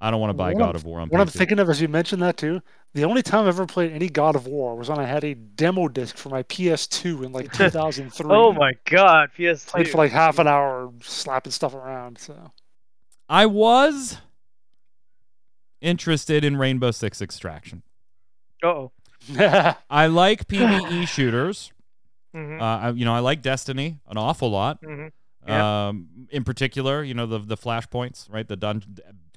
I 0.00 0.10
don't 0.10 0.20
want 0.20 0.30
to 0.30 0.34
buy 0.34 0.52
God 0.54 0.62
I'm- 0.68 0.76
of 0.76 0.84
War 0.84 1.00
on 1.00 1.08
What 1.08 1.20
I'm 1.20 1.26
thinking 1.28 1.58
of 1.58 1.68
as 1.68 1.80
you 1.80 1.88
mentioned 1.88 2.22
that 2.22 2.36
too, 2.36 2.62
the 2.94 3.04
only 3.04 3.22
time 3.22 3.42
I've 3.42 3.48
ever 3.48 3.66
played 3.66 3.92
any 3.92 4.08
God 4.08 4.34
of 4.34 4.46
War 4.46 4.74
was 4.76 4.88
when 4.88 4.98
I 4.98 5.04
had 5.04 5.24
a 5.24 5.34
demo 5.34 5.88
disc 5.88 6.16
for 6.16 6.28
my 6.30 6.42
PS2 6.44 7.24
in 7.24 7.32
like 7.32 7.52
2003. 7.56 8.26
Oh 8.30 8.52
my 8.52 8.72
god, 8.86 9.30
PS2. 9.36 9.66
Played 9.68 9.88
for 9.88 9.98
like 9.98 10.10
half 10.12 10.38
an 10.38 10.46
hour, 10.48 10.90
slapping 11.02 11.52
stuff 11.52 11.74
around. 11.74 12.18
So 12.18 12.50
I 13.28 13.46
was 13.46 14.18
interested 15.80 16.44
in 16.44 16.56
Rainbow 16.56 16.90
Six 16.90 17.20
Extraction. 17.22 17.82
Uh-oh. 18.62 18.92
I 19.90 20.06
like 20.06 20.46
PvE 20.48 21.06
shooters. 21.08 21.72
hmm 22.34 22.60
Uh, 22.60 22.92
you 22.92 23.04
know, 23.04 23.14
I 23.14 23.20
like 23.20 23.42
Destiny 23.42 23.98
an 24.08 24.16
awful 24.18 24.50
lot. 24.50 24.78
hmm 24.84 25.08
Yeah. 25.46 25.88
Um, 25.88 26.08
in 26.30 26.44
particular, 26.44 27.02
you 27.02 27.14
know 27.14 27.26
the 27.26 27.38
the 27.38 27.56
flashpoints, 27.56 28.30
right? 28.32 28.46
The 28.46 28.56
dun- 28.56 28.82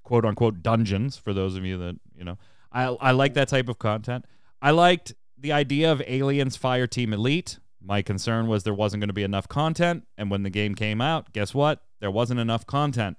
quote 0.04 0.26
unquote 0.26 0.62
dungeons 0.62 1.18
for 1.18 1.34
those 1.34 1.56
of 1.56 1.66
you 1.66 1.78
that 1.78 1.96
you 2.18 2.24
know. 2.24 2.38
I 2.72 2.86
I 2.86 3.12
like 3.12 3.34
that 3.36 3.48
type 3.50 3.70
of 3.70 3.78
content. 3.80 4.26
I 4.62 4.72
liked 4.72 5.14
the 5.38 5.52
idea 5.52 5.92
of 5.92 6.02
Aliens 6.08 6.56
Fire 6.58 6.88
Team 6.88 7.14
Elite. 7.14 7.60
My 7.86 8.02
concern 8.02 8.48
was 8.48 8.64
there 8.64 8.74
wasn't 8.74 9.02
going 9.02 9.10
to 9.10 9.14
be 9.14 9.24
enough 9.24 9.48
content, 9.50 10.08
and 10.18 10.32
when 10.32 10.44
the 10.44 10.50
game 10.50 10.74
came 10.74 11.02
out, 11.02 11.34
guess 11.34 11.54
what? 11.54 11.84
There 12.00 12.10
wasn't 12.12 12.40
enough 12.40 12.66
content. 12.66 13.18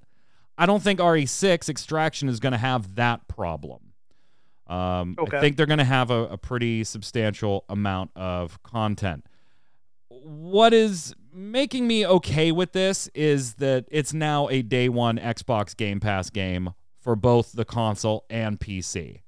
I 0.57 0.67
don't 0.67 0.83
think 0.83 1.01
R6 1.01 1.69
Extraction 1.69 2.29
is 2.29 2.41
going 2.41 2.53
to 2.53 2.59
have 2.59 2.95
that 2.97 3.27
problem. 3.29 3.93
Um, 4.67 5.17
I 5.21 5.41
think 5.41 5.57
they're 5.57 5.67
going 5.67 5.79
to 5.79 5.85
have 5.85 6.11
a, 6.11 6.25
a 6.25 6.39
pretty 6.39 6.85
substantial 6.85 7.65
amount 7.69 8.13
of 8.17 8.63
content. 8.63 9.27
What 10.09 10.73
is 10.73 11.15
making 11.33 11.87
me 11.87 12.07
okay 12.07 12.51
with 12.51 12.73
this 12.73 13.09
is 13.15 13.55
that 13.55 13.85
it's 13.91 14.15
now 14.15 14.49
a 14.49 14.63
day 14.63 14.89
one 14.89 15.19
Xbox 15.19 15.77
Game 15.77 16.01
Pass 16.01 16.31
game 16.31 16.71
for 17.01 17.15
both 17.15 17.53
the 17.53 17.67
console 17.67 18.25
and 18.31 18.59
PC. 18.59 19.21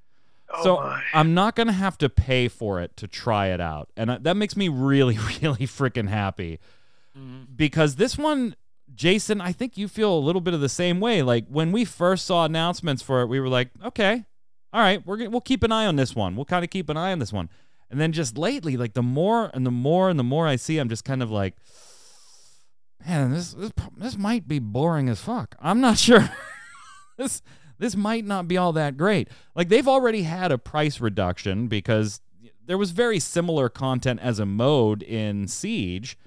Oh 0.54 0.62
so 0.62 0.76
my. 0.76 1.02
I'm 1.12 1.34
not 1.34 1.54
going 1.54 1.66
to 1.66 1.72
have 1.72 1.98
to 1.98 2.08
pay 2.08 2.48
for 2.48 2.80
it 2.80 2.96
to 2.98 3.08
try 3.08 3.48
it 3.48 3.60
out. 3.60 3.90
And 3.96 4.10
uh, 4.10 4.18
that 4.22 4.36
makes 4.36 4.56
me 4.56 4.68
really, 4.68 5.18
really 5.42 5.66
freaking 5.66 6.08
happy 6.08 6.60
because 7.54 7.96
this 7.96 8.18
one, 8.18 8.56
Jason, 8.94 9.40
I 9.40 9.52
think 9.52 9.76
you 9.76 9.88
feel 9.88 10.12
a 10.12 10.18
little 10.18 10.40
bit 10.40 10.54
of 10.54 10.60
the 10.60 10.68
same 10.68 11.00
way. 11.00 11.22
Like 11.22 11.46
when 11.48 11.72
we 11.72 11.84
first 11.84 12.24
saw 12.24 12.44
announcements 12.44 13.02
for 13.02 13.20
it, 13.20 13.26
we 13.26 13.40
were 13.40 13.48
like, 13.48 13.70
okay, 13.84 14.24
all 14.72 14.80
right, 14.80 15.04
we're 15.06 15.16
gonna, 15.16 15.30
we'll 15.30 15.40
keep 15.40 15.62
an 15.62 15.72
eye 15.72 15.86
on 15.86 15.96
this 15.96 16.14
one. 16.14 16.36
We'll 16.36 16.44
kind 16.44 16.64
of 16.64 16.70
keep 16.70 16.88
an 16.88 16.96
eye 16.96 17.12
on 17.12 17.18
this 17.18 17.32
one. 17.32 17.48
And 17.90 18.00
then 18.00 18.12
just 18.12 18.36
lately, 18.36 18.76
like 18.76 18.94
the 18.94 19.02
more 19.02 19.50
and 19.54 19.64
the 19.66 19.70
more 19.70 20.10
and 20.10 20.18
the 20.18 20.24
more 20.24 20.46
I 20.46 20.56
see, 20.56 20.78
I'm 20.78 20.88
just 20.88 21.04
kind 21.04 21.22
of 21.22 21.30
like, 21.30 21.54
man, 23.06 23.32
this 23.32 23.52
this, 23.52 23.72
this 23.96 24.16
might 24.16 24.48
be 24.48 24.58
boring 24.58 25.08
as 25.08 25.20
fuck. 25.20 25.54
I'm 25.60 25.80
not 25.80 25.98
sure. 25.98 26.30
this 27.16 27.42
this 27.78 27.94
might 27.94 28.24
not 28.24 28.48
be 28.48 28.56
all 28.56 28.72
that 28.72 28.96
great. 28.96 29.28
Like 29.54 29.68
they've 29.68 29.88
already 29.88 30.22
had 30.22 30.50
a 30.50 30.58
price 30.58 31.00
reduction 31.00 31.68
because 31.68 32.20
there 32.64 32.78
was 32.78 32.90
very 32.90 33.20
similar 33.20 33.68
content 33.68 34.20
as 34.20 34.38
a 34.38 34.46
mode 34.46 35.02
in 35.02 35.46
Siege 35.46 36.18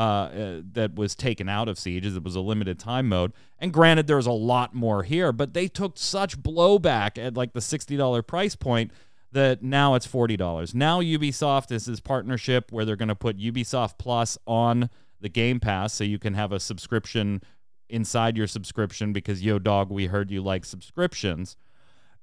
uh, 0.00 0.02
uh, 0.02 0.60
that 0.72 0.94
was 0.94 1.14
taken 1.14 1.46
out 1.46 1.68
of 1.68 1.78
Siege 1.78 2.06
as 2.06 2.16
it 2.16 2.22
was 2.22 2.34
a 2.34 2.40
limited 2.40 2.78
time 2.78 3.06
mode. 3.06 3.34
And 3.58 3.70
granted, 3.70 4.06
there's 4.06 4.24
a 4.24 4.32
lot 4.32 4.74
more 4.74 5.02
here, 5.02 5.30
but 5.30 5.52
they 5.52 5.68
took 5.68 5.98
such 5.98 6.38
blowback 6.38 7.22
at 7.22 7.34
like 7.34 7.52
the 7.52 7.60
$60 7.60 8.26
price 8.26 8.56
point 8.56 8.92
that 9.32 9.62
now 9.62 9.94
it's 9.94 10.06
$40. 10.06 10.74
Now 10.74 11.02
Ubisoft 11.02 11.70
is 11.70 11.84
this 11.84 12.00
partnership 12.00 12.72
where 12.72 12.86
they're 12.86 12.96
going 12.96 13.10
to 13.10 13.14
put 13.14 13.36
Ubisoft 13.36 13.98
Plus 13.98 14.38
on 14.46 14.88
the 15.20 15.28
Game 15.28 15.60
Pass, 15.60 15.92
so 15.92 16.02
you 16.02 16.18
can 16.18 16.32
have 16.32 16.50
a 16.50 16.60
subscription 16.60 17.42
inside 17.90 18.38
your 18.38 18.46
subscription 18.46 19.12
because 19.12 19.42
yo 19.42 19.58
dog, 19.58 19.90
we 19.90 20.06
heard 20.06 20.30
you 20.30 20.40
like 20.40 20.64
subscriptions. 20.64 21.58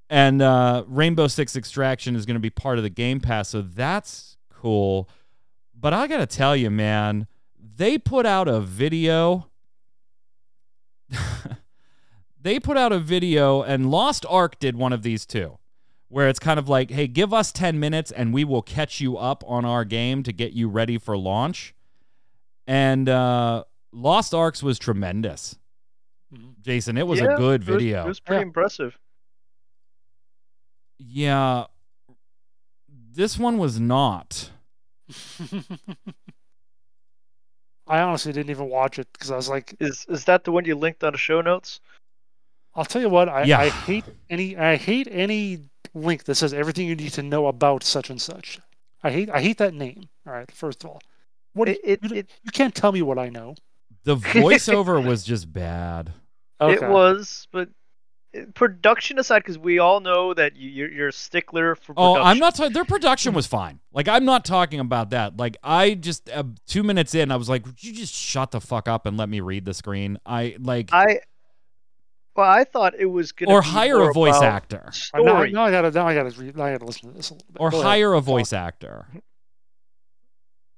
And 0.10 0.42
uh, 0.42 0.84
Rainbow 0.88 1.28
Six 1.28 1.56
Extraction 1.56 2.16
is 2.16 2.26
going 2.26 2.38
to 2.38 2.40
be 2.40 2.50
part 2.50 2.80
of 2.80 2.84
the 2.84 2.90
Game 2.90 3.20
Pass, 3.20 3.50
so 3.50 3.62
that's 3.62 4.36
cool. 4.52 5.08
But 5.80 5.94
I 5.94 6.08
got 6.08 6.18
to 6.18 6.26
tell 6.26 6.56
you, 6.56 6.72
man, 6.72 7.28
they 7.78 7.98
put 7.98 8.26
out 8.26 8.48
a 8.48 8.60
video. 8.60 9.48
they 12.42 12.60
put 12.60 12.78
out 12.78 12.92
a 12.92 13.00
video, 13.00 13.62
and 13.62 13.90
Lost 13.92 14.26
Ark 14.30 14.60
did 14.60 14.76
one 14.76 14.94
of 14.94 15.04
these 15.04 15.26
too, 15.26 15.58
where 16.10 16.28
it's 16.28 16.40
kind 16.40 16.60
of 16.60 16.68
like, 16.68 16.92
hey, 16.92 17.08
give 17.08 17.34
us 17.34 17.52
10 17.52 17.80
minutes 17.80 18.12
and 18.12 18.34
we 18.34 18.44
will 18.44 18.62
catch 18.62 19.00
you 19.00 19.18
up 19.18 19.44
on 19.48 19.64
our 19.66 19.86
game 19.86 20.24
to 20.24 20.34
get 20.34 20.54
you 20.54 20.68
ready 20.68 20.98
for 20.98 21.18
launch. 21.18 21.74
And 22.66 23.08
uh, 23.08 23.64
Lost 23.94 24.34
Ark's 24.34 24.62
was 24.62 24.78
tremendous. 24.80 25.58
Jason, 26.62 26.98
it 26.98 27.08
was 27.08 27.20
Yeah, 27.22 27.34
a 27.34 27.38
good 27.38 27.62
it 27.64 27.68
was- 27.70 27.76
video. 27.82 28.04
It 28.06 28.08
was, 28.08 28.20
pretty 28.20 28.40
Yeah. 28.42 28.48
impressive. 28.48 28.98
Yeah. 31.00 31.66
This 33.14 33.38
one 33.40 33.58
was 33.58 33.80
not. 33.80 34.52
I 37.88 38.02
honestly 38.02 38.34
didn't 38.34 38.50
even 38.50 38.70
watch 38.70 39.00
it 39.00 39.08
because 39.14 39.32
I 39.32 39.36
was 39.36 39.50
like, 39.50 39.76
Is 39.80 40.06
is 40.10 40.26
that 40.26 40.44
the 40.44 40.52
one 40.52 40.66
you 40.66 40.76
linked 40.76 41.04
on 41.04 41.14
the 41.14 41.18
show 41.18 41.42
notes? 41.42 41.80
I'll 42.76 42.86
tell 42.86 43.02
you 43.02 43.10
what, 43.10 43.30
I, 43.30 43.44
Yeah. 43.44 43.60
I 43.60 43.70
hate 43.70 44.06
any 44.30 44.58
I 44.58 44.76
hate 44.76 45.08
any 45.10 45.60
link 45.94 46.26
that 46.26 46.36
says 46.36 46.54
everything 46.54 46.88
you 46.88 46.96
need 46.96 47.14
to 47.14 47.24
know 47.24 47.48
about 47.48 47.84
such 47.84 48.10
and 48.10 48.22
such. 48.22 48.60
I 49.04 49.12
hate 49.12 49.30
I 49.30 49.42
hate 49.42 49.58
that 49.58 49.74
name. 49.74 50.10
All 50.26 50.34
right, 50.34 50.52
first 50.52 50.84
of 50.84 50.90
all, 50.92 51.02
what 51.54 51.70
It 51.70 51.80
it, 51.84 52.00
you, 52.04 52.16
it, 52.18 52.30
you 52.44 52.52
can't 52.52 52.76
tell 52.76 52.92
me 52.92 53.02
what 53.02 53.18
I 53.18 53.30
know. 53.30 53.56
The 54.04 54.16
voiceover 54.16 55.06
was 55.06 55.24
just 55.24 55.52
bad. 55.52 56.14
Okay. 56.62 56.86
it 56.86 56.90
was, 56.90 57.48
but 57.52 57.70
production 58.54 59.18
aside, 59.20 59.40
because 59.40 59.58
we 59.58 59.80
all 59.80 60.00
know 60.00 60.34
that 60.34 60.56
you, 60.56 60.70
you're 60.70 60.92
you're 60.92 61.08
a 61.08 61.14
stickler 61.14 61.76
for 61.76 61.94
Oh, 61.98 62.14
production. 62.16 62.28
I'm 62.32 62.40
not 62.40 62.56
talking. 62.56 62.74
Their 62.74 62.86
production 62.86 63.34
was 63.34 63.48
fine. 63.48 63.80
Like 63.92 64.08
I'm 64.08 64.26
not 64.26 64.46
talking 64.46 64.80
about 64.80 65.10
that. 65.12 65.38
Like 65.38 65.58
I 65.64 65.94
just 65.96 66.30
uh, 66.30 66.44
two 66.68 66.84
minutes 66.84 67.16
in, 67.16 67.32
I 67.32 67.36
was 67.36 67.50
like, 67.50 67.66
"Would 67.66 67.84
you 67.84 67.94
just 67.94 68.14
shut 68.14 68.52
the 68.52 68.62
fuck 68.62 68.88
up 68.88 69.06
and 69.06 69.18
let 69.18 69.30
me 69.30 69.40
read 69.40 69.66
the 69.66 69.74
screen?" 69.74 70.18
I 70.26 70.56
like 70.60 70.90
I 70.94 71.22
well, 72.36 72.48
I 72.50 72.66
thought 72.66 72.94
it 73.00 73.08
was 73.08 73.32
gonna 73.32 73.52
or 73.52 73.62
be 73.62 73.68
hire 73.70 74.08
a 74.10 74.14
voice 74.14 74.40
actor 74.42 74.92
Uh, 75.14 75.20
now, 75.20 75.34
Story. 75.34 75.52
now 75.52 75.64
I 75.64 75.72
gotta 75.72 75.90
now 75.92 76.08
I 76.08 76.14
gotta 76.14 76.30
read, 76.40 76.56
now 76.56 76.66
I 76.66 76.72
gotta 76.74 76.86
listen 76.86 77.10
to 77.10 77.16
this 77.16 77.32
a 77.32 77.34
little 77.34 77.48
bit. 77.52 77.60
or 77.62 77.72
Go 77.72 77.78
ahead. 77.78 77.88
hire 77.88 78.14
a 78.14 78.22
voice 78.22 78.54
actor. 78.54 79.08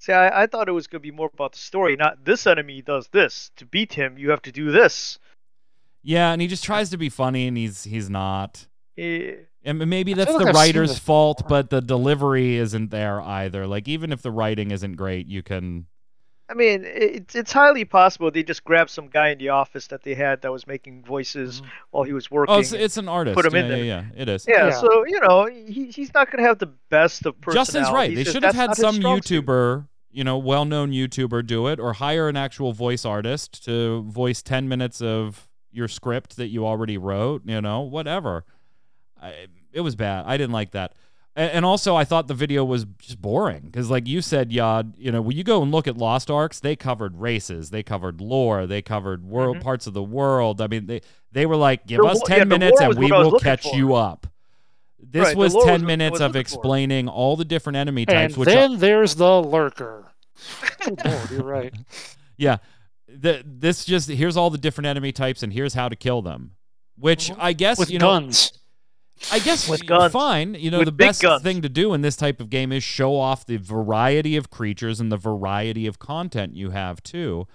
See, 0.02 0.14
I, 0.14 0.44
I 0.44 0.48
thought 0.48 0.70
it 0.70 0.72
was 0.72 0.88
gonna 0.88 1.02
be 1.02 1.12
more 1.12 1.30
about 1.34 1.52
the 1.52 1.58
story, 1.60 1.98
not 1.98 2.24
this 2.24 2.48
enemy 2.48 2.82
does 2.82 3.10
this. 3.10 3.52
To 3.58 3.66
beat 3.66 3.92
him, 3.94 4.18
you 4.18 4.30
have 4.30 4.42
to 4.44 4.52
do 4.54 4.72
this. 4.72 5.20
Yeah, 6.10 6.32
and 6.32 6.42
he 6.42 6.48
just 6.48 6.64
tries 6.64 6.90
to 6.90 6.98
be 6.98 7.10
funny, 7.10 7.48
and 7.48 7.56
he's 7.56 7.84
he's 7.84 8.10
not. 8.10 8.66
Eh, 8.98 9.34
And 9.64 9.78
maybe 9.88 10.14
that's 10.16 10.32
the 10.32 10.40
like 10.46 10.56
writer's 10.56 10.98
fault, 10.98 11.44
but 11.48 11.70
the 11.70 11.82
delivery 11.82 12.56
isn't 12.56 12.90
there 12.90 13.22
either. 13.22 13.68
Like 13.68 13.88
even 13.88 14.12
if 14.12 14.22
the 14.24 14.32
writing 14.32 14.72
isn't 14.72 14.96
great, 14.96 15.28
you 15.28 15.44
can. 15.44 15.86
I 16.50 16.56
mean, 16.56 16.84
it's 16.84 17.36
it's 17.36 17.52
highly 17.54 17.86
possible 17.86 18.32
they 18.32 18.42
just 18.42 18.64
grabbed 18.64 18.90
some 18.90 19.08
guy 19.08 19.30
in 19.30 19.38
the 19.38 19.50
office 19.50 19.86
that 19.90 20.02
they 20.02 20.16
had 20.16 20.42
that 20.42 20.52
was 20.52 20.66
making 20.66 21.04
voices 21.04 21.62
Mhm. 21.62 21.66
while 21.92 22.04
he 22.06 22.14
was 22.14 22.32
working. 22.32 22.56
Oh, 22.56 22.60
it's, 22.60 22.74
it's 22.74 22.98
an 22.98 23.08
artist. 23.08 23.36
put 23.36 23.46
him 23.46 23.54
yeah, 23.54 23.60
in 23.62 23.68
yeah, 23.70 23.76
there. 23.76 23.86
yeah, 23.86 24.22
it 24.24 24.30
is. 24.30 24.46
yeah, 24.48 24.68
Yeah. 24.70 24.72
so 24.82 25.06
you 25.06 25.20
know, 25.20 25.46
he, 25.46 25.86
he's 25.92 26.12
not 26.16 26.32
gonna 26.32 26.48
have 26.48 26.58
the 26.58 26.72
best 26.90 27.24
of 27.28 27.40
personality. 27.40 27.60
Justin's 27.74 27.92
right. 27.94 28.16
They 28.16 28.24
should 28.24 28.42
have 28.42 28.56
had 28.56 28.74
some 28.76 28.96
strong 28.96 29.22
suit. 29.22 29.46
YouTuber, 29.46 29.88
you 30.10 30.24
know, 30.24 30.40
well-known 30.40 30.92
YouTuber 30.92 31.46
do 31.46 31.68
it, 31.68 31.80
or 31.80 31.94
hire 31.94 32.28
an 32.28 32.36
actual 32.36 32.74
voice 32.74 33.06
artist 33.06 33.64
to 33.66 34.02
voice 34.10 34.42
ten 34.42 34.68
minutes 34.68 35.04
of 35.04 35.48
your 35.72 35.88
script 35.88 36.38
that 36.38 36.48
you 36.48 36.66
already 36.66 36.98
wrote. 36.98 37.44
You 37.46 37.62
know, 37.62 37.82
whatever. 37.82 38.46
I, 39.22 39.48
it 39.74 39.82
was 39.82 39.96
bad. 39.96 40.26
I 40.28 40.38
didn't 40.38 40.54
like 40.54 40.72
that. 40.72 40.94
And, 41.36 41.52
and 41.52 41.66
also, 41.66 41.96
I 41.96 42.06
thought 42.06 42.28
the 42.28 42.34
video 42.34 42.66
was 42.66 42.86
just 43.00 43.22
boring 43.22 43.62
because, 43.66 43.90
like 43.90 44.08
you 44.08 44.22
said, 44.22 44.50
Yad, 44.52 44.94
you 44.98 45.12
know, 45.12 45.22
when 45.22 45.38
you 45.38 45.44
go 45.44 45.62
and 45.62 45.72
look 45.72 45.88
at 45.88 45.96
Lost 45.98 46.32
Ark's, 46.32 46.60
they 46.60 46.76
covered 46.76 47.18
races, 47.18 47.70
they 47.70 47.84
covered 47.84 48.20
lore, 48.20 48.66
they 48.66 48.82
covered 48.82 49.24
world 49.26 49.58
Mhm. 49.58 49.62
parts 49.62 49.86
of 49.88 49.94
the 49.94 50.04
world. 50.04 50.60
I 50.62 50.68
mean, 50.68 50.88
they 50.88 51.02
they 51.32 51.46
were 51.46 51.56
like, 51.56 51.86
give 51.86 52.02
The 52.02 52.08
us 52.08 52.22
ten 52.26 52.40
yeah, 52.40 52.44
minutes 52.46 52.82
and 52.82 52.98
we 52.98 53.06
what 53.06 53.14
I 53.14 53.20
was 53.20 53.32
will 53.34 53.40
catch 53.40 53.64
for. 53.64 53.76
you 53.76 53.94
up. 53.94 54.26
This 55.02 55.28
Right, 55.28 55.38
was 55.38 55.54
lore 55.54 55.64
was 55.66 55.72
ten 55.72 55.86
minutes 55.86 56.14
was 56.14 56.22
of 56.22 56.32
looking 56.32 56.40
for. 56.40 56.42
explaining 56.42 57.08
all 57.08 57.36
the 57.38 57.46
different 57.46 57.78
enemy 57.78 58.06
types, 58.06 58.34
And 58.34 58.38
which 58.38 58.50
then 58.50 58.80
there's 58.80 59.16
the 59.16 59.42
lurker. 59.42 60.12
oh, 60.88 60.98
Lord, 61.06 61.30
you're 61.32 61.44
right. 61.44 61.74
Yeah. 62.38 62.58
The, 63.18 63.44
this 63.46 63.86
just 63.86 64.10
here's 64.10 64.38
all 64.38 64.50
the 64.50 64.58
different 64.58 64.88
enemy 64.88 65.12
types 65.12 65.44
and 65.44 65.52
here's 65.52 65.74
how 65.74 65.90
to 65.90 65.96
kill 65.96 66.22
them. 66.22 66.52
Which 66.98 67.32
uh-huh. 67.32 67.40
I 67.42 67.54
guess 67.54 67.80
With 67.80 67.90
you 67.90 68.00
know 68.00 68.08
guns. 68.08 68.54
I 69.32 69.40
guess 69.40 69.68
With 69.68 69.86
guns. 69.86 70.14
fine. 70.14 70.56
You 70.56 70.72
know 70.72 70.80
With 70.80 70.88
the 70.88 70.92
best 70.94 71.22
guns. 71.22 71.44
thing 71.44 71.62
to 71.62 71.70
do 71.70 71.94
in 71.94 72.02
this 72.02 72.16
type 72.16 72.40
of 72.40 72.50
game 72.50 72.72
is 72.72 72.84
show 72.84 73.16
off 73.16 73.46
the 73.46 73.58
variety 73.58 74.36
of 74.38 74.50
creatures 74.50 75.00
and 75.00 75.12
the 75.12 75.18
variety 75.18 75.88
of 75.88 76.00
content 76.00 76.56
you 76.56 76.72
have 76.72 77.04
too. 77.04 77.48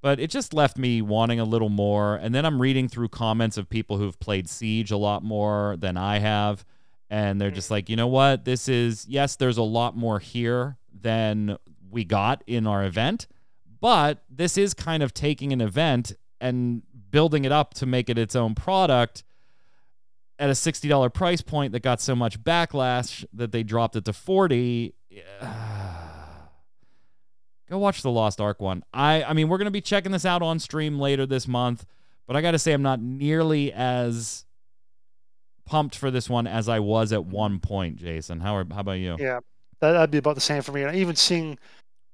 But 0.00 0.20
it 0.20 0.30
just 0.30 0.54
left 0.54 0.78
me 0.78 1.02
wanting 1.02 1.40
a 1.40 1.44
little 1.44 1.68
more. 1.68 2.16
And 2.16 2.34
then 2.34 2.44
I'm 2.46 2.62
reading 2.62 2.88
through 2.88 3.08
comments 3.08 3.56
of 3.56 3.68
people 3.68 3.98
who've 3.98 4.18
played 4.20 4.48
Siege 4.48 4.90
a 4.92 4.96
lot 4.96 5.24
more 5.24 5.76
than 5.78 5.96
I 5.96 6.18
have. 6.20 6.64
And 7.10 7.40
they're 7.40 7.50
just 7.50 7.68
hmm. 7.68 7.74
like, 7.74 7.88
you 7.88 7.96
know 7.96 8.06
what? 8.06 8.44
This 8.44 8.68
is, 8.68 9.06
yes, 9.08 9.36
there's 9.36 9.56
a 9.56 9.62
lot 9.62 9.96
more 9.96 10.18
here 10.20 10.76
than 10.92 11.56
we 11.90 12.04
got 12.04 12.44
in 12.46 12.66
our 12.66 12.84
event. 12.84 13.26
But 13.80 14.22
this 14.28 14.58
is 14.58 14.74
kind 14.74 15.02
of 15.02 15.14
taking 15.14 15.52
an 15.52 15.60
event 15.60 16.12
and 16.40 16.82
building 17.10 17.44
it 17.44 17.52
up 17.52 17.74
to 17.74 17.86
make 17.86 18.08
it 18.10 18.18
its 18.18 18.34
own 18.36 18.54
product 18.54 19.24
at 20.38 20.50
a 20.50 20.52
$60 20.52 21.12
price 21.12 21.40
point 21.42 21.72
that 21.72 21.80
got 21.80 22.00
so 22.00 22.14
much 22.14 22.42
backlash 22.42 23.24
that 23.32 23.52
they 23.52 23.62
dropped 23.62 23.96
it 23.96 24.04
to 24.04 24.12
40 24.12 24.94
go 27.68 27.78
watch 27.78 28.02
the 28.02 28.10
lost 28.10 28.40
ark 28.40 28.60
one. 28.60 28.84
I 28.94 29.24
i 29.24 29.32
mean 29.32 29.48
we're 29.48 29.58
going 29.58 29.66
to 29.66 29.72
be 29.72 29.80
checking 29.80 30.12
this 30.12 30.24
out 30.24 30.42
on 30.42 30.58
stream 30.58 30.98
later 30.98 31.26
this 31.26 31.48
month 31.48 31.84
but 32.26 32.36
i 32.36 32.40
got 32.40 32.52
to 32.52 32.58
say 32.58 32.72
i'm 32.72 32.82
not 32.82 33.00
nearly 33.00 33.72
as 33.72 34.44
pumped 35.66 35.96
for 35.96 36.10
this 36.10 36.30
one 36.30 36.46
as 36.46 36.68
i 36.68 36.78
was 36.78 37.12
at 37.12 37.24
one 37.24 37.58
point 37.58 37.96
jason. 37.96 38.40
How, 38.40 38.56
are, 38.56 38.66
how 38.70 38.80
about 38.80 38.92
you? 38.92 39.16
Yeah, 39.18 39.40
that, 39.80 39.92
that'd 39.92 40.10
be 40.10 40.18
about 40.18 40.34
the 40.34 40.40
same 40.40 40.62
for 40.62 40.72
me. 40.72 40.82
And 40.82 40.96
even 40.96 41.16
seeing 41.16 41.58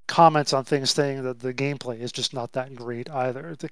comments 0.06 0.52
on 0.52 0.64
things 0.64 0.90
saying 0.90 1.22
that 1.24 1.40
the 1.40 1.54
gameplay 1.54 1.98
is 2.00 2.12
just 2.12 2.34
not 2.34 2.52
that 2.52 2.74
great 2.74 3.10
either. 3.10 3.56
The, 3.58 3.68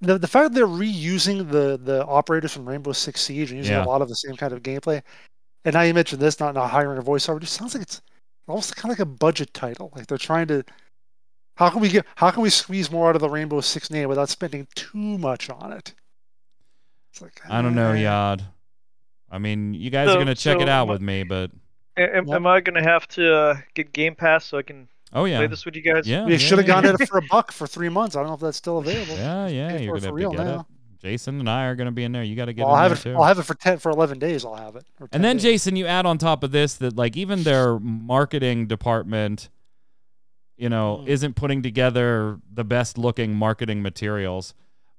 the, 0.00 0.18
the 0.18 0.28
fact 0.28 0.50
that 0.50 0.54
they're 0.54 0.66
reusing 0.66 1.50
the 1.50 1.78
the 1.82 2.04
operators 2.06 2.52
from 2.52 2.68
Rainbow 2.68 2.92
Six 2.92 3.20
Siege 3.22 3.50
and 3.50 3.58
using 3.58 3.74
Yeah. 3.74 3.84
a 3.84 3.86
lot 3.86 4.02
of 4.02 4.08
the 4.08 4.14
same 4.16 4.36
kind 4.36 4.52
of 4.52 4.62
gameplay, 4.62 5.02
and 5.64 5.74
now 5.74 5.82
you 5.82 5.94
mentioned 5.94 6.20
this, 6.20 6.40
not 6.40 6.54
not 6.54 6.68
hiring 6.70 6.98
a 6.98 7.02
voiceover, 7.02 7.40
just 7.40 7.54
sounds 7.54 7.74
like 7.74 7.82
it's 7.82 8.02
almost 8.46 8.76
kind 8.76 8.92
of 8.92 8.98
like 8.98 9.06
a 9.06 9.10
budget 9.10 9.54
title. 9.54 9.90
Like 9.96 10.06
they're 10.06 10.18
trying 10.18 10.48
to. 10.48 10.64
How 11.56 11.70
can 11.70 11.80
we 11.80 11.88
get? 11.88 12.04
How 12.16 12.30
can 12.30 12.42
we 12.42 12.50
squeeze 12.50 12.90
more 12.90 13.08
out 13.08 13.14
of 13.14 13.20
the 13.22 13.28
Rainbow 13.30 13.60
Six 13.60 13.88
name 13.90 14.08
without 14.08 14.28
spending 14.28 14.66
too 14.74 15.18
much 15.18 15.48
on 15.48 15.72
it? 15.72 15.94
It's 17.12 17.22
like 17.22 17.40
i 17.48 17.62
don't 17.62 17.76
know 17.76 17.92
eh. 17.92 17.98
yad 18.02 18.40
i 19.30 19.38
mean 19.38 19.72
you 19.72 19.88
guys 19.88 20.08
are 20.08 20.14
going 20.16 20.26
to 20.26 20.34
check 20.34 20.60
it 20.60 20.68
out 20.68 20.88
my- 20.88 20.94
with 20.94 21.00
me 21.00 21.22
but 21.22 21.52
Am, 21.96 22.26
Yep. 22.26 22.34
am 22.34 22.44
I 22.48 22.60
gonna 22.60 22.82
have 22.82 23.06
to 23.10 23.32
uh, 23.32 23.56
get 23.74 23.92
Game 23.92 24.16
Pass 24.16 24.46
so 24.46 24.58
I 24.58 24.62
can 24.62 24.88
oh 25.14 25.24
yeah 25.24 25.38
play 25.38 25.46
this 25.46 25.64
with 25.64 25.76
you 25.76 25.82
guys? 25.82 26.06
yeah 26.06 26.24
We 26.24 26.32
yeah, 26.32 26.38
should 26.38 26.58
have 26.58 26.66
yeah. 26.68 26.74
gone 26.74 26.86
at 26.86 27.00
it 27.00 27.08
for 27.08 27.18
a 27.18 27.22
buck 27.30 27.52
for 27.52 27.66
three 27.66 27.88
months. 27.88 28.16
I 28.16 28.20
don't 28.20 28.28
know 28.28 28.34
if 28.34 28.40
that's 28.40 28.56
still 28.56 28.78
available. 28.78 29.16
yeah 29.16 29.46
yeah 29.46 29.76
you're 29.78 29.96
for 29.96 30.00
going 30.00 30.02
to 30.02 30.08
for 30.08 30.20
have 30.20 30.30
to 30.32 30.36
get 30.36 30.44
now. 30.46 30.60
it 30.60 30.66
jason 31.00 31.38
and 31.40 31.50
i 31.50 31.66
are 31.66 31.74
going 31.74 31.84
to 31.86 31.92
be 31.92 32.02
in 32.04 32.12
there 32.12 32.22
you 32.22 32.34
got 32.34 32.46
to 32.46 32.52
get 32.54 32.64
Well, 32.64 32.74
I'll 32.74 32.82
have 32.88 32.92
it. 32.98 33.02
too 33.02 33.14
I'll 33.14 33.24
have 33.24 33.38
it 33.38 33.42
for 33.42 33.54
ten 33.54 33.78
for 33.78 33.90
eleven 33.90 34.18
days. 34.18 34.44
I'll 34.44 34.54
have 34.54 34.74
it. 34.76 34.84
And 35.12 35.22
then 35.22 35.36
days. 35.36 35.42
Jason, 35.42 35.76
you 35.76 35.86
add 35.86 36.06
on 36.06 36.16
top 36.18 36.42
of 36.42 36.50
this 36.50 36.74
that 36.76 36.96
like 36.96 37.16
even 37.16 37.42
their 37.42 37.78
marketing 37.78 38.66
department, 38.68 39.50
you 40.56 40.68
know, 40.70 41.02
Mm. 41.02 41.08
isn't 41.08 41.34
putting 41.36 41.62
together 41.62 42.38
the 42.52 42.64
best 42.64 42.96
looking 42.96 43.34
marketing 43.36 43.82
materials. 43.82 44.54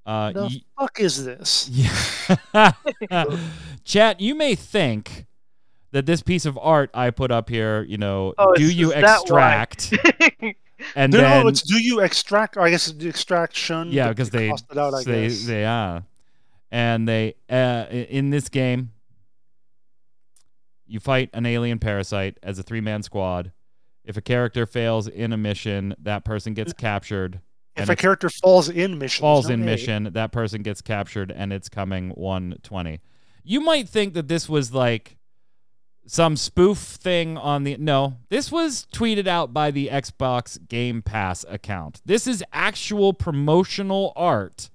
Uh, 0.06 0.32
the 0.34 0.42
y- 0.44 0.62
fuck 0.80 1.00
is 1.00 1.26
this? 1.26 1.68
yeah. 2.54 2.72
Chat, 3.84 4.22
you 4.22 4.36
may 4.36 4.54
think 4.54 5.26
that 5.96 6.06
this 6.06 6.22
piece 6.22 6.46
of 6.46 6.58
art 6.58 6.90
I 6.94 7.10
put 7.10 7.32
up 7.32 7.48
here, 7.50 7.84
you 7.84 7.98
know, 7.98 8.34
Oh, 8.38 8.54
do 8.54 8.70
you 8.70 8.92
is 8.92 9.02
that 9.02 9.22
why? 9.30 9.56
extract 9.56 9.94
and 10.96 11.14
no, 11.14 11.20
then 11.22 11.44
no, 11.44 11.48
it's 11.48 11.62
do 11.62 11.82
you 11.82 12.02
extract? 12.02 12.58
Or 12.58 12.62
I 12.64 12.70
guess 12.70 12.94
extraction. 13.00 13.88
yeah, 13.92 14.10
because 14.10 14.30
they 14.30 14.50
cost 14.50 14.66
it 14.70 14.78
out. 14.78 14.94
I 14.94 15.04
they 15.04 15.28
guess. 15.30 15.46
they 15.46 15.64
are, 15.64 16.04
and 16.70 17.08
they 17.08 17.36
uh, 17.50 17.86
in 17.90 18.30
this 18.30 18.50
game, 18.50 18.92
you 20.86 21.00
fight 21.00 21.30
an 21.34 21.46
alien 21.46 21.80
parasite 21.80 22.38
as 22.44 22.60
a 22.60 22.64
three 22.64 22.82
man 22.82 23.02
squad. 23.04 23.52
If 24.04 24.18
a 24.18 24.22
character 24.22 24.66
fails 24.66 25.08
in 25.08 25.34
a 25.34 25.38
mission, 25.38 25.96
that 26.00 26.26
person 26.26 26.54
gets 26.54 26.74
captured. 26.74 27.40
if 27.76 27.88
a 27.90 27.94
it's- 27.94 28.02
character 28.02 28.30
falls 28.30 28.70
in 28.70 28.98
mission, 29.00 29.22
falls 29.22 29.48
no 29.48 29.54
in 29.56 29.62
A. 29.62 29.66
mission, 29.66 30.10
that 30.12 30.32
person 30.32 30.62
gets 30.62 30.82
captured, 30.82 31.32
and 31.32 31.52
it's 31.54 31.70
coming 31.70 32.10
120. 32.10 33.00
You 33.44 33.62
might 33.62 33.88
think 33.88 34.14
that 34.16 34.28
this 34.28 34.50
was 34.50 34.74
like 34.74 35.18
some 36.08 36.36
spoof 36.38 36.78
thing 36.78 37.38
on 37.38 37.64
the 37.64 37.76
no 37.78 38.18
this 38.30 38.52
was 38.52 38.86
tweeted 38.94 39.28
out 39.28 39.52
by 39.54 39.72
the 39.72 39.88
xbox 39.92 40.58
game 40.68 41.02
pass 41.02 41.44
account 41.50 42.02
this 42.06 42.28
is 42.28 42.44
actual 42.54 43.12
promotional 43.14 44.14
art 44.16 44.70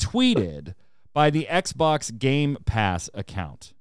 tweeted 0.00 0.74
by 1.12 1.28
the 1.30 1.46
xbox 1.50 2.16
game 2.16 2.56
pass 2.66 3.10
account 3.14 3.72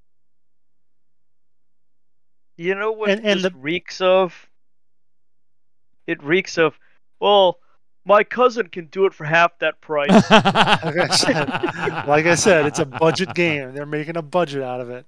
You 2.58 2.76
know 2.76 2.92
what 2.92 3.10
And- 3.10 3.26
and 3.26 3.40
this 3.40 3.52
the- 3.52 3.58
reeks 3.58 4.02
of? 4.02 4.50
It 6.08 6.22
reeks 6.24 6.58
of, 6.58 6.78
well, 7.20 7.60
my 8.04 8.24
cousin 8.24 8.68
can 8.68 8.88
do 8.88 9.06
it 9.06 9.14
for 9.14 9.24
half 9.26 9.58
that 9.60 9.80
price. 9.80 10.10
Like 10.30 10.98
I 10.98 11.08
said, 11.16 11.50
like 12.08 12.26
I 12.26 12.36
said, 12.36 12.66
it's 12.66 12.80
a 12.80 12.86
budget 12.86 13.34
game. 13.36 13.74
They're 13.76 13.86
making 13.86 14.18
a 14.18 14.22
budget 14.24 14.64
out 14.64 14.82
of 14.82 14.90
it. 14.90 15.06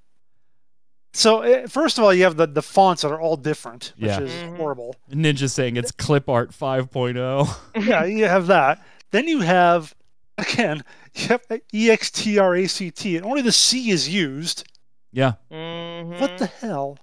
So 1.13 1.41
eh, 1.41 1.67
first 1.67 1.97
of 1.97 2.03
all, 2.03 2.13
you 2.13 2.23
have 2.23 2.37
the, 2.37 2.47
the 2.47 2.61
fonts 2.61 3.01
that 3.01 3.11
are 3.11 3.19
all 3.19 3.35
different, 3.35 3.93
which 3.97 4.09
Yeah. 4.11 4.21
is 4.21 4.31
Mhm. 4.31 4.57
horrible. 4.57 4.95
ninja 5.11 5.49
saying 5.49 5.75
it's 5.75 5.91
clip 5.91 6.29
art 6.29 6.49
oh. 6.51 6.65
5.0 6.65 7.47
Yeah, 7.85 8.05
you 8.05 8.25
have 8.25 8.47
that. 8.47 8.83
Then 9.11 9.27
you 9.27 9.41
have 9.41 9.93
again, 10.37 10.83
you 11.13 11.27
have 11.27 11.41
E 11.73 11.89
EXTRACT, 11.89 13.17
and 13.17 13.25
only 13.25 13.41
the 13.41 13.51
C 13.51 13.89
is 13.91 14.07
used. 14.09 14.63
yeah 15.11 15.33
Mhm. 15.51 16.19
What 16.19 16.37
the 16.37 16.45
hell? 16.47 16.97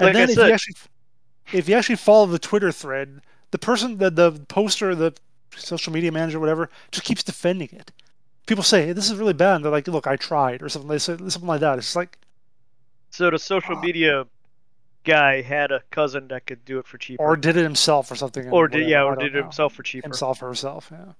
Like 0.00 0.08
And 0.08 0.16
then 0.16 0.30
if 0.30 0.36
you 0.36 0.42
actually 0.52 0.74
if 1.52 1.68
you 1.68 1.76
actually 1.76 1.96
follow 1.96 2.26
the 2.26 2.38
Twitter 2.40 2.72
thread, 2.72 3.20
the 3.52 3.58
person 3.58 3.98
the 3.98 4.10
the 4.10 4.32
poster, 4.48 4.94
the 4.96 5.14
social 5.56 5.92
media 5.92 6.10
manager, 6.10 6.40
whatever, 6.40 6.68
just 6.90 7.04
keeps 7.06 7.22
defending 7.22 7.68
it. 7.70 7.92
People 8.46 8.64
say, 8.64 8.86
hey, 8.86 8.92
this 8.92 9.08
is 9.10 9.16
really 9.16 9.32
bad, 9.32 9.56
and 9.56 9.64
they're 9.64 9.70
like, 9.72 9.86
look, 9.86 10.06
I 10.08 10.16
tried, 10.16 10.60
or 10.62 10.68
something. 10.68 10.88
They 10.88 10.98
say 10.98 11.16
something 11.16 11.46
like 11.46 11.60
that. 11.60 11.78
It's 11.78 11.94
like, 11.96 12.18
So 13.14 13.30
the 13.30 13.38
social 13.38 13.76
media 13.76 14.26
guy 15.04 15.40
had 15.40 15.70
a 15.70 15.82
cousin 15.92 16.26
that 16.28 16.46
could 16.46 16.64
do 16.64 16.80
it 16.80 16.86
for 16.88 16.98
cheaper. 16.98 17.22
or 17.22 17.36
did 17.36 17.56
it 17.56 17.62
himself 17.62 18.10
or 18.10 18.16
something. 18.16 18.50
Or 18.50 18.66
did 18.66 18.78
whatever, 18.78 18.90
yeah, 18.90 18.98
I 18.98 19.02
or 19.04 19.14
don't 19.14 19.18
did 19.24 19.34
it 19.34 19.38
know. 19.38 19.42
himself 19.44 19.74
for 19.74 19.84
cheaper. 19.84 20.08
himself 20.08 20.42
or 20.42 20.48
herself. 20.48 20.88
Yeah. 20.90 21.12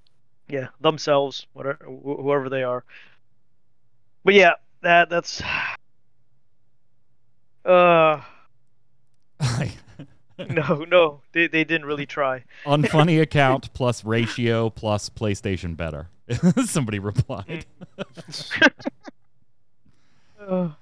Yeah, 0.48 0.68
themselves, 0.80 1.46
whatever, 1.52 1.84
wh- 1.84 2.20
whoever 2.20 2.48
they 2.48 2.64
are. 2.64 2.82
But 4.24 4.34
yeah, 4.34 4.54
that 4.82 5.08
that's. 5.08 5.40
Uh, 7.64 8.20
no, 10.38 10.84
no, 10.86 11.20
they 11.32 11.46
they 11.46 11.64
didn't 11.64 11.86
really 11.86 12.04
try. 12.04 12.44
unfunny 12.66 13.18
account 13.22 13.72
plus 13.72 14.04
ratio 14.04 14.68
plus 14.68 15.08
playstation 15.08 15.74
better 15.74 16.08
somebody 16.66 16.98
replied 16.98 17.64
Uh, 20.38 20.44
oh. 20.46 20.76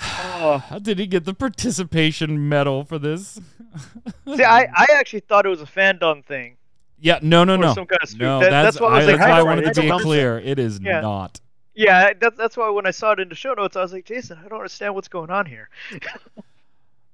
How 0.00 0.78
did 0.78 0.98
he 0.98 1.06
get 1.06 1.24
the 1.24 1.34
participation 1.34 2.48
medal 2.48 2.84
for 2.84 2.98
this 2.98 3.38
See, 4.34 4.42
I, 4.42 4.62
I 4.62 4.86
actually 4.94 5.20
thought 5.20 5.46
it 5.46 5.50
was 5.50 5.60
a 5.60 5.66
fandom 5.66 6.24
thing. 6.24 6.56
Yeah, 6.98 7.18
no, 7.22 7.44
no, 7.44 7.56
no. 7.56 7.72
some 7.72 7.86
kind 7.86 8.00
of 8.02 8.18
no, 8.18 8.40
That- 8.40 8.50
that's, 8.50 8.76
that's 8.76 8.80
what 8.80 8.92
I 8.92 8.98
was 8.98 9.08
I, 9.08 9.12
like, 9.12 9.20
why 9.20 9.30
I 9.30 9.42
wanted 9.42 9.72
to 9.74 9.80
be 9.80 9.90
clear. 10.00 10.38
It 10.38 10.58
is 10.58 10.80
Yeah. 10.80 11.00
not. 11.00 11.40
Yeah, 11.74 12.12
that, 12.20 12.36
that's 12.36 12.56
why 12.56 12.68
when 12.70 12.84
I 12.86 12.90
saw 12.90 13.12
it 13.12 13.20
in 13.20 13.28
the 13.28 13.34
show 13.34 13.54
notes, 13.54 13.76
I 13.76 13.82
was 13.82 13.92
like, 13.92 14.04
Jason, 14.04 14.38
I 14.44 14.48
don't 14.48 14.58
understand 14.58 14.94
what's 14.94 15.08
going 15.08 15.30
on 15.30 15.46
here. 15.46 15.70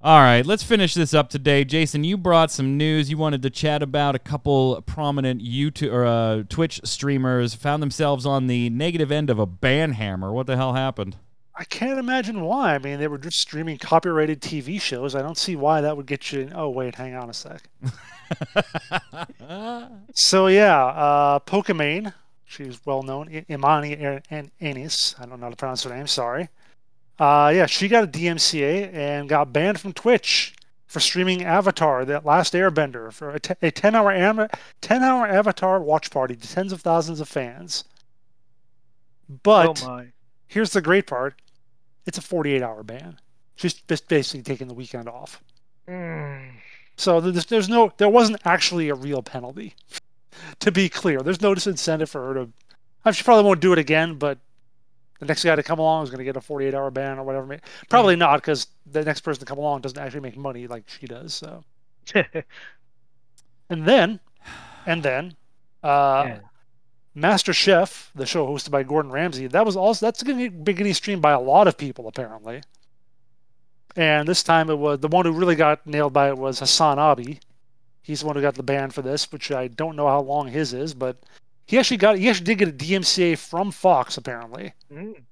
All 0.02 0.20
right, 0.20 0.44
let's 0.44 0.62
finish 0.62 0.94
this 0.94 1.12
up 1.14 1.28
today. 1.30 1.64
Jason, 1.64 2.04
you 2.04 2.16
brought 2.16 2.50
some 2.50 2.76
news. 2.76 3.10
You 3.10 3.18
wanted 3.18 3.42
to 3.42 3.50
chat 3.50 3.82
about 3.82 4.14
a 4.14 4.18
couple 4.18 4.80
prominent 4.82 5.42
YouTube 5.42 5.92
or 5.92 6.04
uh, 6.06 6.42
Twitch 6.48 6.80
streamers 6.84 7.54
found 7.54 7.82
themselves 7.82 8.24
on 8.24 8.46
the 8.46 8.70
negative 8.70 9.10
end 9.10 9.30
of 9.30 9.38
a 9.38 9.46
ban 9.46 9.92
hammer. 9.92 10.32
What 10.32 10.46
the 10.46 10.56
hell 10.56 10.74
happened? 10.74 11.16
I 11.58 11.64
can't 11.64 11.98
imagine 11.98 12.42
why. 12.42 12.74
I 12.74 12.78
mean, 12.78 12.98
they 12.98 13.08
were 13.08 13.16
just 13.18 13.40
streaming 13.40 13.78
copyrighted 13.78 14.42
TV 14.42 14.80
shows. 14.80 15.14
I 15.14 15.22
don't 15.22 15.38
see 15.38 15.56
why 15.56 15.80
that 15.80 15.96
would 15.96 16.06
get 16.06 16.30
you. 16.30 16.50
Oh 16.54 16.68
wait, 16.68 16.94
hang 16.96 17.14
on 17.14 17.30
a 17.30 17.34
sec. 17.34 17.62
So 20.14 20.46
yeah, 20.48 20.84
uh, 20.86 21.38
Pokimane, 21.40 22.12
she's 22.44 22.84
well 22.84 23.02
known. 23.02 23.28
I- 23.28 23.44
Imane 23.52 24.00
A- 24.00 24.22
and 24.30 24.50
Anys, 24.60 25.18
I 25.20 25.26
don't 25.26 25.40
know 25.40 25.46
how 25.46 25.50
to 25.50 25.56
pronounce 25.56 25.84
her 25.84 25.94
name. 25.94 26.06
Sorry. 26.06 26.48
Uh, 27.18 27.52
yeah, 27.54 27.66
she 27.66 27.88
got 27.88 28.04
a 28.04 28.06
DMCA 28.06 28.92
and 28.92 29.28
got 29.28 29.52
banned 29.52 29.80
from 29.80 29.92
Twitch 29.92 30.54
for 30.86 31.00
streaming 31.00 31.42
Avatar, 31.44 32.04
that 32.04 32.24
last 32.24 32.52
Airbender, 32.52 33.12
for 33.12 33.30
a, 33.30 33.40
10-hour 33.40 34.12
am- 34.12 34.48
10-hour 34.82 35.26
Avatar 35.26 35.80
watch 35.80 36.10
party 36.10 36.36
to 36.36 36.48
tens 36.48 36.72
of 36.72 36.80
thousands 36.80 37.20
of 37.20 37.28
fans. 37.28 37.84
But 39.42 39.82
oh 39.82 39.86
my. 39.86 40.06
here's 40.46 40.70
the 40.72 40.80
great 40.82 41.06
part: 41.06 41.40
it's 42.06 42.18
a 42.18 42.22
48-hour 42.22 42.82
ban. 42.82 43.18
She's 43.56 43.74
just 43.74 44.08
basically 44.08 44.42
taking 44.42 44.68
the 44.68 44.74
weekend 44.74 45.08
off. 45.08 45.42
Mm. 45.88 46.50
So 46.96 47.20
there's, 47.20 47.46
there's 47.46 47.68
no, 47.68 47.92
there 47.96 48.08
wasn't 48.08 48.40
actually 48.44 48.88
a 48.88 48.94
real 48.94 49.22
penalty. 49.22 49.74
To 50.60 50.70
be 50.70 50.88
clear, 50.88 51.20
there's 51.20 51.40
no 51.40 51.54
disincentive 51.54 52.08
for 52.08 52.26
her 52.28 52.34
to. 52.34 52.50
I 53.04 53.10
she 53.12 53.22
probably 53.22 53.44
won't 53.44 53.60
do 53.60 53.72
it 53.72 53.78
again, 53.78 54.16
but 54.16 54.38
the 55.18 55.26
next 55.26 55.44
guy 55.44 55.56
to 55.56 55.62
come 55.62 55.78
along 55.78 56.04
is 56.04 56.10
going 56.10 56.18
to 56.18 56.24
get 56.24 56.36
a 56.36 56.40
48 56.40 56.74
hour 56.74 56.90
ban 56.90 57.18
or 57.18 57.24
whatever. 57.24 57.58
Probably 57.88 58.16
not, 58.16 58.36
because 58.42 58.66
the 58.84 59.02
next 59.02 59.20
person 59.20 59.40
to 59.40 59.46
come 59.46 59.58
along 59.58 59.80
doesn't 59.80 59.98
actually 59.98 60.20
make 60.20 60.36
money 60.36 60.66
like 60.66 60.84
she 60.88 61.06
does. 61.06 61.32
So, 61.32 61.64
and 63.70 63.86
then, 63.86 64.20
and 64.84 65.02
then, 65.02 65.36
uh, 65.82 66.24
Yeah. 66.26 66.38
Master 67.16 67.54
Chef, 67.54 68.10
the 68.14 68.26
show 68.26 68.46
hosted 68.46 68.70
by 68.70 68.82
Gordon 68.82 69.10
Ramsay, 69.10 69.46
that 69.46 69.64
was 69.64 69.74
also 69.74 70.04
that's 70.04 70.22
going 70.22 70.38
to 70.38 70.50
be 70.50 70.74
getting 70.74 70.92
streamed 70.92 71.22
by 71.22 71.32
a 71.32 71.40
lot 71.40 71.66
of 71.66 71.78
people 71.78 72.06
apparently. 72.06 72.62
And 73.96 74.28
this 74.28 74.42
time 74.42 74.68
it 74.68 74.78
was 74.78 75.00
the 75.00 75.08
one 75.08 75.24
who 75.24 75.32
really 75.32 75.54
got 75.54 75.86
nailed 75.86 76.12
by 76.12 76.28
it 76.28 76.36
was 76.36 76.60
HasanAbi. 76.60 77.40
He's 78.02 78.20
the 78.20 78.26
one 78.26 78.36
who 78.36 78.42
got 78.42 78.54
the 78.54 78.62
ban 78.62 78.90
for 78.90 79.00
this, 79.00 79.32
which 79.32 79.50
I 79.50 79.68
don't 79.68 79.96
know 79.96 80.06
how 80.06 80.20
long 80.20 80.48
his 80.48 80.74
is, 80.74 80.92
but 80.92 81.16
he 81.64 81.78
actually 81.78 81.96
got 81.96 82.18
he 82.18 82.28
actually 82.28 82.44
did 82.44 82.58
get 82.58 82.68
a 82.68 82.72
DMCA 82.72 83.38
from 83.38 83.70
Fox 83.70 84.18
apparently. 84.18 84.74
Mm. 84.92 85.22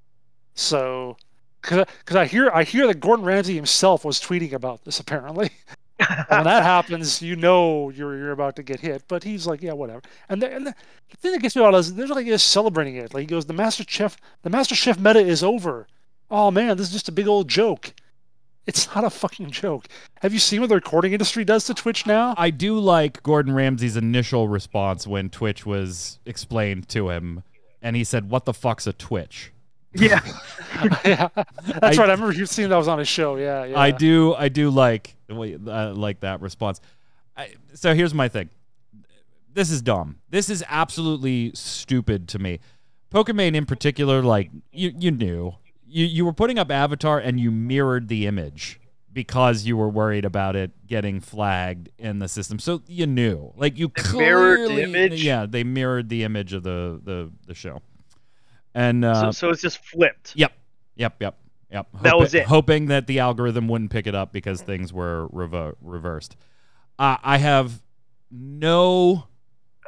So, 0.55 1.18
because 1.61 1.87
I 2.16 2.24
hear 2.24 2.51
I 2.51 2.64
hear 2.64 2.87
that 2.87 3.01
Gordon 3.01 3.26
Ramsay 3.26 3.55
himself 3.55 4.07
was 4.07 4.22
tweeting 4.22 4.55
about 4.55 4.87
this 4.87 4.99
apparently. 4.99 5.51
When 5.99 6.45
that 6.45 6.62
happens, 6.64 7.22
you 7.22 7.36
know 7.36 7.90
you're 7.90 8.16
you're 8.16 8.32
about 8.32 8.57
to 8.57 8.62
get 8.62 8.80
hit. 8.80 9.05
But 9.07 9.22
he's 9.22 9.47
like, 9.47 9.62
yeah, 9.62 9.72
whatever. 9.72 10.03
And 10.28 10.42
the, 10.42 10.53
and 10.53 10.66
the, 10.66 10.74
thing 11.18 11.32
that 11.32 11.42
gets 11.42 11.55
me 11.55 11.62
out 11.62 11.74
is 11.74 11.95
they're 11.95 12.07
like 12.07 12.26
just 12.26 12.49
celebrating 12.49 12.97
it. 12.97 13.14
Like 13.14 13.22
he 13.22 13.26
goes, 13.26 13.47
the 13.47 13.53
Master 13.53 13.84
Chef, 13.86 14.16
the 14.42 14.51
Master 14.51 14.74
Chef 14.74 14.99
meta 14.99 15.20
is 15.20 15.42
over. 15.42 15.86
Oh 16.30 16.51
man, 16.51 16.76
this 16.76 16.88
is 16.88 16.92
just 16.92 17.09
a 17.09 17.12
big 17.12 17.28
old 17.28 17.49
joke. 17.49 17.95
It's 18.66 18.92
not 18.95 19.05
a 19.05 19.11
fucking 19.11 19.51
joke. 19.51 19.86
Have 20.22 20.32
you 20.32 20.38
seen 20.38 20.61
what 20.61 20.68
the 20.68 20.74
recording 20.74 21.12
industry 21.12 21.45
does 21.45 21.66
to 21.66 21.74
Twitch 21.74 22.07
now? 22.07 22.34
I 22.38 22.51
do 22.51 22.78
like 22.78 23.22
Gordon 23.22 23.55
Ramsay's 23.55 23.97
initial 23.97 24.49
response 24.49 25.07
when 25.07 25.28
Twitch 25.28 25.66
was 25.66 26.18
explained 26.24 26.88
to 26.88 27.11
him, 27.11 27.42
and 27.82 27.95
he 27.95 28.05
said, 28.05 28.30
"What 28.30 28.47
the 28.47 28.55
fuck's 28.55 28.86
a 28.86 28.92
Twitch?" 28.92 29.53
Yeah. 29.95 30.20
yeah, 31.05 31.28
that's 31.34 31.49
I- 31.82 31.88
right. 31.88 31.99
I 31.99 32.03
remember 32.12 32.32
you 32.32 32.47
seeing 32.47 32.68
that 32.68 32.76
was 32.76 32.88
on 32.88 32.99
his 32.99 33.09
show. 33.09 33.36
Yeah, 33.36 33.64
yeah. 33.64 33.78
I 33.78 33.90
do. 33.90 34.34
I 34.34 34.49
do 34.49 34.70
like 34.70 35.14
the 35.28 35.34
way- 35.34 35.55
uh, 35.66 35.95
like 35.95 36.20
that 36.20 36.40
response. 36.40 36.80
I, 37.36 37.55
so 37.74 37.95
here's 37.95 38.12
my 38.14 38.28
thing. 38.28 38.51
This 39.53 39.70
is 39.70 39.82
dumb. 39.82 40.16
This 40.30 40.51
is 40.51 40.64
absolutely 40.68 41.53
stupid 41.55 42.28
to 42.28 42.38
me. 42.38 42.59
Pokimane 43.12 43.55
in 43.55 43.66
particular, 43.66 44.20
like 44.22 44.51
you, 44.72 44.92
you 44.99 45.11
knew 45.12 45.55
you 45.86 46.05
you 46.07 46.24
were 46.24 46.32
putting 46.32 46.59
up 46.59 46.70
Avatar 46.72 47.20
and 47.20 47.38
you 47.38 47.53
mirrored 47.53 48.09
the 48.09 48.26
image 48.26 48.80
because 49.12 49.64
you 49.64 49.76
were 49.76 49.88
worried 49.88 50.24
about 50.24 50.57
it 50.57 50.72
getting 50.88 51.20
flagged 51.20 51.88
in 51.99 52.18
the 52.18 52.26
system. 52.26 52.59
So 52.59 52.82
you 52.88 53.07
knew, 53.07 53.53
like 53.57 53.78
you 53.78 53.92
They 53.97 54.18
mirrored 54.18 54.61
the 54.62 54.64
clearly, 54.74 54.82
image? 54.82 55.22
Yeah, 55.24 55.47
they 55.47 55.62
mirrored 55.62 56.09
the 56.09 56.24
image 56.24 56.53
of 56.53 56.64
the 56.64 57.01
the 57.05 57.30
the 57.47 57.55
show. 57.55 57.80
And 58.74 59.04
uh, 59.04 59.26
so, 59.26 59.30
so 59.30 59.50
it's 59.50 59.62
just 59.62 59.78
flipped. 59.84 60.32
Yep. 60.36 60.52
Yep. 60.96 61.16
Yep. 61.20 61.38
Yep. 61.70 61.86
That 62.02 62.18
was 62.18 62.34
it. 62.34 62.46
Hoping 62.46 62.86
that 62.86 63.06
the 63.06 63.18
algorithm 63.18 63.68
wouldn't 63.68 63.90
pick 63.90 64.06
it 64.06 64.14
up 64.14 64.32
because 64.32 64.60
things 64.62 64.92
were 64.92 65.28
revo- 65.32 65.74
reversed. 65.80 66.36
Uh, 66.98 67.16
I 67.22 67.38
have 67.38 67.82
no 68.30 69.26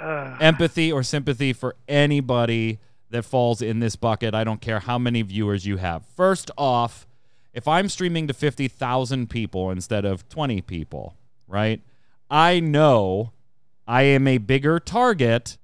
Uh, 0.00 0.36
empathy 0.40 0.92
or 0.92 1.02
sympathy 1.02 1.52
for 1.52 1.74
anybody 1.88 2.78
that 3.10 3.24
falls 3.24 3.62
in 3.62 3.78
this 3.78 3.96
bucket. 3.96 4.34
I 4.34 4.44
don't 4.44 4.60
care 4.60 4.80
how 4.80 4.98
many 4.98 5.22
viewers 5.22 5.64
you 5.64 5.76
have. 5.78 6.04
First 6.04 6.50
off, 6.58 7.06
if 7.54 7.66
I'm 7.66 7.88
streaming 7.88 8.26
to 8.26 8.34
50,000 8.34 9.30
people 9.30 9.70
instead 9.70 10.04
of 10.04 10.28
20 10.28 10.60
people, 10.62 11.14
right? 11.48 11.80
I 12.30 12.60
know 12.60 13.32
I 13.86 14.02
am 14.02 14.26
a 14.26 14.38
bigger 14.38 14.78
target 14.80 15.56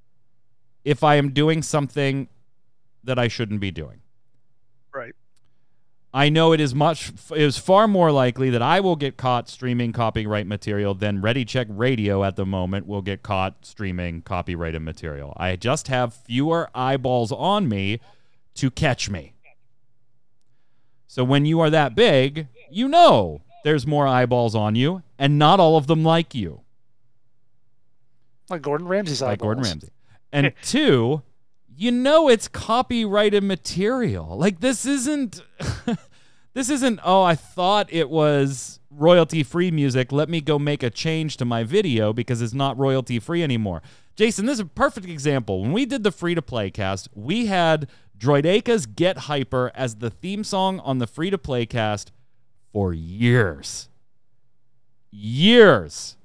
if 0.84 1.02
I 1.04 1.16
am 1.16 1.30
doing 1.32 1.62
something 1.62 2.28
that 3.04 3.18
I 3.18 3.28
shouldn't 3.28 3.60
be 3.60 3.70
doing. 3.70 4.00
right. 4.94 5.14
I 6.14 6.28
know 6.28 6.52
it 6.52 6.60
is 6.60 6.74
much 6.74 7.10
it 7.30 7.40
is 7.40 7.56
far 7.56 7.88
more 7.88 8.12
likely 8.12 8.50
that 8.50 8.60
I 8.60 8.80
will 8.80 8.96
get 8.96 9.16
caught 9.16 9.48
streaming 9.48 9.92
copyright 9.94 10.46
material 10.46 10.92
than 10.94 11.22
Ready 11.22 11.44
Check 11.46 11.68
Radio 11.70 12.22
at 12.22 12.36
the 12.36 12.44
moment 12.44 12.86
will 12.86 13.00
get 13.00 13.22
caught 13.22 13.64
streaming 13.64 14.20
copyrighted 14.20 14.82
material. 14.82 15.32
I 15.38 15.56
just 15.56 15.88
have 15.88 16.12
fewer 16.12 16.68
eyeballs 16.74 17.32
on 17.32 17.66
me 17.66 17.98
to 18.56 18.70
catch 18.70 19.08
me. 19.08 19.32
So 21.06 21.24
when 21.24 21.46
you 21.46 21.60
are 21.60 21.70
that 21.70 21.94
big, 21.94 22.48
you 22.70 22.88
know 22.88 23.40
there's 23.64 23.86
more 23.86 24.06
eyeballs 24.06 24.54
on 24.54 24.74
you, 24.74 25.02
and 25.18 25.38
not 25.38 25.60
all 25.60 25.78
of 25.78 25.86
them 25.86 26.02
like 26.04 26.34
you, 26.34 26.60
Like 28.50 28.60
Gordon 28.62 28.86
Ramsay's 28.88 29.22
eyeballs. 29.22 29.30
like 29.32 29.38
Gordon. 29.40 29.64
Ramsay. 29.64 29.88
And 30.32 30.52
two, 30.62 31.22
you 31.82 31.90
know 31.90 32.28
it's 32.28 32.46
copyrighted 32.46 33.42
material. 33.42 34.38
Like 34.38 34.60
this 34.60 34.86
isn't 34.86 35.42
this 36.54 36.70
isn't 36.70 37.00
oh 37.02 37.24
I 37.24 37.34
thought 37.34 37.88
it 37.92 38.08
was 38.08 38.78
royalty 38.88 39.42
free 39.42 39.72
music. 39.72 40.12
Let 40.12 40.28
me 40.28 40.40
go 40.40 40.60
make 40.60 40.84
a 40.84 40.90
change 40.90 41.36
to 41.38 41.44
my 41.44 41.64
video 41.64 42.12
because 42.12 42.40
it's 42.40 42.54
not 42.54 42.78
royalty 42.78 43.18
free 43.18 43.42
anymore. 43.42 43.82
Jason, 44.14 44.46
this 44.46 44.54
is 44.54 44.60
a 44.60 44.66
perfect 44.66 45.08
example. 45.08 45.62
When 45.62 45.72
we 45.72 45.84
did 45.84 46.04
the 46.04 46.12
free 46.12 46.36
to 46.36 46.42
play 46.42 46.70
cast, 46.70 47.08
we 47.14 47.46
had 47.46 47.88
Droideka's 48.16 48.86
Get 48.86 49.18
Hyper 49.18 49.72
as 49.74 49.96
the 49.96 50.10
theme 50.10 50.44
song 50.44 50.78
on 50.80 50.98
the 50.98 51.08
free 51.08 51.30
to 51.30 51.38
play 51.38 51.66
cast 51.66 52.12
for 52.72 52.92
years. 52.92 53.88
Years. 55.10 56.16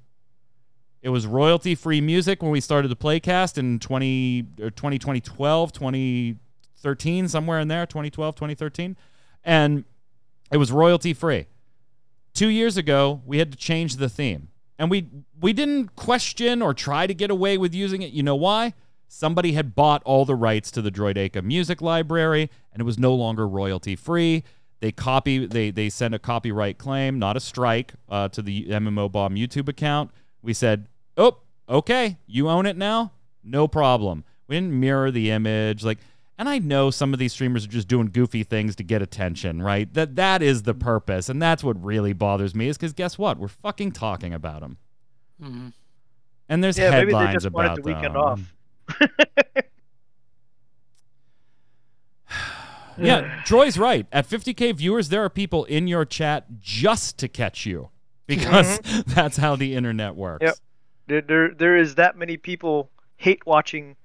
It 1.08 1.10
was 1.10 1.26
royalty 1.26 1.74
free 1.74 2.02
music 2.02 2.42
when 2.42 2.50
we 2.50 2.60
started 2.60 2.88
the 2.88 2.96
playcast 2.96 3.56
in 3.56 3.78
20 3.78 4.44
or 4.60 4.70
20, 4.70 4.98
2012, 4.98 5.72
2013, 5.72 7.28
somewhere 7.28 7.60
in 7.60 7.68
there, 7.68 7.86
2012, 7.86 8.34
2013. 8.34 8.94
And 9.42 9.86
it 10.52 10.58
was 10.58 10.70
royalty 10.70 11.14
free. 11.14 11.46
Two 12.34 12.48
years 12.48 12.76
ago, 12.76 13.22
we 13.24 13.38
had 13.38 13.50
to 13.52 13.56
change 13.56 13.96
the 13.96 14.10
theme. 14.10 14.48
And 14.78 14.90
we 14.90 15.08
we 15.40 15.54
didn't 15.54 15.96
question 15.96 16.60
or 16.60 16.74
try 16.74 17.06
to 17.06 17.14
get 17.14 17.30
away 17.30 17.56
with 17.56 17.74
using 17.74 18.02
it. 18.02 18.12
You 18.12 18.22
know 18.22 18.36
why? 18.36 18.74
Somebody 19.08 19.52
had 19.52 19.74
bought 19.74 20.02
all 20.04 20.26
the 20.26 20.34
rights 20.34 20.70
to 20.72 20.82
the 20.82 20.90
Droideka 20.90 21.42
music 21.42 21.80
library, 21.80 22.50
and 22.70 22.82
it 22.82 22.84
was 22.84 22.98
no 22.98 23.14
longer 23.14 23.48
royalty 23.48 23.96
free. 23.96 24.44
They 24.80 24.92
copy 24.92 25.46
they 25.46 25.70
they 25.70 25.88
sent 25.88 26.14
a 26.14 26.18
copyright 26.18 26.76
claim, 26.76 27.18
not 27.18 27.34
a 27.34 27.40
strike, 27.40 27.94
uh, 28.10 28.28
to 28.28 28.42
the 28.42 28.66
MMO 28.66 29.10
Bomb 29.10 29.36
YouTube 29.36 29.70
account. 29.70 30.10
We 30.42 30.52
said, 30.52 30.86
"Oh, 31.18 31.36
okay, 31.68 32.16
you 32.26 32.48
own 32.48 32.64
it 32.64 32.76
now, 32.78 33.12
no 33.44 33.68
problem." 33.68 34.24
We 34.46 34.56
didn't 34.56 34.80
mirror 34.80 35.10
the 35.10 35.30
image, 35.30 35.84
like, 35.84 35.98
and 36.38 36.48
I 36.48 36.58
know 36.58 36.90
some 36.90 37.12
of 37.12 37.18
these 37.18 37.32
streamers 37.34 37.66
are 37.66 37.68
just 37.68 37.88
doing 37.88 38.06
goofy 38.06 38.42
things 38.44 38.74
to 38.76 38.82
get 38.82 39.02
attention, 39.02 39.60
right? 39.60 39.92
That 39.92 40.16
that 40.16 40.40
is 40.42 40.62
the 40.62 40.72
purpose, 40.72 41.28
and 41.28 41.42
that's 41.42 41.62
what 41.62 41.82
really 41.84 42.14
bothers 42.14 42.54
me. 42.54 42.68
Is 42.68 42.78
because 42.78 42.94
guess 42.94 43.18
what? 43.18 43.38
We're 43.38 43.48
fucking 43.48 43.92
talking 43.92 44.32
about 44.32 44.60
them, 44.60 44.78
Mhm. 45.42 45.72
and 46.48 46.64
there's 46.64 46.78
Yeah, 46.78 46.90
maybe 46.92 47.12
headlines 47.12 47.42
just 47.42 47.52
wanted 47.52 47.66
about 47.72 47.76
the 47.76 47.82
weekend 47.82 48.14
them. 48.14 48.22
off. 48.22 48.40
Yeah, 53.00 53.42
Troy's 53.44 53.78
right. 53.78 54.06
At 54.12 54.26
50k 54.28 54.72
viewers, 54.74 55.08
there 55.08 55.22
are 55.24 55.30
people 55.30 55.64
in 55.66 55.86
your 55.86 56.04
chat 56.04 56.46
just 56.60 57.16
to 57.18 57.28
catch 57.28 57.64
you 57.64 57.90
because 58.26 58.80
that's 59.06 59.36
how 59.36 59.54
the 59.54 59.74
internet 59.76 60.16
works. 60.16 60.42
Yep. 60.42 60.54
There, 61.08 61.20
there, 61.22 61.54
there 61.54 61.76
is 61.76 61.96
that 61.96 62.16
many 62.16 62.36
people 62.36 62.90
hate 63.16 63.44
watching 63.46 63.96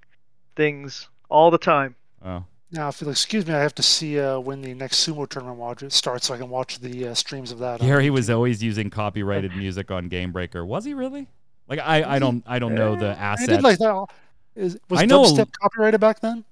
things 0.55 1.09
all 1.29 1.51
the 1.51 1.57
time. 1.57 1.95
Oh. 2.25 2.45
Now, 2.71 2.87
if 2.89 2.99
you'll 3.01 3.11
excuse 3.11 3.45
me, 3.45 3.53
I 3.53 3.59
have 3.59 3.75
to 3.75 3.83
see 3.83 4.19
uh, 4.19 4.39
when 4.39 4.61
the 4.61 4.73
next 4.73 5.05
sumo 5.05 5.29
tournament 5.29 5.59
watch 5.59 5.83
starts 5.91 6.27
so 6.27 6.33
I 6.33 6.37
can 6.37 6.49
watch 6.49 6.79
the 6.79 7.09
uh, 7.09 7.13
streams 7.13 7.51
of 7.51 7.59
that. 7.59 7.81
on 7.81 7.87
Gary 7.87 8.09
was 8.09 8.29
always 8.31 8.63
using 8.63 8.89
copyrighted 8.89 9.55
music 9.55 9.91
on 9.91 10.07
Game 10.07 10.31
Breaker. 10.31 10.65
Was 10.65 10.83
he 10.85 10.95
really? 10.95 11.27
Like 11.67 11.79
I, 11.79 12.15
I 12.15 12.19
don't 12.19 12.43
I 12.47 12.57
don't 12.59 12.73
know 12.73 12.95
the 12.95 13.17
assets. 13.17 13.49
I 13.49 13.55
did 13.55 13.63
like 13.63 13.77
that. 13.77 14.07
Is, 14.55 14.77
was 14.89 15.01
I 15.01 15.05
know 15.05 15.23
a- 15.23 15.27
dubstep 15.27 15.51
copyrighted 15.61 16.01
back 16.01 16.19
then? 16.19 16.43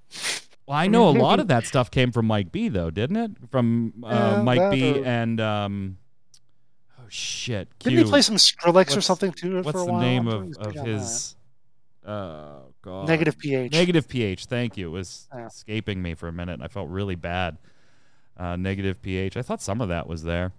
Well, 0.68 0.78
I 0.78 0.88
know 0.88 1.10
a 1.10 1.12
lot 1.12 1.40
of 1.40 1.48
that 1.50 1.66
stuff 1.66 1.90
came 1.90 2.12
from 2.12 2.28
Mike 2.28 2.52
B 2.52 2.70
though, 2.70 2.92
didn't 2.92 3.18
it? 3.18 3.32
From 3.50 4.04
uh, 4.04 4.36
Yeah, 4.38 4.42
Mike 4.44 4.72
B 4.72 5.00
or- 5.00 5.06
and 5.06 5.42
um 5.42 5.98
shit. 7.12 7.68
Didn't 7.80 8.00
he 8.00 8.04
play 8.06 8.22
some 8.22 8.36
Skrillex 8.38 8.96
or 8.96 9.02
something 9.02 9.32
too 9.32 9.62
What's 9.62 9.72
for 9.72 9.84
a 9.84 9.86
the 9.92 10.00
name 10.00 10.28
of, 10.28 10.56
of 10.58 10.74
his 10.86 11.36
uh 12.06 12.60
god. 12.82 13.08
negative 13.08 13.38
pH? 13.38 13.72
Negative 13.74 14.08
pH. 14.08 14.46
Thank 14.46 14.78
you. 14.78 14.88
It 14.88 14.92
was 14.92 15.28
Yeah. 15.36 15.48
escaping 15.48 16.02
me 16.02 16.14
for 16.16 16.28
a 16.28 16.32
minute. 16.34 16.62
I 16.64 16.68
felt 16.68 16.90
really 16.90 17.16
bad. 17.16 17.58
Uh, 18.38 18.56
negative 18.56 19.02
pH. 19.02 19.38
I 19.38 19.42
thought 19.42 19.62
some 19.62 19.82
of 19.82 19.90
that 19.90 20.08
was 20.08 20.24
there. 20.24 20.52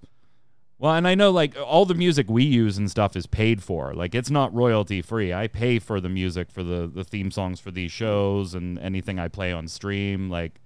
Well, 0.79 0.95
and 0.95 1.07
I 1.09 1.15
know 1.15 1.31
like 1.31 1.57
all 1.59 1.85
the 1.85 1.95
music 1.95 2.29
we 2.29 2.45
use 2.45 2.77
and 2.77 2.91
stuff 2.91 3.17
is 3.17 3.27
paid 3.27 3.63
for. 3.63 3.95
Like 3.95 4.15
it's 4.15 4.31
not 4.31 4.53
royalty 4.55 5.01
free. 5.01 5.33
I 5.33 5.47
pay 5.49 5.79
for 5.79 6.01
the 6.01 6.09
music 6.09 6.51
for 6.51 6.63
the 6.63 6.87
the 6.93 7.03
theme 7.05 7.31
songs 7.31 7.61
for 7.61 7.71
these 7.71 7.91
shows 7.93 8.55
and 8.55 8.79
anything 8.79 9.19
I 9.19 9.29
play 9.29 9.53
on 9.53 9.69
stream. 9.69 10.29
Like 10.29 10.61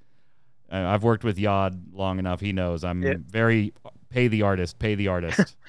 I've 0.71 1.05
worked 1.05 1.23
with 1.23 1.39
Yod 1.39 1.93
long 1.95 2.19
enough. 2.19 2.41
He 2.41 2.53
knows 2.53 2.83
I'm 2.83 3.03
Yeah. 3.03 3.15
very 3.27 3.73
pay 4.11 4.29
the 4.29 4.43
artist, 4.43 4.79
pay 4.79 4.95
the 4.95 5.09
artist. 5.09 5.57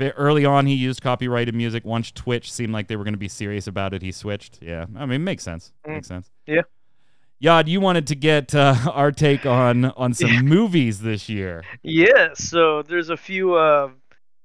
Early 0.00 0.44
on, 0.44 0.66
he 0.66 0.74
used 0.74 1.02
copyrighted 1.02 1.54
music. 1.54 1.84
Once 1.84 2.10
Twitch 2.10 2.52
seemed 2.52 2.72
like 2.72 2.88
they 2.88 2.96
were 2.96 3.04
going 3.04 3.14
to 3.14 3.18
be 3.18 3.28
serious 3.28 3.66
about 3.66 3.94
it, 3.94 4.02
he 4.02 4.10
switched. 4.10 4.58
Yeah, 4.60 4.86
I 4.96 5.06
mean, 5.06 5.22
makes 5.22 5.44
sense. 5.44 5.72
Mm. 5.86 5.94
Makes 5.94 6.08
sense. 6.08 6.30
Yeah. 6.46 6.62
Yad, 7.42 7.68
you 7.68 7.80
wanted 7.80 8.06
to 8.08 8.14
get 8.14 8.54
uh, 8.54 8.74
our 8.92 9.12
take 9.12 9.46
on 9.46 9.86
on 9.86 10.14
some 10.14 10.30
movies 10.44 11.00
this 11.00 11.28
year. 11.28 11.62
Yeah, 11.82 12.30
so 12.34 12.82
there's 12.82 13.10
a 13.10 13.16
few 13.16 13.54
uh, 13.54 13.90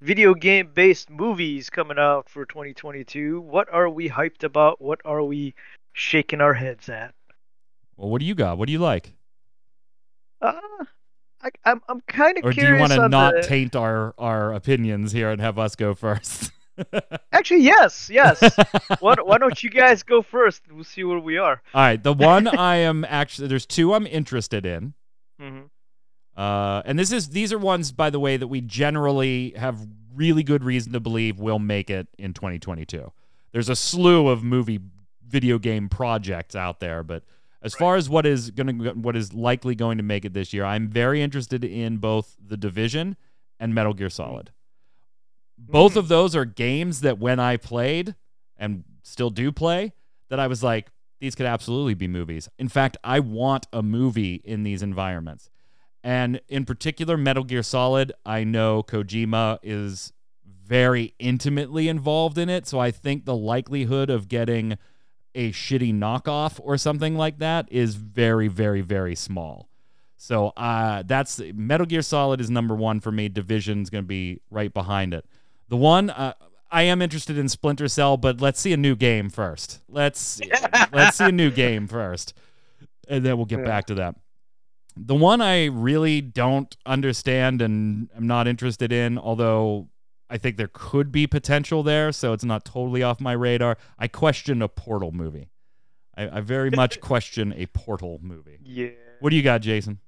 video 0.02 0.34
game 0.34 0.72
based 0.74 1.10
movies 1.10 1.70
coming 1.70 1.97
out 1.97 2.30
for 2.30 2.45
2022. 2.45 3.41
What 3.41 3.72
are 3.72 3.89
we 3.89 4.10
hyped 4.10 4.43
about? 4.43 4.82
What 4.82 5.02
are 5.06 5.24
we 5.24 5.56
shaking 5.93 6.41
our 6.41 6.54
heads 6.54 6.89
at? 6.89 7.14
Well, 7.95 8.10
what 8.10 8.20
do 8.20 8.26
you 8.26 8.36
got? 8.36 8.58
What 8.58 8.68
do 8.68 8.72
you 8.72 8.80
like? 8.80 9.14
Uh, 10.41 10.60
I, 11.41 11.49
I'm 11.65 11.81
I'm 11.87 12.01
kind 12.01 12.37
of 12.37 12.43
curious. 12.43 12.57
Or 12.57 12.61
do 12.61 12.73
you 12.73 12.79
want 12.79 12.91
to 12.91 13.09
not 13.09 13.33
the... 13.35 13.41
taint 13.43 13.75
our 13.75 14.13
our 14.17 14.53
opinions 14.53 15.11
here 15.11 15.29
and 15.29 15.41
have 15.41 15.57
us 15.57 15.75
go 15.75 15.93
first? 15.93 16.51
Actually, 17.31 17.61
yes, 17.61 18.09
yes. 18.09 18.41
why, 18.99 19.15
why 19.21 19.37
don't 19.37 19.61
you 19.63 19.69
guys 19.69 20.03
go 20.03 20.21
first? 20.21 20.63
We'll 20.71 20.83
see 20.83 21.03
where 21.03 21.19
we 21.19 21.37
are. 21.37 21.61
All 21.73 21.81
right, 21.81 22.01
the 22.01 22.13
one 22.13 22.47
I 22.47 22.77
am 22.77 23.05
actually 23.05 23.47
there's 23.47 23.65
two 23.65 23.93
I'm 23.93 24.07
interested 24.07 24.65
in. 24.65 24.93
hmm 25.39 25.61
Uh, 26.35 26.81
and 26.85 26.97
this 26.97 27.11
is 27.11 27.29
these 27.29 27.51
are 27.53 27.59
ones, 27.59 27.91
by 27.91 28.09
the 28.09 28.19
way, 28.19 28.37
that 28.37 28.47
we 28.47 28.61
generally 28.61 29.53
have 29.57 29.85
really 30.13 30.43
good 30.43 30.63
reason 30.63 30.93
to 30.93 30.99
believe 30.99 31.39
will 31.39 31.59
make 31.59 31.89
it 31.89 32.07
in 32.17 32.33
2022. 32.33 33.11
There's 33.51 33.69
a 33.69 33.75
slew 33.75 34.27
of 34.27 34.43
movie 34.43 34.79
video 35.25 35.59
game 35.59 35.89
projects 35.89 36.55
out 36.55 36.79
there, 36.79 37.03
but 37.03 37.23
as 37.62 37.74
far 37.74 37.95
as 37.95 38.10
what 38.10 38.26
is 38.26 38.51
going 38.51 38.80
to 38.80 38.91
what 38.91 39.16
is 39.16 39.34
likely 39.34 39.76
going 39.76 39.97
to 39.97 40.03
make 40.03 40.26
it 40.26 40.34
this 40.34 40.53
year, 40.53 40.64
I'm 40.66 40.88
very 40.88 41.22
interested 41.22 41.64
in 41.64 41.97
both 41.97 42.36
The 42.43 42.57
Division 42.57 43.18
and 43.60 43.76
Metal 43.76 43.93
Gear 43.93 44.07
mm-hmm. 44.07 44.24
Solid. 44.24 44.51
Both 45.57 45.91
mm-hmm. 45.91 45.99
of 45.99 46.07
those 46.07 46.36
are 46.36 46.45
games 46.45 47.01
that 47.01 47.20
when 47.20 47.39
I 47.39 47.57
played 47.57 48.16
and 48.57 48.84
still 49.03 49.30
do 49.30 49.51
play, 49.51 49.93
that 50.30 50.39
I 50.39 50.47
was 50.47 50.64
like, 50.64 50.88
these 51.20 51.36
could 51.36 51.45
absolutely 51.45 51.95
be 51.95 52.07
movies. 52.07 52.47
In 52.57 52.70
fact, 52.70 52.95
I 53.03 53.20
want 53.20 53.68
a 53.74 53.84
movie 53.84 54.36
in 54.36 54.64
these 54.64 54.82
environments. 54.82 55.49
And 56.01 56.39
in 56.47 56.64
particular, 56.64 57.18
Metal 57.18 57.43
Gear 57.43 57.62
Solid, 57.64 58.14
I 58.26 58.45
know 58.45 58.84
Kojima 58.84 59.60
is 59.62 60.14
very 60.45 61.14
intimately 61.20 61.89
involved 61.89 62.38
in 62.38 62.47
it. 62.47 62.68
So 62.68 62.80
I 62.80 62.91
think 62.91 63.26
the 63.26 63.36
likelihood 63.36 64.10
of 64.10 64.30
getting 64.30 64.78
a 65.39 65.51
shitty 65.53 65.93
knockoff 65.93 66.59
or 66.61 66.77
something 66.77 67.15
like 67.15 67.39
that 67.39 67.67
is 67.71 67.95
very, 67.95 68.47
very, 68.49 68.81
very 68.81 69.15
small. 69.15 69.69
So 70.17 70.49
uh, 70.57 71.03
that's 71.05 71.39
Metal 71.53 71.85
Gear 71.85 72.01
Solid 72.01 72.41
is 72.41 72.49
number 72.49 72.75
one 72.75 72.99
for 72.99 73.11
me. 73.11 73.29
Division's 73.29 73.89
going 73.89 74.03
to 74.03 74.07
be 74.07 74.41
right 74.51 74.73
behind 74.73 75.13
it. 75.13 75.25
The 75.69 75.77
one 75.77 76.09
uh, 76.09 76.33
I 76.69 76.83
am 76.83 77.01
interested 77.01 77.37
in 77.37 77.47
Splinter 77.47 77.87
Cell, 77.87 78.17
but 78.17 78.41
let's 78.41 78.59
see 78.59 78.73
a 78.73 78.77
new 78.77 78.95
game 78.97 79.29
first. 79.29 79.79
Let's 79.87 80.41
let's 80.91 81.17
see 81.17 81.25
a 81.25 81.31
new 81.31 81.51
game 81.51 81.87
first, 81.87 82.33
and 83.07 83.23
then 83.25 83.37
we'll 83.37 83.45
get 83.45 83.59
Yeah. 83.59 83.65
back 83.65 83.85
to 83.87 83.95
that. 83.95 84.15
The 84.97 85.15
one 85.15 85.39
I 85.39 85.65
really 85.67 86.19
don't 86.19 86.75
understand 86.85 87.61
and 87.61 88.09
I'm 88.17 88.27
not 88.27 88.45
interested 88.47 88.91
in, 88.91 89.17
although 89.17 89.87
I 90.30 90.38
think 90.38 90.57
there 90.57 90.69
could 90.71 91.11
be 91.11 91.25
potential 91.27 91.82
there, 91.84 92.11
so 92.11 92.34
it's 92.34 92.43
not 92.43 92.63
totally 92.65 93.01
off 93.01 93.19
my 93.19 93.32
radar. 93.32 93.77
I 93.97 94.07
question 94.07 94.61
a 94.61 94.67
Portal 94.67 95.11
movie. 95.11 95.49
I, 96.15 96.38
I 96.38 96.41
very 96.41 96.69
much 96.69 96.99
question 97.01 97.53
a 97.57 97.65
Portal 97.67 98.19
movie. 98.21 98.59
Yeah. 98.63 98.89
What 99.21 99.32
do 99.32 99.36
you 99.36 99.41
got, 99.43 99.61
Jason? 99.61 99.99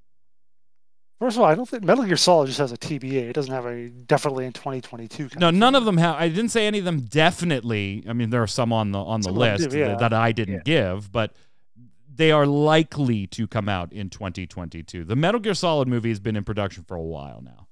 First 1.20 1.38
of 1.38 1.44
all, 1.44 1.50
I 1.50 1.54
don't 1.56 1.70
think 1.70 1.84
Metal 1.84 2.04
Gear 2.04 2.18
Solid 2.18 2.48
just 2.48 2.58
has 2.58 2.72
a 2.72 2.78
TBA. 2.78 3.30
It 3.30 3.34
doesn't 3.34 3.54
have 3.54 3.66
a 3.68 3.90
definitely 3.90 4.46
in 4.46 4.54
2022. 4.54 5.30
kind 5.30 5.40
No, 5.40 5.50
of 5.50 5.56
none 5.56 5.74
thing. 5.74 5.78
of 5.78 5.86
them 5.86 5.98
have. 5.98 6.16
I 6.16 6.30
didn't 6.30 6.50
say 6.50 6.66
any 6.66 6.80
of 6.80 6.86
them 6.86 7.02
definitely. 7.02 8.04
I 8.10 8.14
mean, 8.14 8.32
there 8.32 8.42
are 8.42 8.48
some 8.48 8.74
on 8.74 8.92
the 8.92 8.98
on 9.00 9.22
the 9.22 9.26
Some 9.26 9.34
of 9.38 9.40
them 9.40 9.52
list 9.60 9.70
do, 9.70 9.78
yeah. 9.78 9.88
that, 9.90 10.00
that 10.00 10.14
I 10.14 10.32
didn't 10.32 10.66
give, 10.66 11.12
but 11.12 11.36
they 12.14 12.32
are 12.32 12.48
likely 12.48 13.28
to 13.28 13.48
come 13.48 13.70
out 13.70 13.94
in 13.94 14.10
2022. 14.10 15.04
The 15.06 15.16
Metal 15.16 15.40
Gear 15.40 15.54
Solid 15.54 15.88
movie 15.88 16.10
has 16.10 16.20
been 16.20 16.36
in 16.36 16.44
production 16.44 16.84
for 16.88 16.96
a 16.96 17.02
while 17.04 17.42
now. 17.42 17.68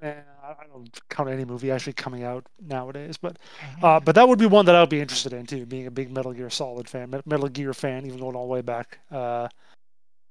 Eh, 0.00 0.14
I 0.48 0.64
I 0.64 0.66
don't 0.66 0.88
count 1.10 1.28
any 1.28 1.44
movie 1.44 1.70
actually 1.70 1.92
coming 1.92 2.24
out 2.24 2.46
nowadays, 2.60 3.16
but 3.16 3.38
uh, 3.82 4.00
but 4.00 4.14
that 4.14 4.26
would 4.28 4.38
be 4.38 4.46
one 4.46 4.64
that 4.66 4.74
I 4.74 4.80
would 4.80 4.90
be 4.90 5.00
interested 5.00 5.32
in 5.32 5.46
too. 5.46 5.66
Being 5.66 5.86
a 5.86 5.90
big 5.90 6.10
Metal 6.10 6.32
Gear 6.32 6.50
Solid 6.50 6.88
fan, 6.88 7.10
Metal 7.26 7.48
Gear 7.48 7.74
fan, 7.74 8.06
even 8.06 8.18
going 8.18 8.34
all 8.36 8.46
the 8.46 8.52
way 8.52 8.62
back. 8.62 8.98
Uh, 9.10 9.48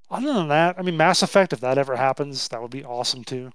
Other 0.09 0.33
than 0.33 0.47
that, 0.47 0.75
I 0.79 0.81
mean, 0.81 0.97
Mass 0.97 1.21
Effect, 1.21 1.53
if 1.53 1.59
that 1.61 1.77
ever 1.77 1.95
happens, 1.95 2.47
that 2.49 2.61
would 2.61 2.71
be 2.71 2.83
awesome 2.85 3.23
too. 3.23 3.51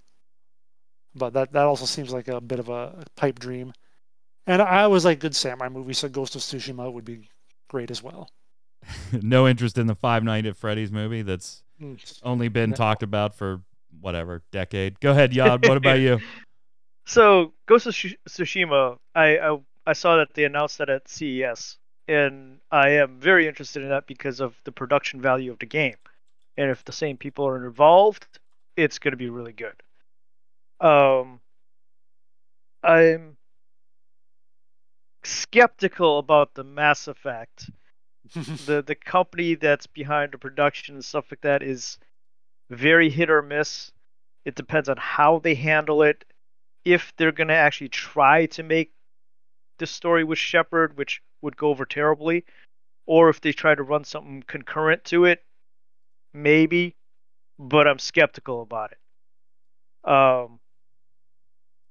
But 1.14 1.32
that 1.34 1.52
that 1.52 1.64
also 1.64 1.84
seems 1.84 2.12
like 2.12 2.28
a 2.28 2.40
bit 2.40 2.58
of 2.58 2.68
a 2.68 3.04
pipe 3.16 3.38
dream. 3.38 3.72
And 4.46 4.60
I 4.62 4.82
always 4.82 5.04
like 5.04 5.20
good 5.20 5.36
samurai 5.36 5.68
movies, 5.68 5.98
so 5.98 6.08
Ghost 6.08 6.34
of 6.34 6.42
Tsushima 6.42 6.92
would 6.92 7.04
be 7.04 7.28
great 7.68 7.90
as 7.90 8.02
well. 8.02 8.28
no 9.12 9.46
interest 9.46 9.78
in 9.78 9.86
the 9.86 9.94
Five 9.94 10.24
Nights 10.24 10.48
at 10.48 10.56
Freddy's 10.56 10.90
movie 10.92 11.22
that's 11.22 11.62
Mm. 11.80 11.98
only 12.22 12.48
been 12.48 12.70
No. 12.70 12.76
talked 12.76 13.02
about 13.02 13.34
for 13.34 13.62
whatever 14.00 14.42
decade. 14.52 15.00
Go 15.00 15.10
ahead, 15.10 15.32
Yad. 15.32 15.66
What 15.66 15.76
about 15.76 15.98
you? 16.06 16.20
So 17.06 17.54
Ghost 17.66 17.86
of 17.86 17.94
Tsushima, 17.94 18.98
I, 19.14 19.38
I 19.38 19.58
I 19.86 19.92
saw 19.94 20.16
that 20.16 20.34
they 20.34 20.44
announced 20.44 20.78
that 20.78 20.90
at 20.90 21.08
CES, 21.08 21.78
and 22.08 22.60
I 22.70 22.90
am 22.90 23.20
very 23.20 23.48
interested 23.48 23.82
in 23.82 23.88
that 23.90 24.06
because 24.06 24.40
of 24.40 24.56
the 24.64 24.72
production 24.72 25.20
value 25.20 25.50
of 25.52 25.58
the 25.58 25.66
game, 25.66 25.96
and 26.56 26.70
if 26.70 26.84
the 26.84 26.92
same 26.92 27.16
people 27.16 27.46
are 27.46 27.64
involved, 27.66 28.26
it's 28.76 28.98
going 28.98 29.12
to 29.12 29.16
be 29.16 29.30
really 29.30 29.52
good. 29.52 29.74
Um, 30.80 31.40
I'm 32.84 33.36
skeptical 35.24 36.18
about 36.18 36.54
the 36.54 36.64
Mass 36.64 37.08
Effect. 37.08 37.70
the 38.34 38.82
The 38.86 38.94
company 38.94 39.54
that's 39.56 39.86
behind 39.86 40.32
the 40.32 40.38
production 40.38 40.96
and 40.96 41.04
stuff 41.04 41.26
like 41.30 41.42
that 41.42 41.62
is 41.62 41.98
very 42.70 43.10
hit 43.10 43.30
or 43.30 43.42
miss. 43.42 43.92
It 44.44 44.54
depends 44.56 44.88
on 44.88 44.96
how 44.98 45.38
they 45.40 45.54
handle 45.54 46.02
it 46.02 46.24
if 46.84 47.12
they're 47.16 47.32
going 47.32 47.48
to 47.48 47.54
actually 47.54 47.88
try 47.88 48.46
to 48.46 48.62
make 48.62 48.92
the 49.78 49.86
story 49.86 50.24
with 50.24 50.38
Shepard, 50.38 50.96
which 50.96 51.22
would 51.40 51.56
go 51.56 51.68
over 51.68 51.84
terribly, 51.84 52.44
or 53.06 53.28
if 53.28 53.40
they 53.40 53.52
try 53.52 53.74
to 53.74 53.82
run 53.82 54.04
something 54.04 54.44
concurrent 54.46 55.04
to 55.04 55.24
it, 55.24 55.44
maybe, 56.32 56.94
but 57.58 57.86
I'm 57.86 57.98
skeptical 57.98 58.62
about 58.62 58.92
it. 58.92 60.10
Um, 60.10 60.60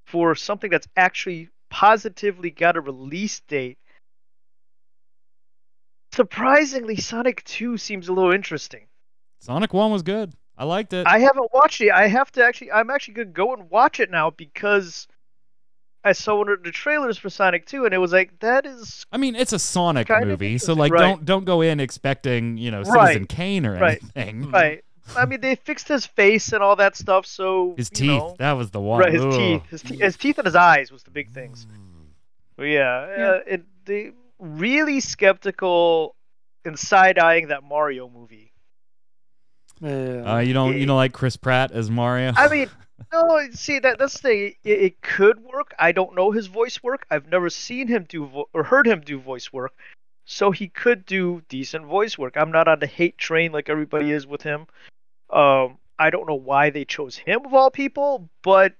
for 0.06 0.36
something 0.36 0.70
that's 0.70 0.88
actually 0.96 1.50
positively 1.70 2.50
got 2.50 2.78
a 2.78 2.82
release 2.82 3.40
date, 3.42 3.78
surprisingly, 6.14 6.98
Sonic 6.98 7.44
2 7.46 7.78
seems 7.78 8.08
a 8.08 8.14
little 8.14 8.32
interesting. 8.32 8.88
Sonic 9.40 9.74
One 9.74 9.92
was 9.92 10.04
good. 10.04 10.34
I 10.58 10.66
liked 10.66 10.94
it. 10.94 11.08
I 11.08 11.20
haven't 11.20 11.50
watched 11.54 11.82
it. 11.82 11.92
I 11.92 12.08
have 12.08 12.32
to 12.34 12.44
actually. 12.46 12.72
I'm 12.72 12.90
actually 12.90 13.16
gonna 13.16 13.26
go 13.30 13.54
and 13.54 13.70
watch 13.70 14.00
it 14.00 14.12
now 14.12 14.30
because 14.30 15.08
I 16.04 16.12
saw 16.14 16.38
one 16.38 16.50
of 16.50 16.64
the 16.64 16.72
trailers 16.72 17.18
for 17.18 17.30
Sonic 17.30 17.66
2, 17.66 17.86
and 17.86 17.94
it 17.94 17.98
was 18.00 18.12
like 18.12 18.40
that 18.40 18.66
is 18.66 19.06
I 19.12 19.18
mean, 19.18 19.36
it's 19.36 19.54
a 19.54 19.60
Sonic 19.60 20.10
movie, 20.10 20.58
so 20.58 20.74
like, 20.74 20.92
Right. 20.92 21.02
don't 21.02 21.26
don't 21.26 21.46
go 21.46 21.62
in 21.62 21.80
expecting 21.80 22.58
you 22.58 22.70
know 22.72 22.82
Right. 22.84 23.08
Citizen 23.10 23.26
Kane 23.28 23.66
or 23.66 23.74
Right. 23.80 24.02
anything. 24.16 24.52
right. 24.52 24.84
I 25.16 25.26
mean, 25.26 25.42
they 25.42 25.56
fixed 25.56 25.88
his 25.88 26.06
face 26.06 26.54
and 26.54 26.62
all 26.64 26.76
that 26.78 26.96
stuff, 26.96 27.26
so 27.26 27.74
His 27.76 27.90
you 27.92 27.98
teeth. 27.98 28.08
know- 28.08 28.36
That 28.40 28.54
was 28.54 28.72
the 28.72 28.80
one. 28.80 29.00
right? 29.02 29.12
His 29.12 29.24
Ugh. 29.26 29.32
teeth, 29.32 29.66
his, 29.70 29.82
te- 29.82 29.98
his 29.98 30.16
teeth 30.16 30.38
and 30.38 30.46
his 30.46 30.56
eyes 30.56 30.92
was 30.92 31.04
the 31.04 31.12
big 31.12 31.32
things. 31.32 31.66
Mm. 31.66 32.06
But 32.56 32.64
yeah, 32.64 32.98
Uh, 33.00 33.40
it, 33.48 33.64
they 33.86 34.12
really 34.40 35.00
skeptical 35.00 36.16
and 36.66 36.78
side 36.78 37.18
eyeing 37.18 37.48
that 37.48 37.64
Mario 37.64 38.08
movie. 38.10 38.51
Yeah. 39.82 40.36
Uh, 40.36 40.40
you 40.40 40.54
don't 40.54 40.78
you 40.78 40.86
don't 40.86 40.98
like 40.98 41.14
Chris 41.14 41.36
Pratt 41.38 41.72
as 41.72 41.90
Mario? 41.90 42.34
I 42.36 42.48
mean, 42.48 42.70
no, 43.12 43.42
see 43.52 43.80
that 43.80 43.98
that's 43.98 44.14
the 44.14 44.20
thing. 44.20 44.56
It, 44.64 44.80
it 44.82 45.02
could 45.02 45.40
work. 45.40 45.74
I 45.80 45.92
don't 45.92 46.16
know 46.16 46.32
his 46.32 46.48
voice 46.48 46.82
work. 46.84 47.06
I've 47.10 47.28
never 47.28 47.50
seen 47.50 47.88
him 47.88 48.06
do 48.08 48.28
vo- 48.28 48.50
or 48.54 48.64
heard 48.64 48.86
him 48.88 49.02
do 49.02 49.20
voice 49.20 49.52
work, 49.52 49.74
so 50.26 50.52
he 50.52 50.68
could 50.68 51.06
do 51.06 51.42
decent 51.50 51.86
voice 51.86 52.18
work. 52.18 52.38
I'm 52.38 52.52
not 52.52 52.68
on 52.68 52.80
the 52.80 52.88
hate 52.88 53.18
train 53.18 53.52
like 53.52 53.70
everybody 53.70 54.12
is 54.12 54.28
with 54.28 54.44
him. 54.44 54.68
Um, 55.32 55.78
I 55.98 56.10
don't 56.10 56.28
know 56.28 56.36
why 56.36 56.70
they 56.70 56.86
chose 56.86 57.18
him 57.18 57.46
of 57.46 57.54
all 57.54 57.72
people, 57.72 58.30
but 58.44 58.74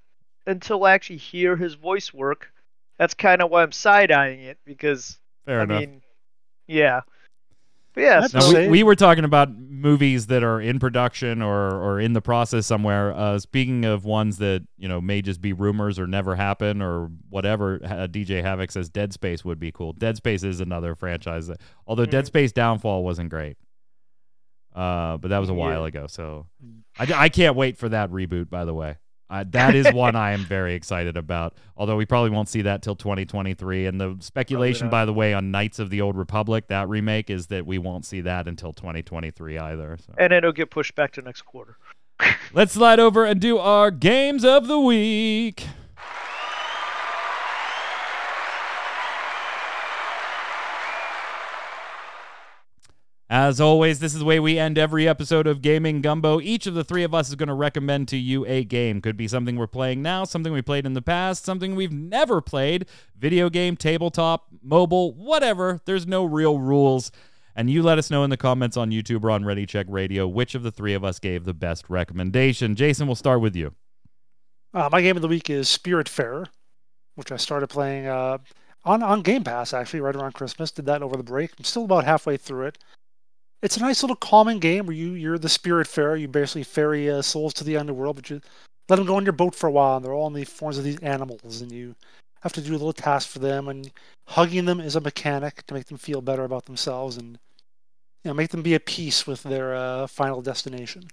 until 0.46 0.84
I 0.84 0.94
actually 0.94 1.18
hear 1.18 1.56
his 1.56 1.76
voice 1.76 2.14
work, 2.14 2.52
that's 2.98 3.14
kind 3.14 3.42
of 3.42 3.50
why 3.50 3.64
I'm 3.64 3.72
side 3.72 4.12
eyeing 4.12 4.42
it 4.42 4.60
because 4.66 5.18
Fair 5.46 5.62
I 5.62 5.64
enough. 5.64 5.80
mean, 5.80 6.02
yeah, 6.68 7.02
but 7.02 7.08
yeah. 7.96 8.28
Now, 8.34 8.40
so- 8.40 8.60
we, 8.62 8.68
we 8.68 8.84
were 8.84 8.96
talking 8.96 9.24
about 9.24 9.50
movies 9.58 10.28
that 10.28 10.44
are 10.44 10.62
in 10.62 10.78
production 10.80 11.42
or, 11.42 11.72
or 11.76 12.00
in 12.00 12.14
the 12.14 12.22
process 12.22 12.68
somewhere. 12.68 13.14
Uh, 13.14 13.40
speaking 13.40 13.84
of 13.86 14.06
ones 14.06 14.38
that 14.38 14.64
you 14.78 14.88
know 14.88 15.02
may 15.02 15.22
just 15.22 15.42
be 15.42 15.54
rumors 15.54 15.98
or 16.00 16.06
never 16.08 16.36
happen 16.36 16.82
or 16.82 17.10
whatever, 17.30 17.80
uh, 17.84 18.08
DJ 18.08 18.42
Havoc 18.44 18.72
says 18.72 18.90
Dead 18.90 19.12
Space 19.14 19.44
would 19.44 19.60
be 19.60 19.72
cool. 19.72 19.94
Dead 19.94 20.18
Space 20.18 20.44
is 20.44 20.60
another 20.60 20.96
franchise, 20.96 21.48
that, 21.48 21.60
although 21.88 22.06
Dead 22.06 22.24
Mhm. 22.26 22.28
Space 22.28 22.52
Downfall 22.52 23.04
wasn't 23.04 23.30
great. 23.30 23.58
Uh, 24.74 25.18
but 25.18 25.28
that 25.30 25.40
was 25.40 25.50
a 25.50 25.54
Yeah. 25.54 25.58
while 25.60 25.84
ago, 25.86 26.08
so 26.08 26.48
I, 26.98 27.12
I 27.14 27.30
can't 27.30 27.56
wait 27.58 27.78
for 27.78 27.90
that 27.90 28.10
reboot. 28.10 28.50
By 28.50 28.64
the 28.64 28.74
way, 28.74 28.98
uh, 29.32 29.46
that 29.52 29.76
is 29.76 29.92
one 29.94 30.16
I 30.16 30.32
am 30.34 30.44
very 30.44 30.74
excited 30.74 31.16
about. 31.16 31.56
Although 31.78 31.96
we 31.96 32.06
probably 32.06 32.32
won't 32.32 32.50
see 32.50 32.64
that 32.64 32.82
till 32.82 32.98
2023. 32.98 33.86
And 33.86 34.00
the 34.00 34.18
speculation, 34.20 34.90
by 34.90 35.06
the 35.06 35.14
way, 35.14 35.34
on 35.34 35.52
Knights 35.52 35.80
of 35.80 35.90
the 35.90 36.02
Old 36.02 36.18
Republic, 36.18 36.68
that 36.68 36.90
remake, 36.90 37.30
is 37.30 37.48
that 37.48 37.66
we 37.66 37.78
won't 37.78 38.06
see 38.06 38.20
that 38.22 38.48
until 38.50 38.74
2023 38.74 39.58
either. 39.58 39.98
So 40.06 40.14
and 40.18 40.34
it'll 40.34 40.52
get 40.52 40.70
pushed 40.70 40.96
back 40.96 41.14
to 41.14 41.22
next 41.22 41.44
quarter. 41.44 41.78
let's 42.54 42.74
slide 42.74 43.00
over 43.00 43.24
and 43.24 43.40
do 43.40 43.58
our 43.58 43.90
games 43.90 44.44
of 44.44 44.68
the 44.68 44.80
week. 44.80 45.66
As 53.32 53.62
always, 53.62 54.00
this 54.00 54.12
is 54.12 54.20
the 54.20 54.26
way 54.26 54.42
we 54.42 54.60
end 54.60 54.78
every 54.78 55.08
episode 55.08 55.48
of 55.48 55.62
Gaming 55.62 56.02
Gumbo. 56.02 56.42
Each 56.42 56.68
of 56.68 56.74
the 56.74 56.84
three 56.84 57.04
of 57.04 57.14
us 57.14 57.30
is 57.30 57.36
going 57.36 57.48
to 57.48 57.54
recommend 57.54 58.10
to 58.10 58.18
you 58.18 58.46
a 58.46 58.66
game. 58.66 59.00
Could 59.00 59.16
be 59.16 59.30
something 59.30 59.56
we're 59.56 59.68
playing 59.68 60.02
now, 60.02 60.26
something 60.26 60.52
we 60.52 60.62
played 60.62 60.86
in 60.86 60.96
the 60.96 61.02
past, 61.02 61.46
something 61.46 61.74
we've 61.74 61.94
never 61.94 62.42
played, 62.42 62.88
video 63.18 63.50
game, 63.50 63.78
tabletop, 63.78 64.48
mobile, 64.62 65.14
whatever. 65.14 65.80
There's 65.86 66.06
no 66.06 66.26
real 66.26 66.60
rules. 66.60 67.10
And 67.56 67.70
you 67.70 67.82
let 67.82 67.98
us 67.98 68.12
know 68.12 68.26
in 68.26 68.30
the 68.30 68.36
comments 68.36 68.76
on 68.76 68.92
YouTube 68.92 69.24
or 69.24 69.32
on 69.32 69.46
Ready 69.46 69.66
Check 69.66 69.86
Radio 69.88 70.28
which 70.28 70.54
of 70.54 70.64
the 70.64 70.72
three 70.72 70.94
of 70.94 71.06
us 71.06 71.18
gave 71.18 71.46
the 71.46 71.54
best 71.54 71.90
recommendation. 71.90 72.76
Jason, 72.76 73.08
we'll 73.08 73.16
start 73.16 73.40
with 73.40 73.56
you. 73.56 73.74
Uh, 74.74 74.90
my 74.92 75.02
game 75.02 75.16
of 75.16 75.22
the 75.22 75.30
week 75.30 75.50
is 75.50 75.70
Spiritfarer, 75.70 76.48
which 77.16 77.32
I 77.32 77.38
started 77.38 77.68
playing 77.68 78.08
uh, 78.08 78.40
on 78.84 79.02
on 79.02 79.22
Game 79.22 79.46
Pass 79.46 79.74
actually 79.74 80.02
right 80.02 80.18
around 80.18 80.34
Christmas. 80.34 80.70
Did 80.70 80.86
that 80.88 81.02
over 81.02 81.16
the 81.16 81.24
break. 81.24 81.52
I'm 81.58 81.64
still 81.64 81.86
about 81.86 82.04
halfway 82.04 82.36
through 82.36 82.66
it. 82.66 82.78
It's 83.62 83.78
a 83.78 83.82
nice 83.82 84.02
little 84.02 84.16
calming 84.16 84.60
game 84.60 84.86
where 84.88 84.96
you 84.96 85.12
you're 85.14 85.38
the 85.38 85.48
Spiritfarer. 85.48 86.20
You 86.20 86.28
basically 86.28 86.64
ferry 86.64 87.10
uh, 87.10 87.22
souls 87.22 87.54
to 87.56 87.64
the 87.64 87.78
underworld, 87.78 88.16
but 88.16 88.30
you 88.30 88.42
let 88.90 88.96
them 88.96 89.06
go 89.06 89.16
on 89.16 89.24
your 89.24 89.34
boat 89.34 89.54
for 89.56 89.68
a 89.68 89.72
while, 89.72 89.98
and 89.98 90.06
they're 90.06 90.14
all 90.14 90.28
in 90.28 90.34
the 90.34 90.44
forms 90.46 90.78
of 90.78 90.84
these 90.84 91.00
animals, 91.00 91.62
and 91.62 91.72
you 91.72 91.96
have 92.42 92.54
to 92.54 92.62
do 92.62 92.72
a 92.72 92.74
little 92.74 92.92
task 92.94 93.30
for 93.30 93.40
them, 93.40 93.68
and 93.68 93.92
hugging 94.28 94.66
them 94.66 94.80
is 94.80 94.96
a 94.96 95.02
mechanic 95.02 95.64
to 95.68 95.74
make 95.76 95.86
them 95.86 95.98
feel 95.98 96.22
better 96.22 96.44
about 96.44 96.66
themselves 96.66 97.18
and 97.18 97.38
you 98.24 98.30
know 98.30 98.34
make 98.34 98.50
them 98.50 98.62
be 98.64 98.74
at 98.74 98.86
peace 98.86 99.28
with 99.28 99.44
their 99.44 99.76
uh, 99.76 100.08
final 100.08 100.42
destination. 100.42 101.04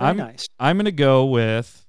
I'm- 0.00 0.16
nice. 0.16 0.46
I'm 0.58 0.76
going 0.76 0.86
to 0.86 0.92
go 0.92 1.24
with 1.26 1.84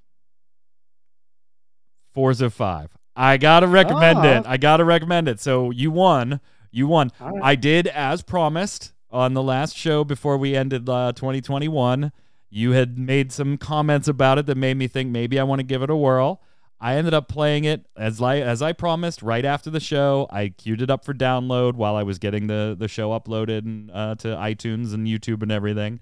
Forza 2.14 2.50
5. 2.50 2.90
I 3.16 3.36
got 3.36 3.60
to 3.60 3.66
recommend 3.66 4.18
Ah. 4.18 4.24
it. 4.38 4.46
I 4.46 4.58
got 4.58 4.76
to 4.76 4.84
recommend 4.84 5.28
it. 5.28 5.40
So 5.40 5.70
you 5.70 5.90
won. 5.90 6.40
You 6.70 6.86
won. 6.86 7.10
Right. 7.18 7.40
I 7.42 7.54
did 7.56 7.86
as 7.88 8.22
promised 8.22 8.92
on 9.16 9.32
the 9.34 9.42
last 9.42 9.76
show 9.76 10.04
before 10.04 10.36
we 10.36 10.54
ended 10.54 10.88
uh, 10.88 11.12
2021. 11.16 12.12
You 12.50 12.72
had 12.72 12.98
made 12.98 13.32
some 13.32 13.56
comments 13.56 14.06
about 14.08 14.38
it 14.38 14.46
that 14.46 14.56
made 14.56 14.76
me 14.76 14.86
think 14.88 15.10
maybe 15.10 15.40
I 15.40 15.42
want 15.42 15.60
to 15.60 15.64
give 15.64 15.82
it 15.82 15.90
a 15.90 15.96
whirl. 15.96 16.42
I 16.78 16.96
ended 16.96 17.14
up 17.14 17.26
playing 17.26 17.64
it 17.64 17.86
as 17.96 18.20
li- 18.20 18.42
as 18.42 18.60
I 18.60 18.74
promised 18.74 19.22
right 19.22 19.44
after 19.44 19.70
the 19.70 19.80
show. 19.80 20.26
I 20.30 20.48
queued 20.48 20.82
it 20.82 20.90
up 20.90 21.04
for 21.04 21.14
download 21.14 21.74
while 21.74 21.96
I 21.96 22.02
was 22.02 22.18
getting 22.18 22.46
the 22.46 22.76
the 22.78 22.88
show 22.88 23.18
uploaded 23.18 23.60
and, 23.60 23.90
uh, 23.90 24.14
to 24.16 24.28
iTunes 24.28 24.92
and 24.92 25.06
YouTube 25.06 25.42
and 25.42 25.50
everything. 25.50 26.00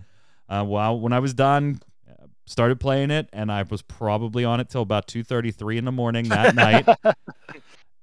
Uh, 0.49 0.65
well, 0.67 0.99
when 0.99 1.13
I 1.13 1.21
was 1.21 1.33
done, 1.33 1.81
uh, 2.11 2.27
started 2.47 2.81
playing 2.81 3.13
it, 3.13 3.29
and 3.33 3.53
I 3.53 3.63
was 3.63 3.83
probably 3.83 4.45
on 4.45 4.59
it 4.59 4.69
till 4.69 4.83
about 4.83 5.07
two 5.07 5.23
thirty 5.23 5.53
three 5.53 5.79
in 5.79 5.85
the 5.85 5.93
morning 5.93 6.29
that 6.29 6.55
night. 6.55 6.87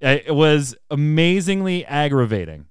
It 0.04 0.34
was 0.34 0.76
amazingly 0.90 1.86
aggravating. 1.86 2.66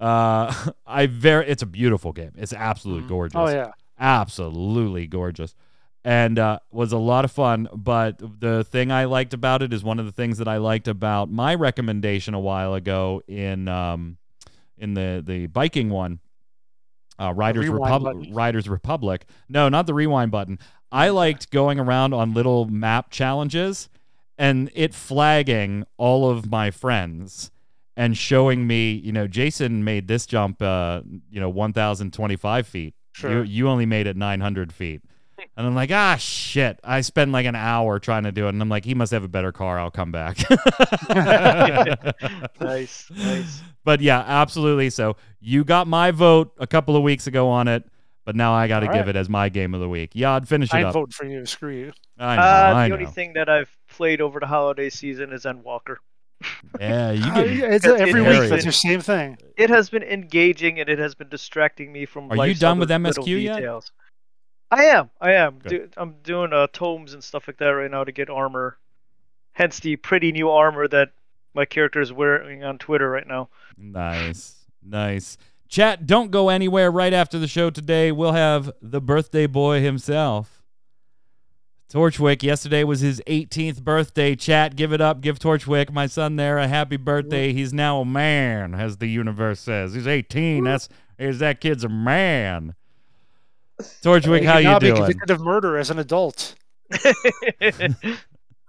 Uh, 0.00 0.52
I 0.86 1.06
very 1.06 1.46
it's 1.48 1.62
a 1.62 1.66
beautiful 1.66 2.12
game. 2.12 2.32
It's 2.36 2.52
absolutely 2.52 3.04
Mhm. 3.04 3.08
gorgeous. 3.08 3.36
Oh 3.36 3.48
yeah. 3.48 3.70
absolutely 3.98 5.06
gorgeous, 5.06 5.54
and 6.04 6.38
uh, 6.38 6.58
was 6.70 6.92
a 6.92 6.98
lot 6.98 7.24
of 7.24 7.30
fun. 7.32 7.68
But 7.74 8.18
the 8.40 8.64
thing 8.64 8.90
I 8.90 9.04
liked 9.04 9.34
about 9.34 9.62
it 9.62 9.72
is 9.72 9.82
one 9.84 9.98
of 9.98 10.06
the 10.06 10.12
things 10.12 10.38
that 10.38 10.48
I 10.48 10.56
liked 10.58 10.88
about 10.88 11.30
my 11.30 11.54
recommendation 11.54 12.34
a 12.34 12.40
while 12.40 12.74
ago 12.74 13.22
in 13.28 13.68
um, 13.68 14.16
in 14.76 14.94
the 14.94 15.22
the 15.24 15.46
biking 15.46 15.90
one, 15.90 16.18
uh, 17.20 17.32
Riders 17.34 17.68
Republic. 17.68 18.16
button. 18.18 18.34
Riders 18.34 18.68
Republic. 18.68 19.26
No, 19.48 19.68
not 19.68 19.86
the 19.86 19.94
rewind 19.94 20.30
button. 20.30 20.58
I 20.90 21.08
liked 21.08 21.50
going 21.50 21.80
around 21.80 22.12
on 22.14 22.34
little 22.34 22.66
map 22.66 23.10
challenges 23.10 23.88
and 24.38 24.70
it 24.74 24.94
flagging 24.94 25.84
all 25.96 26.28
of 26.30 26.48
my 26.50 26.70
friends 26.70 27.50
and 27.96 28.16
showing 28.16 28.66
me, 28.66 28.92
you 28.92 29.12
know, 29.12 29.26
Jason 29.26 29.84
made 29.84 30.08
this 30.08 30.26
jump, 30.26 30.60
uh, 30.62 31.02
you 31.30 31.40
know, 31.40 31.48
1,025 31.48 32.66
feet 32.66 32.94
Sure. 33.14 33.30
You 33.30 33.42
you 33.42 33.68
only 33.68 33.86
made 33.86 34.06
it 34.06 34.16
900 34.16 34.72
feet. 34.72 35.02
And 35.56 35.66
I'm 35.66 35.74
like, 35.74 35.90
ah, 35.92 36.16
shit. 36.16 36.80
I 36.82 37.00
spent 37.02 37.30
like 37.30 37.46
an 37.46 37.54
hour 37.54 37.98
trying 37.98 38.24
to 38.24 38.32
do 38.32 38.46
it. 38.46 38.50
And 38.50 38.62
I'm 38.62 38.68
like, 38.68 38.84
he 38.84 38.94
must 38.94 39.12
have 39.12 39.24
a 39.24 39.28
better 39.28 39.52
car. 39.52 39.78
I'll 39.78 39.90
come 39.90 40.12
back. 40.12 40.38
Nice, 42.60 43.10
nice. 43.10 43.62
But 43.84 44.00
yeah, 44.00 44.20
absolutely. 44.20 44.90
So 44.90 45.16
you 45.40 45.64
got 45.64 45.86
my 45.86 46.10
vote 46.10 46.52
a 46.58 46.66
couple 46.66 46.96
of 46.96 47.02
weeks 47.02 47.26
ago 47.26 47.48
on 47.48 47.68
it, 47.68 47.84
but 48.24 48.34
now 48.34 48.54
I 48.54 48.66
got 48.68 48.80
to 48.80 48.86
give 48.86 49.06
right. 49.06 49.08
it 49.08 49.16
as 49.16 49.28
my 49.28 49.48
game 49.48 49.74
of 49.74 49.80
the 49.80 49.88
week. 49.88 50.14
Yad, 50.14 50.48
finish 50.48 50.70
it 50.70 50.76
I'd 50.76 50.84
up. 50.86 50.94
vote 50.94 51.12
for 51.12 51.26
you. 51.26 51.44
Screw 51.44 51.74
you. 51.74 51.92
I 52.18 52.36
know. 52.36 52.42
Uh, 52.42 52.44
I 52.44 52.82
the 52.84 52.88
know. 52.88 52.94
only 52.94 53.12
thing 53.12 53.34
that 53.34 53.48
I've 53.48 53.70
played 53.90 54.20
over 54.20 54.40
the 54.40 54.46
holiday 54.46 54.88
season 54.88 55.32
is 55.32 55.44
Endwalker. 55.44 55.96
Yeah, 56.80 57.10
you 57.12 57.24
Uh, 57.30 57.34
get. 57.34 57.54
yeah, 57.54 57.64
it's 57.66 57.84
That's 57.84 58.00
every 58.00 58.22
very- 58.22 58.40
week. 58.40 58.50
That's 58.50 58.64
the 58.64 58.72
same 58.72 59.00
thing. 59.00 59.38
It 59.56 59.70
has 59.70 59.90
been 59.90 60.02
engaging 60.02 60.80
and 60.80 60.88
it 60.88 60.98
has 60.98 61.14
been 61.14 61.28
distracting 61.28 61.92
me 61.92 62.04
from. 62.06 62.30
Are 62.30 62.46
you 62.46 62.54
done 62.54 62.78
with 62.78 62.90
MSQ 62.90 63.26
yet? 63.42 63.56
details. 63.56 63.92
I 64.70 64.84
am. 64.86 65.10
I 65.20 65.32
am. 65.34 65.60
Do, 65.66 65.88
I'm 65.96 66.16
doing 66.24 66.52
uh, 66.52 66.66
tomes 66.72 67.14
and 67.14 67.22
stuff 67.22 67.46
like 67.46 67.58
that 67.58 67.68
right 67.68 67.90
now 67.90 68.02
to 68.04 68.10
get 68.12 68.28
armor. 68.28 68.76
Hence 69.52 69.78
the 69.78 69.94
pretty 69.96 70.32
new 70.32 70.50
armor 70.50 70.88
that 70.88 71.10
my 71.54 71.64
character 71.64 72.00
is 72.00 72.12
wearing 72.12 72.64
on 72.64 72.78
Twitter 72.78 73.08
right 73.08 73.26
now. 73.26 73.50
Nice. 73.78 74.56
Nice. 74.84 75.38
Chat, 75.68 76.06
don't 76.06 76.30
go 76.30 76.48
anywhere 76.48 76.90
right 76.90 77.12
after 77.12 77.38
the 77.38 77.46
show 77.46 77.70
today. 77.70 78.10
We'll 78.10 78.32
have 78.32 78.72
the 78.82 79.00
birthday 79.00 79.46
boy 79.46 79.80
himself. 79.80 80.53
Torchwick, 81.94 82.42
yesterday 82.42 82.82
was 82.82 83.02
his 83.02 83.22
18th 83.28 83.80
birthday. 83.82 84.34
Chat, 84.34 84.74
give 84.74 84.92
it 84.92 85.00
up. 85.00 85.20
Give 85.20 85.38
Torchwick, 85.38 85.92
my 85.92 86.08
son 86.08 86.34
there, 86.34 86.58
a 86.58 86.66
happy 86.66 86.96
birthday. 86.96 87.52
He's 87.52 87.72
now 87.72 88.00
a 88.00 88.04
man, 88.04 88.74
as 88.74 88.96
the 88.96 89.06
universe 89.06 89.60
says. 89.60 89.94
He's 89.94 90.08
18. 90.08 90.64
That's 90.64 90.88
is 91.20 91.38
that 91.38 91.60
kid's 91.60 91.84
a 91.84 91.88
man. 91.88 92.74
Torchwick, 94.02 94.40
He 94.40 94.46
how 94.46 94.54
could 94.54 94.64
you 94.64 94.70
now 94.70 94.78
be 94.80 94.86
doing? 94.88 94.96
convicted 94.96 95.30
of 95.30 95.40
murder 95.40 95.78
as 95.78 95.90
an 95.90 96.00
adult. 96.00 96.56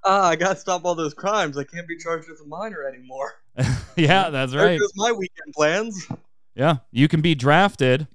Ah, 0.08 0.28
I 0.28 0.36
gotta 0.36 0.60
stop 0.60 0.86
all 0.86 0.94
those 0.94 1.16
crimes. 1.16 1.58
I 1.58 1.64
can't 1.64 1.88
be 1.88 1.98
charged 1.98 2.30
as 2.30 2.40
a 2.40 2.46
minor 2.46 2.84
anymore. 2.84 3.42
yeah, 3.96 4.30
that's 4.30 4.54
right. 4.54 4.80
goes 4.80 4.92
my 4.96 5.12
weekend 5.12 5.52
plans. 5.56 6.08
Yeah, 6.54 6.76
you 6.92 7.08
can 7.08 7.22
be 7.22 7.34
drafted. 7.34 8.08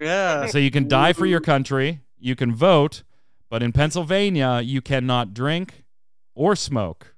Yeah. 0.00 0.46
So 0.46 0.56
you 0.56 0.70
can 0.70 0.88
die 0.88 1.12
for 1.12 1.26
your 1.26 1.40
country, 1.40 2.00
you 2.18 2.34
can 2.34 2.54
vote, 2.54 3.02
but 3.50 3.62
in 3.62 3.72
Pennsylvania, 3.72 4.60
you 4.64 4.80
cannot 4.80 5.34
drink 5.34 5.84
or 6.34 6.56
smoke. 6.56 7.14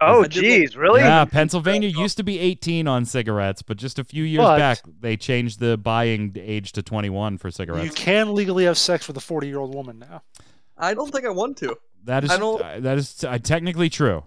oh, 0.00 0.24
I 0.24 0.26
did 0.28 0.42
jeez, 0.44 0.76
really? 0.76 1.00
Yeah, 1.00 1.24
Pennsylvania 1.24 1.88
used 1.88 2.16
to 2.16 2.22
be 2.22 2.38
18 2.38 2.88
on 2.88 3.04
cigarettes, 3.04 3.62
but 3.62 3.76
just 3.76 3.98
a 3.98 4.04
few 4.04 4.24
years 4.24 4.42
But- 4.44 4.58
back, 4.58 4.78
they 5.00 5.16
changed 5.16 5.60
the 5.60 5.76
buying 5.78 6.34
age 6.38 6.72
to 6.72 6.82
21 6.82 7.38
for 7.38 7.50
cigarettes. 7.50 7.84
You 7.84 7.92
can 7.92 8.34
legally 8.34 8.64
have 8.64 8.76
sex 8.76 9.06
with 9.06 9.16
a 9.16 9.20
40 9.20 9.46
year 9.46 9.58
old 9.58 9.74
woman 9.74 9.98
now. 9.98 10.22
I 10.76 10.92
don't 10.94 11.10
think 11.12 11.24
I 11.24 11.30
want 11.30 11.56
to. 11.58 11.76
That 12.04 12.24
is 12.24 12.30
I 12.30 12.38
don't- 12.38 12.60
uh, 12.60 12.80
that 12.80 12.98
is 12.98 13.24
uh, 13.24 13.38
technically 13.38 13.88
true. 13.88 14.24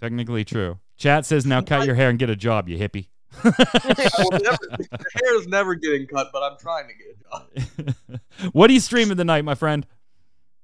Technically 0.00 0.44
true. 0.44 0.78
Chat 0.96 1.26
says 1.26 1.44
now 1.46 1.60
cut 1.60 1.84
your 1.86 1.94
hair 1.94 2.08
and 2.10 2.18
get 2.18 2.30
a 2.30 2.36
job, 2.36 2.68
you 2.68 2.78
hippie. 2.78 3.08
I 3.44 4.10
will 4.18 4.30
never, 4.38 4.56
the 4.78 5.04
hair 5.22 5.38
is 5.38 5.46
never 5.46 5.74
getting 5.74 6.06
cut, 6.06 6.28
but 6.32 6.42
I'm 6.42 6.56
trying 6.58 6.88
to 6.88 6.94
get 6.94 7.16
a 7.16 7.94
job. 8.08 8.20
what 8.52 8.70
are 8.70 8.72
you 8.72 8.80
streaming 8.80 9.16
tonight, 9.18 9.44
my 9.44 9.54
friend? 9.54 9.86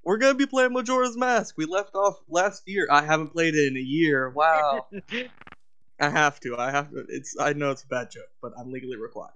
We're 0.03 0.17
gonna 0.17 0.33
be 0.35 0.45
playing 0.45 0.73
Majora's 0.73 1.15
Mask. 1.17 1.55
We 1.57 1.65
left 1.65 1.95
off 1.95 2.17
last 2.27 2.63
year. 2.67 2.87
I 2.91 3.03
haven't 3.03 3.29
played 3.29 3.55
it 3.55 3.67
in 3.67 3.77
a 3.77 3.81
year. 3.81 4.29
Wow. 4.29 4.87
I 5.99 6.09
have 6.09 6.39
to. 6.41 6.57
I 6.57 6.71
have 6.71 6.89
to. 6.91 7.05
It's. 7.07 7.35
I 7.39 7.53
know 7.53 7.71
it's 7.71 7.83
a 7.83 7.87
bad 7.87 8.11
joke, 8.11 8.29
but 8.41 8.51
I'm 8.57 8.71
legally 8.71 8.97
required. 8.97 9.31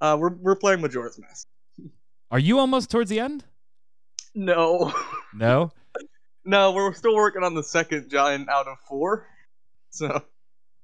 Uh, 0.00 0.16
we're 0.18 0.34
we're 0.34 0.56
playing 0.56 0.80
Majora's 0.80 1.18
Mask. 1.18 1.46
Are 2.30 2.38
you 2.40 2.58
almost 2.58 2.90
towards 2.90 3.08
the 3.08 3.20
end? 3.20 3.44
No, 4.34 4.92
No. 5.34 5.70
no, 6.44 6.72
we're 6.72 6.92
still 6.92 7.14
working 7.14 7.42
on 7.44 7.54
the 7.54 7.62
second 7.62 8.10
giant 8.10 8.48
out 8.48 8.66
of 8.66 8.78
four. 8.88 9.26
So 9.90 10.22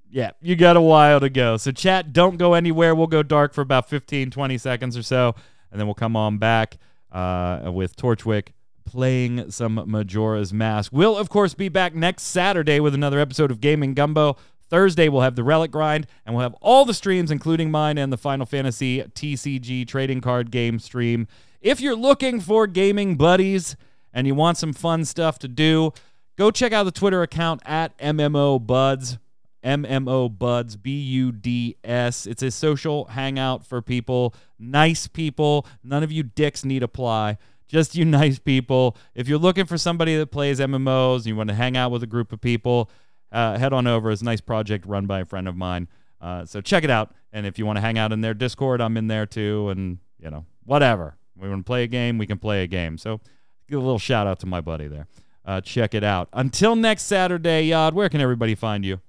Yeah, 0.08 0.30
you 0.40 0.54
got 0.56 0.76
a 0.76 0.80
while 0.80 1.18
to 1.20 1.28
go. 1.28 1.56
So, 1.56 1.72
chat, 1.72 2.12
don't 2.12 2.36
go 2.38 2.54
anywhere. 2.54 2.94
We'll 2.94 3.08
go 3.08 3.22
dark 3.22 3.52
for 3.52 3.60
about 3.60 3.88
15, 3.90 4.30
20 4.30 4.56
seconds 4.58 4.96
or 4.96 5.02
so, 5.02 5.34
and 5.70 5.78
then 5.80 5.86
we'll 5.86 5.94
come 5.94 6.16
on 6.16 6.38
back 6.38 6.78
uh, 7.12 7.70
with 7.72 7.96
Torchwick 7.96 8.48
playing 8.84 9.50
some 9.50 9.82
Majora's 9.86 10.52
Mask. 10.52 10.92
We'll, 10.92 11.16
of 11.16 11.28
course, 11.28 11.54
be 11.54 11.68
back 11.68 11.94
next 11.94 12.24
Saturday 12.24 12.80
with 12.80 12.94
another 12.94 13.20
episode 13.20 13.50
of 13.50 13.60
Gaming 13.60 13.94
Gumbo. 13.94 14.36
Thursday, 14.68 15.08
we'll 15.08 15.20
have 15.20 15.36
the 15.36 15.44
Relic 15.44 15.70
Grind, 15.70 16.06
and 16.24 16.34
we'll 16.34 16.42
have 16.42 16.54
all 16.60 16.84
the 16.84 16.94
streams, 16.94 17.30
including 17.30 17.70
mine 17.70 17.98
and 17.98 18.12
the 18.12 18.16
Final 18.16 18.46
Fantasy 18.46 19.02
TCG 19.02 19.86
trading 19.86 20.20
card 20.20 20.50
game 20.50 20.78
stream. 20.78 21.28
If 21.60 21.80
you're 21.80 21.94
looking 21.94 22.40
for 22.40 22.66
gaming 22.66 23.16
buddies 23.16 23.76
and 24.12 24.26
you 24.26 24.34
want 24.34 24.58
some 24.58 24.72
fun 24.72 25.04
stuff 25.04 25.38
to 25.40 25.48
do, 25.48 25.92
go 26.36 26.50
check 26.50 26.72
out 26.72 26.84
the 26.84 26.90
Twitter 26.90 27.22
account 27.22 27.60
at 27.64 27.96
MMO 27.98 28.66
Buds. 28.66 29.18
MMO 29.64 30.36
Buds, 30.36 30.76
B 30.76 30.98
U 31.00 31.32
D 31.32 31.76
S. 31.84 32.26
It's 32.26 32.42
a 32.42 32.50
social 32.50 33.06
hangout 33.06 33.64
for 33.64 33.80
people, 33.80 34.34
nice 34.58 35.06
people. 35.06 35.66
None 35.82 36.02
of 36.02 36.10
you 36.10 36.22
dicks 36.22 36.64
need 36.64 36.82
apply. 36.82 37.38
Just 37.68 37.94
you 37.94 38.04
nice 38.06 38.38
people. 38.38 38.96
If 39.14 39.28
you're 39.28 39.38
looking 39.38 39.66
for 39.66 39.78
somebody 39.78 40.16
that 40.16 40.26
plays 40.26 40.60
MMOs 40.60 41.18
and 41.18 41.26
you 41.26 41.36
want 41.36 41.48
to 41.48 41.54
hang 41.54 41.76
out 41.76 41.90
with 41.90 42.02
a 42.02 42.06
group 42.06 42.32
of 42.32 42.40
people, 42.40 42.90
uh, 43.32 43.58
head 43.58 43.72
on 43.72 43.86
over. 43.86 44.10
It's 44.10 44.22
a 44.22 44.24
nice 44.26 44.40
project 44.40 44.86
run 44.86 45.06
by 45.06 45.20
a 45.20 45.24
friend 45.24 45.48
of 45.48 45.56
mine. 45.56 45.88
Uh, 46.20 46.44
so 46.44 46.60
check 46.60 46.84
it 46.84 46.90
out. 46.90 47.12
And 47.32 47.46
if 47.46 47.58
you 47.58 47.66
want 47.66 47.78
to 47.78 47.80
hang 47.80 47.98
out 47.98 48.12
in 48.12 48.20
their 48.20 48.34
Discord, 48.34 48.80
I'm 48.80 48.96
in 48.96 49.08
there 49.08 49.26
too. 49.26 49.70
And, 49.70 49.98
you 50.18 50.30
know, 50.30 50.44
whatever. 50.64 51.16
We 51.36 51.48
want 51.48 51.60
to 51.60 51.64
play 51.64 51.82
a 51.82 51.86
game, 51.86 52.18
we 52.18 52.26
can 52.26 52.38
play 52.38 52.62
a 52.62 52.66
game. 52.66 52.98
So 52.98 53.20
give 53.68 53.78
a 53.78 53.82
little 53.82 53.98
shout 53.98 54.26
out 54.26 54.38
to 54.40 54.46
my 54.46 54.60
buddy 54.60 54.86
there. 54.86 55.08
Uh, 55.44 55.60
check 55.60 55.94
it 55.94 56.04
out. 56.04 56.28
Until 56.32 56.76
next 56.76 57.04
Saturday, 57.04 57.70
Yad, 57.70 57.94
where 57.94 58.08
can 58.08 58.20
everybody 58.20 58.54
find 58.54 58.84
you? 58.84 59.00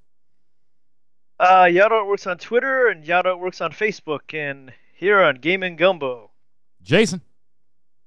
Uh, 1.43 1.65
Yado 1.65 2.07
works 2.07 2.25
on 2.25 2.37
Twitter 2.37 2.87
and 2.87 3.03
Yado 3.03 3.37
works 3.37 3.59
on 3.59 3.73
Facebook 3.73 4.33
and 4.33 4.71
here 4.95 5.21
on 5.21 5.35
Gaming 5.35 5.75
Gumbo. 5.75 6.31
Jason. 6.81 7.19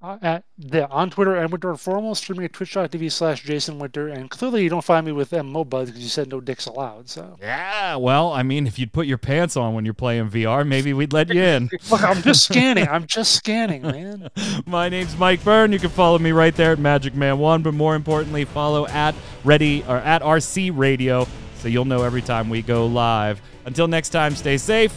Uh, 0.01 0.16
at 0.22 0.45
the 0.57 0.89
on 0.89 1.11
Twitter 1.11 1.37
and 1.37 1.53
Winter 1.53 1.74
Formal, 1.76 2.14
streaming 2.14 2.47
at 2.47 2.55
twitch.tv 2.55 3.12
slash 3.12 3.43
Jason 3.43 3.78
Winter. 3.78 4.09
And 4.09 4.30
clearly, 4.30 4.62
you 4.62 4.70
don't 4.70 4.84
find 4.84 5.05
me 5.05 5.12
with 5.12 5.32
MMO 5.32 5.68
Buds 5.68 5.91
because 5.91 6.03
you 6.03 6.09
said 6.09 6.30
no 6.30 6.41
dicks 6.41 6.64
allowed. 6.64 7.11
So 7.11 7.37
Yeah, 7.39 7.97
well, 7.97 8.32
I 8.32 8.43
mean, 8.43 8.66
if 8.66 8.78
you'd 8.78 8.95
put 8.95 9.07
your 9.07 9.18
pants 9.18 9.55
on 9.55 9.74
when 9.74 9.84
you're 9.84 9.93
playing 9.93 10.30
VR, 10.30 10.66
maybe 10.66 10.95
we'd 10.95 11.12
let 11.12 11.28
you 11.28 11.43
in. 11.43 11.68
look, 11.91 12.03
I'm 12.03 12.22
just 12.22 12.45
scanning. 12.45 12.89
I'm 12.89 13.07
just 13.07 13.32
scanning, 13.32 13.82
man. 13.82 14.30
My 14.66 14.89
name's 14.89 15.14
Mike 15.18 15.45
Byrne. 15.45 15.72
You 15.72 15.78
can 15.78 15.91
follow 15.91 16.18
me 16.18 16.32
right 16.32 16.55
there 16.55 16.72
at 16.72 16.78
Magic 16.78 17.14
Man 17.14 17.39
One, 17.39 17.62
but 17.62 17.74
more 17.74 17.97
importantly, 17.97 18.47
follow 18.47 18.87
at 18.87 19.14
Ready 19.45 19.84
or 19.87 19.99
at 19.99 20.22
RC 20.22 20.72
Radio 20.74 21.26
so 21.59 21.69
you'll 21.69 21.85
know 21.85 22.03
every 22.03 22.23
time 22.23 22.49
we 22.49 22.63
go 22.63 22.87
live. 22.87 23.41
Until 23.65 23.89
next 23.89 24.11
time, 24.11 24.35
stay 24.35 24.59
safe. 24.59 24.95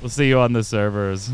We'll 0.00 0.10
see 0.10 0.28
you 0.28 0.38
on 0.38 0.52
the 0.52 0.62
servers. 0.62 1.30